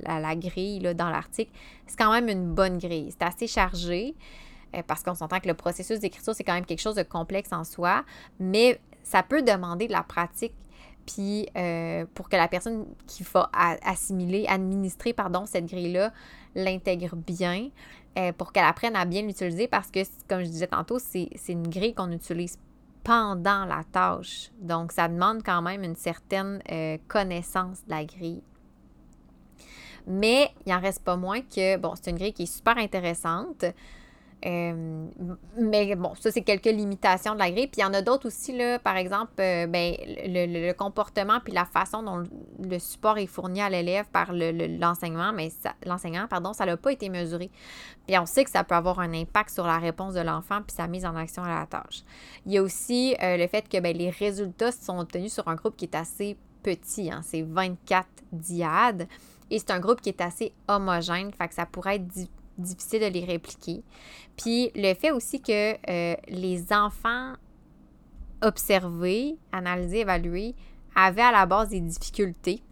la, 0.03 0.35
grille 0.35 0.79
dans 0.95 1.09
l'article, 1.09 1.51
c'est 1.85 1.97
quand 1.97 2.12
même 2.12 2.29
une 2.29 2.53
bonne 2.53 2.79
grille. 2.79 3.12
C'est 3.12 3.25
assez 3.25 3.47
chargé 3.47 4.15
euh, 4.75 4.81
parce 4.88 5.03
qu'on 5.03 5.13
s'entend 5.13 5.39
que 5.39 5.47
le 5.47 5.53
processus 5.53 5.99
d'écriture, 5.99 6.33
c'est 6.33 6.43
quand 6.43 6.53
même 6.53 6.65
quelque 6.65 6.81
chose 6.81 6.95
de 6.95 7.03
complexe 7.03 7.53
en 7.53 7.63
soi, 7.63 8.03
mais 8.39 8.79
ça 9.03 9.21
peut 9.21 9.41
demander 9.41 9.88
de 9.88 9.93
la 9.93 10.03
pratique. 10.03 10.53
Puis 11.13 11.47
euh, 11.57 12.05
pour 12.13 12.29
que 12.29 12.35
la 12.35 12.47
personne 12.47 12.85
qui 13.07 13.23
va 13.23 13.49
assimiler, 13.53 14.45
administrer 14.47 15.13
pardon, 15.13 15.45
cette 15.45 15.65
grille-là, 15.65 16.11
l'intègre 16.55 17.15
bien, 17.15 17.69
pour 18.37 18.51
qu'elle 18.51 18.65
apprenne 18.65 18.97
à 18.97 19.05
bien 19.05 19.21
l'utiliser 19.21 19.69
parce 19.69 19.89
que, 19.89 19.99
comme 20.27 20.41
je 20.41 20.49
disais 20.49 20.67
tantôt, 20.67 20.99
c'est 20.99 21.29
une 21.47 21.69
grille 21.69 21.93
qu'on 21.93 22.11
utilise 22.11 22.57
pendant 23.03 23.65
la 23.65 23.83
tâche. 23.91 24.51
Donc, 24.59 24.91
ça 24.91 25.07
demande 25.07 25.41
quand 25.43 25.61
même 25.61 25.83
une 25.83 25.95
certaine 25.95 26.61
euh, 26.71 26.97
connaissance 27.07 27.83
de 27.85 27.91
la 27.91 28.05
grille. 28.05 28.43
Mais 30.07 30.51
il 30.65 30.71
n'en 30.71 30.79
reste 30.79 31.03
pas 31.03 31.15
moins 31.15 31.41
que, 31.41 31.77
bon, 31.77 31.93
c'est 31.95 32.11
une 32.11 32.17
grille 32.17 32.33
qui 32.33 32.43
est 32.43 32.53
super 32.53 32.77
intéressante. 32.77 33.65
Euh, 34.45 35.06
mais 35.58 35.95
bon, 35.95 36.13
ça, 36.15 36.32
c'est 36.32 36.41
quelques 36.41 36.65
limitations 36.65 37.34
de 37.34 37.39
la 37.39 37.52
grille. 37.52 37.67
Puis 37.67 37.82
il 37.82 37.82
y 37.82 37.86
en 37.86 37.93
a 37.93 38.02
d'autres 38.02 38.28
aussi, 38.28 38.56
là, 38.56 38.80
par 38.80 38.95
exemple, 38.95 39.34
euh, 39.39 39.67
ben, 39.67 39.95
le, 39.99 40.71
comportement 40.73 41.39
puis 41.43 41.54
la 41.54 41.65
façon 41.65 42.04
dont 42.04 42.23
le 42.60 42.80
support 42.80 43.17
est 43.17 43.28
fourni 43.28 43.62
à 43.62 43.69
l'élève 43.69 44.06
par 44.06 44.32
l'enseignement, 44.32 45.34
mais 45.34 45.49
l'enseignant, 45.86 46.28
pardon, 46.28 46.54
ça 46.54 46.65
n'a 46.65 46.78
pas 46.78 46.91
été 46.91 47.10
mesuré. 47.10 47.52
Puis 48.08 48.17
on 48.17 48.25
sait 48.25 48.43
que 48.43 48.52
ça 48.52 48.63
peut 48.63 48.75
avoir 48.75 48.99
un 48.99 49.13
impact 49.13 49.49
sur 49.49 49.65
la 49.65 49.78
réponse 49.78 50.13
de 50.13 50.21
l'enfant 50.21 50.62
puis 50.65 50.75
sa 50.75 50.88
mise 50.88 51.06
en 51.06 51.15
action 51.15 51.43
à 51.43 51.60
la 51.60 51.65
tâche. 51.65 52.04
Il 52.45 52.54
y 52.54 52.58
a 52.58 52.63
aussi 52.63 53.15
euh, 53.21 53.38
le 53.38 53.47
fait 53.47 53.67
que 53.67 53.80
ben, 53.80 53.95
les 53.95 54.10
résultats 54.10 54.71
sont 54.71 54.99
obtenus 54.99 55.34
sur 55.34 55.47
un 55.47 55.56
groupe 55.56 55.75
qui 55.75 55.86
est 55.86 55.95
assez 55.95 56.38
petit, 56.63 57.12
hein, 57.12 57.21
c'est 57.23 57.41
24 57.41 58.08
diades. 58.32 59.08
Et 59.52 59.60
c'est 59.60 59.71
un 59.71 59.80
groupe 59.80 60.02
qui 60.02 60.10
est 60.10 60.21
assez 60.21 60.54
homogène, 60.67 61.32
fait 61.34 61.47
que 61.47 61.56
ça 61.56 61.65
pourrait 61.65 61.95
être 61.95 62.08
difficile 62.59 63.01
de 63.01 63.07
les 63.07 63.25
répliquer. 63.25 63.83
Puis 64.37 64.71
le 64.75 64.93
fait 64.93 65.11
aussi 65.11 65.41
que 65.41 65.73
euh, 65.89 66.15
les 66.27 66.71
enfants 66.71 67.33
observés, 68.41 69.37
analysés, 69.51 69.99
évalués 69.99 70.55
avaient 70.95 71.21
à 71.21 71.31
la 71.31 71.45
base 71.45 71.69
des 71.69 71.81
difficultés. 71.81 72.63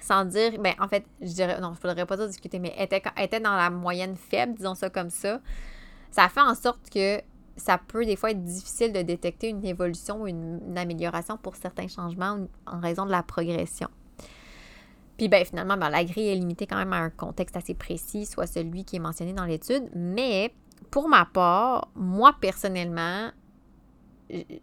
Sans 0.00 0.24
dire, 0.24 0.58
ben 0.58 0.74
en 0.78 0.88
fait, 0.88 1.04
je 1.20 1.32
dirais, 1.32 1.60
non, 1.60 1.68
je 1.68 1.72
ne 1.72 1.76
faudrait 1.80 2.06
pas 2.06 2.16
dire 2.16 2.28
discuter, 2.28 2.58
mais 2.58 2.74
était 2.78 3.40
dans 3.40 3.56
la 3.56 3.68
moyenne 3.68 4.16
faible, 4.16 4.54
disons 4.54 4.74
ça 4.74 4.88
comme 4.88 5.10
ça. 5.10 5.40
Ça 6.10 6.28
fait 6.28 6.40
en 6.40 6.54
sorte 6.54 6.88
que 6.88 7.20
ça 7.56 7.76
peut 7.76 8.06
des 8.06 8.16
fois 8.16 8.30
être 8.30 8.42
difficile 8.42 8.92
de 8.92 9.02
détecter 9.02 9.48
une 9.48 9.64
évolution 9.64 10.22
ou 10.22 10.26
une 10.26 10.78
amélioration 10.78 11.36
pour 11.36 11.56
certains 11.56 11.88
changements 11.88 12.46
en 12.66 12.80
raison 12.80 13.04
de 13.04 13.10
la 13.10 13.22
progression. 13.22 13.88
Puis 15.18 15.28
ben, 15.28 15.44
finalement, 15.44 15.76
ben, 15.76 15.90
la 15.90 16.04
grille 16.04 16.28
est 16.28 16.36
limitée 16.36 16.66
quand 16.66 16.76
même 16.76 16.92
à 16.92 16.98
un 16.98 17.10
contexte 17.10 17.56
assez 17.56 17.74
précis, 17.74 18.24
soit 18.24 18.46
celui 18.46 18.84
qui 18.84 18.96
est 18.96 19.00
mentionné 19.00 19.32
dans 19.32 19.44
l'étude. 19.44 19.90
Mais 19.94 20.54
pour 20.90 21.08
ma 21.08 21.26
part, 21.26 21.88
moi 21.96 22.34
personnellement, 22.40 23.30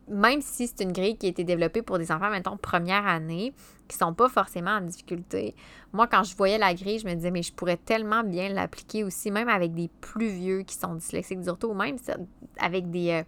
même 0.08 0.42
si 0.42 0.68
c'est 0.68 0.82
une 0.84 0.94
grille 0.94 1.18
qui 1.18 1.26
a 1.26 1.30
été 1.30 1.44
développée 1.44 1.82
pour 1.82 1.98
des 1.98 2.12
enfants, 2.12 2.30
mettons, 2.30 2.56
première 2.56 3.06
année, 3.06 3.54
qui 3.88 3.98
sont 3.98 4.14
pas 4.14 4.30
forcément 4.30 4.72
en 4.72 4.82
difficulté, 4.82 5.56
moi, 5.92 6.08
quand 6.08 6.24
je 6.24 6.36
voyais 6.36 6.58
la 6.58 6.74
grille, 6.74 7.00
je 7.00 7.08
me 7.08 7.14
disais, 7.14 7.32
mais 7.32 7.44
je 7.44 7.52
pourrais 7.52 7.78
tellement 7.78 8.24
bien 8.24 8.50
l'appliquer 8.50 9.04
aussi, 9.04 9.32
même 9.32 9.50
avec 9.50 9.74
des 9.74 9.90
plus 10.02 10.28
vieux 10.28 10.62
qui 10.62 10.76
sont 10.76 10.96
dyslexiques 10.96 11.42
d'ortho, 11.42 11.72
ou 11.72 11.74
même 11.74 11.98
avec 12.60 12.90
des, 12.92 13.12
euh, 13.12 13.24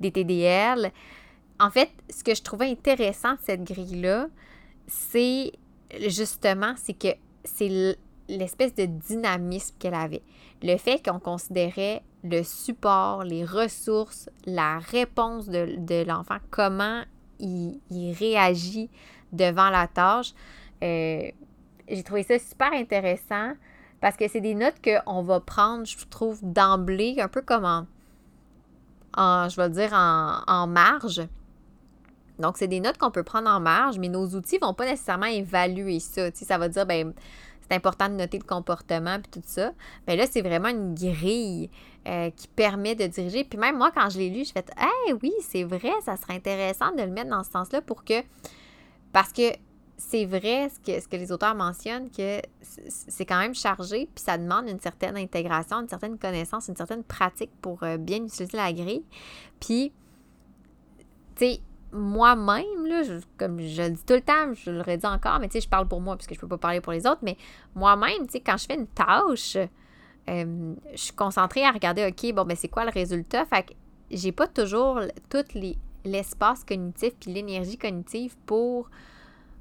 des 0.00 0.12
TDL. 0.12 0.92
En 1.58 1.70
fait, 1.70 1.90
ce 2.10 2.22
que 2.22 2.34
je 2.34 2.42
trouvais 2.42 2.70
intéressant 2.70 3.32
de 3.32 3.40
cette 3.42 3.64
grille-là, 3.64 4.28
c'est 4.86 5.52
justement, 6.08 6.74
c'est 6.76 6.94
que 6.94 7.08
c'est 7.44 7.96
l'espèce 8.28 8.74
de 8.74 8.86
dynamisme 8.86 9.74
qu'elle 9.78 9.94
avait. 9.94 10.22
Le 10.62 10.76
fait 10.76 11.04
qu'on 11.04 11.18
considérait 11.18 12.02
le 12.22 12.42
support, 12.42 13.22
les 13.22 13.44
ressources, 13.44 14.30
la 14.46 14.78
réponse 14.78 15.48
de, 15.48 16.04
l'enfant, 16.06 16.38
comment 16.50 17.02
il, 17.38 17.80
réagit 18.18 18.88
devant 19.32 19.68
la 19.68 19.86
tâche. 19.86 20.32
Euh, 20.82 21.30
j'ai 21.88 22.02
trouvé 22.02 22.22
ça 22.22 22.38
super 22.38 22.72
intéressant 22.72 23.52
parce 24.00 24.16
que 24.16 24.26
c'est 24.28 24.40
des 24.40 24.54
notes 24.54 24.80
qu'on 24.82 25.22
va 25.22 25.40
prendre, 25.40 25.84
je 25.84 25.96
trouve, 26.06 26.38
d'emblée, 26.42 27.16
un 27.20 27.28
peu 27.28 27.42
comme 27.42 27.64
en, 29.16 29.48
je 29.48 29.56
vais 29.60 29.70
dire, 29.70 29.92
en, 29.92 30.40
en 30.46 30.66
marge. 30.66 31.26
Donc, 32.38 32.56
c'est 32.58 32.68
des 32.68 32.80
notes 32.80 32.98
qu'on 32.98 33.10
peut 33.10 33.22
prendre 33.22 33.48
en 33.48 33.60
marge, 33.60 33.98
mais 33.98 34.08
nos 34.08 34.26
outils 34.26 34.56
ne 34.56 34.66
vont 34.66 34.74
pas 34.74 34.86
nécessairement 34.86 35.26
évaluer 35.26 36.00
ça. 36.00 36.30
Ça 36.32 36.58
va 36.58 36.68
dire, 36.68 36.86
ben 36.86 37.12
c'est 37.68 37.76
important 37.76 38.08
de 38.08 38.14
noter 38.14 38.38
le 38.38 38.44
comportement 38.44 39.18
puis 39.20 39.40
tout 39.40 39.46
ça. 39.46 39.72
Mais 40.06 40.16
là, 40.16 40.26
c'est 40.30 40.42
vraiment 40.42 40.68
une 40.68 40.94
grille 40.94 41.70
euh, 42.06 42.30
qui 42.30 42.48
permet 42.48 42.94
de 42.94 43.06
diriger. 43.06 43.44
Puis 43.44 43.58
même 43.58 43.78
moi, 43.78 43.90
quand 43.94 44.10
je 44.10 44.18
l'ai 44.18 44.30
lu, 44.30 44.44
je 44.44 44.52
fais 44.52 44.64
Hey, 44.76 45.14
oui, 45.22 45.32
c'est 45.40 45.64
vrai, 45.64 45.92
ça 46.04 46.16
serait 46.16 46.34
intéressant 46.34 46.92
de 46.92 47.02
le 47.02 47.10
mettre 47.10 47.30
dans 47.30 47.42
ce 47.42 47.50
sens-là 47.50 47.80
pour 47.80 48.04
que 48.04 48.22
Parce 49.12 49.32
que 49.32 49.52
c'est 49.96 50.24
vrai 50.26 50.68
ce 50.68 50.80
que, 50.80 51.00
ce 51.00 51.08
que 51.08 51.16
les 51.16 51.32
auteurs 51.32 51.54
mentionnent, 51.54 52.10
que 52.10 52.40
c'est 52.60 53.24
quand 53.24 53.38
même 53.38 53.54
chargé, 53.54 54.08
puis 54.14 54.24
ça 54.24 54.36
demande 54.36 54.68
une 54.68 54.80
certaine 54.80 55.16
intégration, 55.16 55.80
une 55.80 55.88
certaine 55.88 56.18
connaissance, 56.18 56.68
une 56.68 56.76
certaine 56.76 57.04
pratique 57.04 57.50
pour 57.62 57.82
euh, 57.84 57.96
bien 57.96 58.24
utiliser 58.24 58.56
la 58.56 58.72
grille. 58.72 59.04
Puis, 59.60 59.92
tu 61.36 61.46
sais, 61.46 61.60
moi-même, 61.94 62.86
là, 62.86 63.02
comme 63.38 63.60
je 63.60 63.82
le 63.82 63.90
dis 63.90 64.04
tout 64.04 64.14
le 64.14 64.20
temps, 64.20 64.52
je 64.52 64.70
le 64.70 64.82
redis 64.82 65.06
encore, 65.06 65.38
mais 65.38 65.48
tu 65.48 65.54
sais, 65.54 65.60
je 65.60 65.68
parle 65.68 65.86
pour 65.86 66.00
moi 66.00 66.16
parce 66.16 66.26
que 66.26 66.34
je 66.34 66.40
peux 66.40 66.48
pas 66.48 66.58
parler 66.58 66.80
pour 66.80 66.92
les 66.92 67.06
autres, 67.06 67.20
mais 67.22 67.36
moi-même, 67.74 68.26
tu 68.26 68.32
sais, 68.32 68.40
quand 68.40 68.56
je 68.56 68.66
fais 68.66 68.74
une 68.74 68.88
tâche, 68.88 69.56
euh, 70.28 70.74
je 70.92 70.96
suis 71.00 71.12
concentrée 71.12 71.64
à 71.64 71.70
regarder, 71.70 72.06
OK, 72.06 72.34
bon, 72.34 72.44
ben 72.44 72.56
c'est 72.56 72.68
quoi 72.68 72.84
le 72.84 72.90
résultat? 72.90 73.44
Fait 73.46 73.62
que 73.62 73.72
j'ai 74.10 74.32
pas 74.32 74.48
toujours 74.48 75.00
tout 75.30 75.44
l'espace 76.04 76.64
cognitif 76.64 77.12
puis 77.20 77.32
l'énergie 77.32 77.78
cognitive 77.78 78.36
pour 78.44 78.90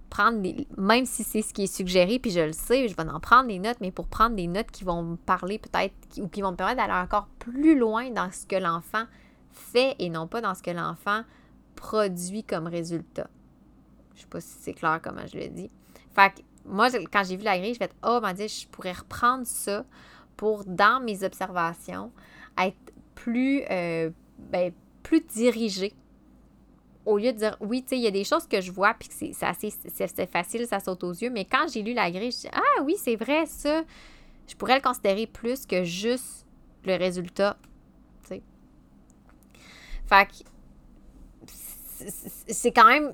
prendre 0.09 0.41
des, 0.41 0.67
même 0.77 1.05
si 1.05 1.23
c'est 1.23 1.41
ce 1.41 1.53
qui 1.53 1.63
est 1.63 1.73
suggéré, 1.73 2.19
puis 2.19 2.31
je 2.31 2.41
le 2.41 2.53
sais, 2.53 2.87
je 2.87 2.95
vais 2.95 3.09
en 3.09 3.19
prendre 3.19 3.47
des 3.47 3.59
notes, 3.59 3.77
mais 3.81 3.91
pour 3.91 4.07
prendre 4.07 4.35
des 4.35 4.47
notes 4.47 4.71
qui 4.71 4.83
vont 4.83 5.01
me 5.01 5.15
parler 5.15 5.59
peut-être 5.59 5.93
ou 6.17 6.27
qui 6.27 6.41
vont 6.41 6.51
me 6.51 6.55
permettre 6.55 6.77
d'aller 6.77 6.93
encore 6.93 7.27
plus 7.39 7.77
loin 7.77 8.09
dans 8.11 8.31
ce 8.31 8.45
que 8.45 8.55
l'enfant 8.55 9.05
fait 9.51 9.95
et 9.99 10.09
non 10.09 10.27
pas 10.27 10.41
dans 10.41 10.53
ce 10.53 10.63
que 10.63 10.71
l'enfant 10.71 11.23
produit 11.83 12.45
comme 12.45 12.67
résultat. 12.67 13.27
Je 14.15 14.21
sais 14.21 14.27
pas 14.27 14.39
si 14.39 14.55
c'est 14.61 14.73
clair 14.73 15.01
comment 15.03 15.27
je 15.27 15.37
le 15.37 15.49
dis. 15.49 15.69
Fait 16.15 16.33
que 16.33 16.39
moi, 16.65 16.87
quand 17.11 17.23
j'ai 17.25 17.35
vu 17.35 17.43
la 17.43 17.59
grille, 17.59 17.73
je 17.73 17.79
fait 17.79 17.93
Oh, 18.05 18.19
m'a 18.21 18.33
dit, 18.33 18.47
je 18.47 18.67
pourrais 18.69 18.93
reprendre 18.93 19.45
ça 19.45 19.83
pour, 20.37 20.63
dans 20.63 21.03
mes 21.03 21.25
observations, 21.25 22.13
être 22.57 22.77
plus, 23.15 23.63
euh, 23.69 24.11
ben, 24.37 24.71
dirigée 25.35 25.93
au 27.05 27.17
lieu 27.17 27.33
de 27.33 27.37
dire 27.37 27.57
oui, 27.59 27.83
tu 27.83 27.89
sais, 27.89 27.97
il 27.97 28.01
y 28.01 28.07
a 28.07 28.11
des 28.11 28.23
choses 28.23 28.47
que 28.47 28.61
je 28.61 28.71
vois 28.71 28.95
puis 28.95 29.09
que 29.09 29.13
c'est 29.13 29.45
assez 29.45 29.71
c'est 29.93 30.31
facile, 30.31 30.65
ça 30.65 30.79
saute 30.79 31.03
aux 31.03 31.11
yeux, 31.11 31.29
mais 31.29 31.45
quand 31.45 31.67
j'ai 31.71 31.83
lu 31.83 31.93
la 31.93 32.09
grille, 32.09 32.31
je 32.31 32.47
dis 32.47 32.49
ah 32.53 32.81
oui, 32.83 32.95
c'est 32.97 33.17
vrai 33.17 33.45
ça. 33.45 33.83
Je 34.47 34.55
pourrais 34.55 34.75
le 34.75 34.81
considérer 34.81 35.27
plus 35.27 35.65
que 35.65 35.83
juste 35.83 36.47
le 36.85 36.95
résultat, 36.95 37.57
tu 38.23 38.29
sais. 38.29 38.41
Fait 40.07 40.25
que 40.25 40.49
c'est 42.47 42.71
quand 42.71 42.87
même 42.87 43.13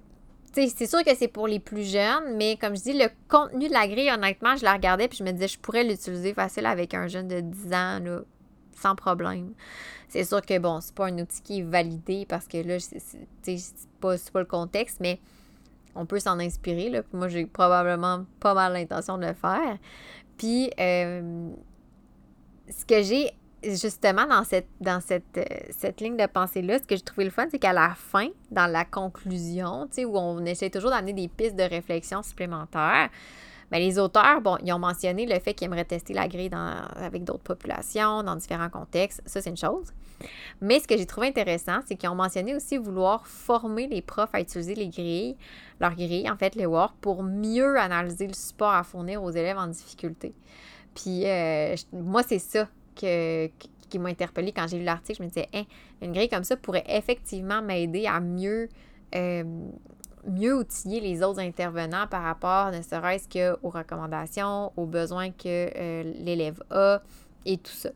c'est 0.54 0.88
sûr 0.88 1.04
que 1.04 1.16
c'est 1.16 1.28
pour 1.28 1.48
les 1.48 1.60
plus 1.60 1.84
jeunes, 1.84 2.36
mais 2.36 2.58
comme 2.58 2.76
je 2.76 2.82
dis, 2.82 2.94
le 2.94 3.08
contenu 3.28 3.68
de 3.68 3.74
la 3.74 3.88
grille, 3.88 4.12
honnêtement, 4.12 4.56
je 4.56 4.64
la 4.64 4.74
regardais 4.74 5.08
puis 5.08 5.20
je 5.20 5.24
me 5.24 5.32
disais, 5.32 5.48
je 5.48 5.60
pourrais 5.60 5.84
l'utiliser 5.84 6.34
facile 6.34 6.66
avec 6.66 6.94
un 6.94 7.08
jeune 7.08 7.28
de 7.28 7.40
10 7.40 7.66
ans, 7.68 8.00
là, 8.00 8.22
sans 8.76 8.96
problème. 8.96 9.54
C'est 10.08 10.24
sûr 10.24 10.42
que, 10.42 10.58
bon, 10.58 10.82
c'est 10.82 10.96
pas 10.96 11.08
un 11.08 11.20
outil 11.20 11.42
qui 11.42 11.60
est 11.60 11.64
validé 11.64 12.26
parce 12.28 12.48
que 12.48 12.58
là, 12.58 12.78
c'est 12.80 13.58
pas, 14.00 14.16
pas 14.34 14.40
le 14.40 14.46
contexte, 14.46 15.00
mais 15.00 15.20
on 15.96 16.06
peut 16.06 16.20
s'en 16.20 16.40
inspirer. 16.40 16.90
Là. 16.90 17.04
Moi, 17.14 17.28
j'ai 17.28 17.46
probablement 17.46 18.26
pas 18.40 18.54
mal 18.54 18.74
l'intention 18.74 19.18
de 19.18 19.28
le 19.28 19.34
faire. 19.34 19.78
Puis, 20.38 20.72
euh, 20.80 21.52
ce 22.70 22.86
que 22.86 23.04
j'ai 23.04 23.32
justement 23.64 24.26
dans 24.26 24.44
cette, 24.44 24.68
dans 24.80 25.02
cette, 25.02 25.38
euh, 25.38 25.44
cette 25.78 26.02
ligne 26.02 26.18
de 26.18 26.26
pensée-là, 26.26 26.80
ce 26.80 26.84
que 26.84 26.96
j'ai 26.96 27.02
trouvé 27.02 27.26
le 27.26 27.32
fun, 27.32 27.48
c'est 27.50 27.60
qu'à 27.60 27.74
la 27.74 27.94
fin, 27.96 28.28
dans 28.52 28.68
la 28.68 28.86
conclusion, 28.86 29.88
où 29.98 30.18
on 30.18 30.46
essaie 30.46 30.70
toujours 30.70 30.92
d'amener 30.92 31.14
des 31.14 31.28
pistes 31.28 31.56
de 31.56 31.64
réflexion 31.64 32.24
supplémentaires, 32.24 33.10
ben, 33.72 33.80
les 33.80 34.00
auteurs, 34.00 34.42
bon, 34.42 34.58
ils 34.64 34.74
ont 34.74 34.80
mentionné 34.80 35.28
le 35.28 35.40
fait 35.40 35.54
qu'ils 35.54 35.66
aimeraient 35.66 35.86
tester 35.86 36.14
la 36.14 36.28
grille 36.28 36.50
dans, 36.50 36.82
avec 36.96 37.24
d'autres 37.24 37.44
populations, 37.44 38.24
dans 38.24 38.36
différents 38.36 38.70
contextes. 38.70 39.22
Ça, 39.26 39.42
c'est 39.42 39.50
une 39.50 39.58
chose. 39.58 39.94
Mais 40.60 40.80
ce 40.80 40.88
que 40.88 40.98
j'ai 40.98 41.06
trouvé 41.06 41.28
intéressant, 41.28 41.80
c'est 41.86 41.96
qu'ils 41.96 42.10
ont 42.10 42.16
mentionné 42.16 42.56
aussi 42.56 42.78
vouloir 42.78 43.28
former 43.28 43.88
les 43.88 44.02
profs 44.02 44.34
à 44.34 44.42
utiliser 44.42 44.74
les 44.74 44.90
grilles, 44.90 45.38
leurs 45.80 45.96
grilles, 45.96 46.30
en 46.30 46.36
fait, 46.36 46.56
les 46.56 46.66
WORK, 46.66 46.96
pour 47.00 47.22
mieux 47.22 47.78
analyser 47.78 48.28
le 48.28 48.34
support 48.34 48.74
à 48.74 48.84
fournir 48.84 49.24
aux 49.24 49.32
élèves 49.32 49.58
en 49.58 49.68
difficulté. 49.68 50.34
Puis, 50.96 51.28
euh, 51.28 51.76
moi, 51.94 52.24
c'est 52.24 52.40
ça 52.40 52.68
qui 53.00 54.00
m'a 54.00 54.10
interpellée 54.10 54.52
quand 54.52 54.68
j'ai 54.68 54.78
lu 54.78 54.84
l'article. 54.84 55.18
Je 55.20 55.24
me 55.24 55.28
disais, 55.28 55.48
hein, 55.54 55.64
une 56.02 56.12
grille 56.12 56.30
comme 56.30 56.44
ça 56.44 56.56
pourrait 56.58 56.86
effectivement 56.88 57.62
m'aider 57.62 58.06
à 58.06 58.20
mieux 58.20 58.70
euh, 59.16 59.44
mieux 60.28 60.56
outiller 60.56 61.00
les 61.00 61.24
autres 61.24 61.40
intervenants 61.40 62.08
par 62.08 62.24
rapport 62.24 62.72
ne 62.72 62.82
serait-ce 62.82 63.28
qu'aux 63.28 63.70
recommandations, 63.70 64.72
aux 64.76 64.86
besoins 64.86 65.32
que 65.32 65.70
euh, 65.76 66.04
l'élève 66.20 66.62
a 66.70 67.02
et 67.46 67.58
tout 67.58 67.72
ça. 67.72 67.90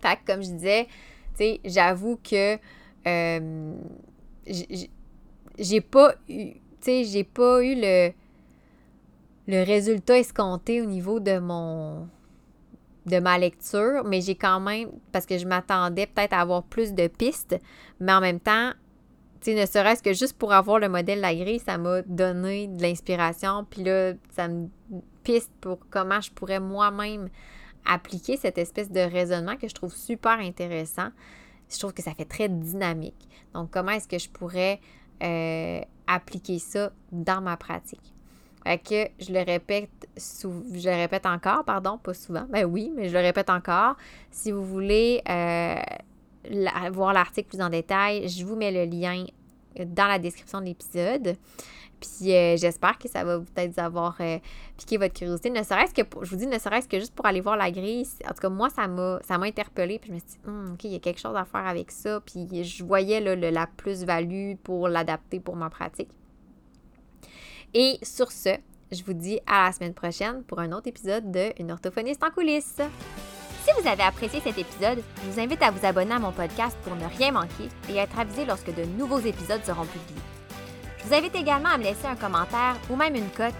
Fait 0.00 0.16
que 0.16 0.32
comme 0.32 0.42
je 0.42 0.50
disais, 0.50 0.88
j'avoue 1.64 2.18
que 2.22 2.58
euh, 3.06 3.74
j'ai 5.58 5.80
pas 5.80 6.14
eu, 6.28 6.52
j'ai 6.86 7.24
pas 7.24 7.62
eu 7.62 7.74
le, 7.74 8.12
le 9.48 9.64
résultat 9.64 10.18
escompté 10.18 10.80
au 10.80 10.86
niveau 10.86 11.18
de 11.20 11.38
mon 11.38 12.08
de 13.06 13.18
ma 13.18 13.38
lecture, 13.38 14.04
mais 14.04 14.20
j'ai 14.20 14.34
quand 14.34 14.60
même, 14.60 14.90
parce 15.12 15.26
que 15.26 15.38
je 15.38 15.46
m'attendais 15.46 16.06
peut-être 16.06 16.32
à 16.32 16.40
avoir 16.40 16.64
plus 16.64 16.92
de 16.92 17.06
pistes, 17.06 17.56
mais 18.00 18.12
en 18.12 18.20
même 18.20 18.40
temps, 18.40 18.72
ne 19.54 19.66
serait-ce 19.66 20.02
que 20.02 20.12
juste 20.12 20.36
pour 20.36 20.52
avoir 20.52 20.78
le 20.78 20.88
modèle 20.88 21.18
de 21.18 21.22
la 21.22 21.34
grille, 21.34 21.60
ça 21.60 21.78
m'a 21.78 22.02
donné 22.02 22.68
de 22.68 22.82
l'inspiration. 22.82 23.64
Puis 23.68 23.84
là, 23.84 24.14
ça 24.30 24.48
me 24.48 24.68
piste 25.22 25.52
pour 25.60 25.78
comment 25.90 26.20
je 26.20 26.30
pourrais 26.30 26.60
moi-même 26.60 27.28
appliquer 27.84 28.36
cette 28.36 28.58
espèce 28.58 28.90
de 28.90 29.00
raisonnement 29.00 29.56
que 29.56 29.68
je 29.68 29.74
trouve 29.74 29.94
super 29.94 30.38
intéressant. 30.40 31.08
Je 31.70 31.78
trouve 31.78 31.92
que 31.92 32.02
ça 32.02 32.14
fait 32.14 32.24
très 32.24 32.48
dynamique. 32.48 33.28
Donc, 33.54 33.70
comment 33.70 33.92
est-ce 33.92 34.08
que 34.08 34.18
je 34.18 34.28
pourrais 34.28 34.80
euh, 35.22 35.80
appliquer 36.06 36.58
ça 36.58 36.92
dans 37.12 37.40
ma 37.40 37.56
pratique? 37.56 38.15
Fait 38.66 38.78
que 38.78 39.24
je 39.24 39.32
le 39.32 39.44
répète, 39.44 40.08
je 40.16 40.88
le 40.88 40.96
répète 40.96 41.24
encore, 41.24 41.62
pardon, 41.64 41.98
pas 41.98 42.14
souvent. 42.14 42.46
Ben 42.48 42.64
oui, 42.64 42.92
mais 42.96 43.08
je 43.08 43.14
le 43.14 43.20
répète 43.20 43.48
encore. 43.48 43.94
Si 44.32 44.50
vous 44.50 44.64
voulez 44.64 45.22
euh, 45.28 45.76
voir 46.90 47.12
l'article 47.12 47.48
plus 47.50 47.60
en 47.60 47.70
détail, 47.70 48.28
je 48.28 48.44
vous 48.44 48.56
mets 48.56 48.72
le 48.72 48.90
lien 48.90 49.24
dans 49.78 50.08
la 50.08 50.18
description 50.18 50.60
de 50.60 50.64
l'épisode. 50.64 51.36
Puis 52.00 52.34
euh, 52.34 52.56
j'espère 52.56 52.98
que 52.98 53.08
ça 53.08 53.22
va 53.22 53.38
peut-être 53.38 53.78
avoir 53.78 54.16
euh, 54.20 54.38
piqué 54.76 54.96
votre 54.96 55.14
curiosité. 55.14 55.50
Ne 55.50 55.62
serait-ce 55.62 55.94
que, 55.94 56.02
je 56.22 56.28
vous 56.28 56.36
dis, 56.36 56.48
ne 56.48 56.58
serait-ce 56.58 56.88
que 56.88 56.98
juste 56.98 57.14
pour 57.14 57.24
aller 57.24 57.40
voir 57.40 57.56
la 57.56 57.70
grille. 57.70 58.04
En 58.24 58.30
tout 58.30 58.40
cas, 58.40 58.48
moi, 58.48 58.68
ça 58.68 58.88
m'a, 58.88 59.20
interpellée. 59.46 60.00
Puis 60.00 60.08
je 60.08 60.14
me 60.14 60.18
suis 60.18 60.28
dit, 60.28 60.38
hum, 60.48 60.72
OK, 60.72 60.82
il 60.82 60.90
y 60.90 60.96
a 60.96 60.98
quelque 60.98 61.20
chose 61.20 61.36
à 61.36 61.44
faire 61.44 61.68
avec 61.68 61.92
ça. 61.92 62.20
Puis 62.20 62.64
je 62.64 62.84
voyais 62.84 63.20
la 63.20 63.68
plus-value 63.68 64.56
pour 64.64 64.88
l'adapter 64.88 65.38
pour 65.38 65.54
ma 65.54 65.70
pratique. 65.70 66.10
Et 67.78 67.98
sur 68.02 68.32
ce, 68.32 68.56
je 68.90 69.04
vous 69.04 69.12
dis 69.12 69.38
à 69.46 69.66
la 69.66 69.72
semaine 69.72 69.92
prochaine 69.92 70.42
pour 70.44 70.60
un 70.60 70.72
autre 70.72 70.88
épisode 70.88 71.30
de 71.30 71.52
Une 71.60 71.70
orthophoniste 71.70 72.24
en 72.24 72.30
coulisses. 72.30 72.80
Si 73.64 73.70
vous 73.78 73.86
avez 73.86 74.02
apprécié 74.02 74.40
cet 74.40 74.56
épisode, 74.56 75.02
je 75.22 75.30
vous 75.30 75.38
invite 75.38 75.60
à 75.60 75.70
vous 75.70 75.84
abonner 75.84 76.14
à 76.14 76.18
mon 76.18 76.32
podcast 76.32 76.74
pour 76.84 76.96
ne 76.96 77.04
rien 77.04 77.32
manquer 77.32 77.68
et 77.90 77.96
être 77.96 78.18
avisé 78.18 78.46
lorsque 78.46 78.74
de 78.74 78.86
nouveaux 78.98 79.18
épisodes 79.18 79.62
seront 79.62 79.84
publiés. 79.84 80.22
Je 81.00 81.04
vous 81.04 81.14
invite 81.14 81.34
également 81.34 81.68
à 81.68 81.76
me 81.76 81.82
laisser 81.82 82.06
un 82.06 82.16
commentaire 82.16 82.78
ou 82.88 82.96
même 82.96 83.14
une 83.14 83.28
cote 83.28 83.52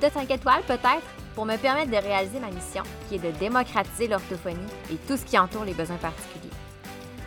de 0.00 0.08
5 0.08 0.30
étoiles 0.30 0.62
peut-être 0.66 1.04
pour 1.34 1.44
me 1.44 1.58
permettre 1.58 1.90
de 1.90 1.98
réaliser 1.98 2.40
ma 2.40 2.50
mission 2.50 2.84
qui 3.10 3.16
est 3.16 3.30
de 3.30 3.38
démocratiser 3.38 4.08
l'orthophonie 4.08 4.72
et 4.90 4.96
tout 5.06 5.18
ce 5.18 5.24
qui 5.26 5.38
entoure 5.38 5.66
les 5.66 5.74
besoins 5.74 5.98
particuliers. 5.98 6.53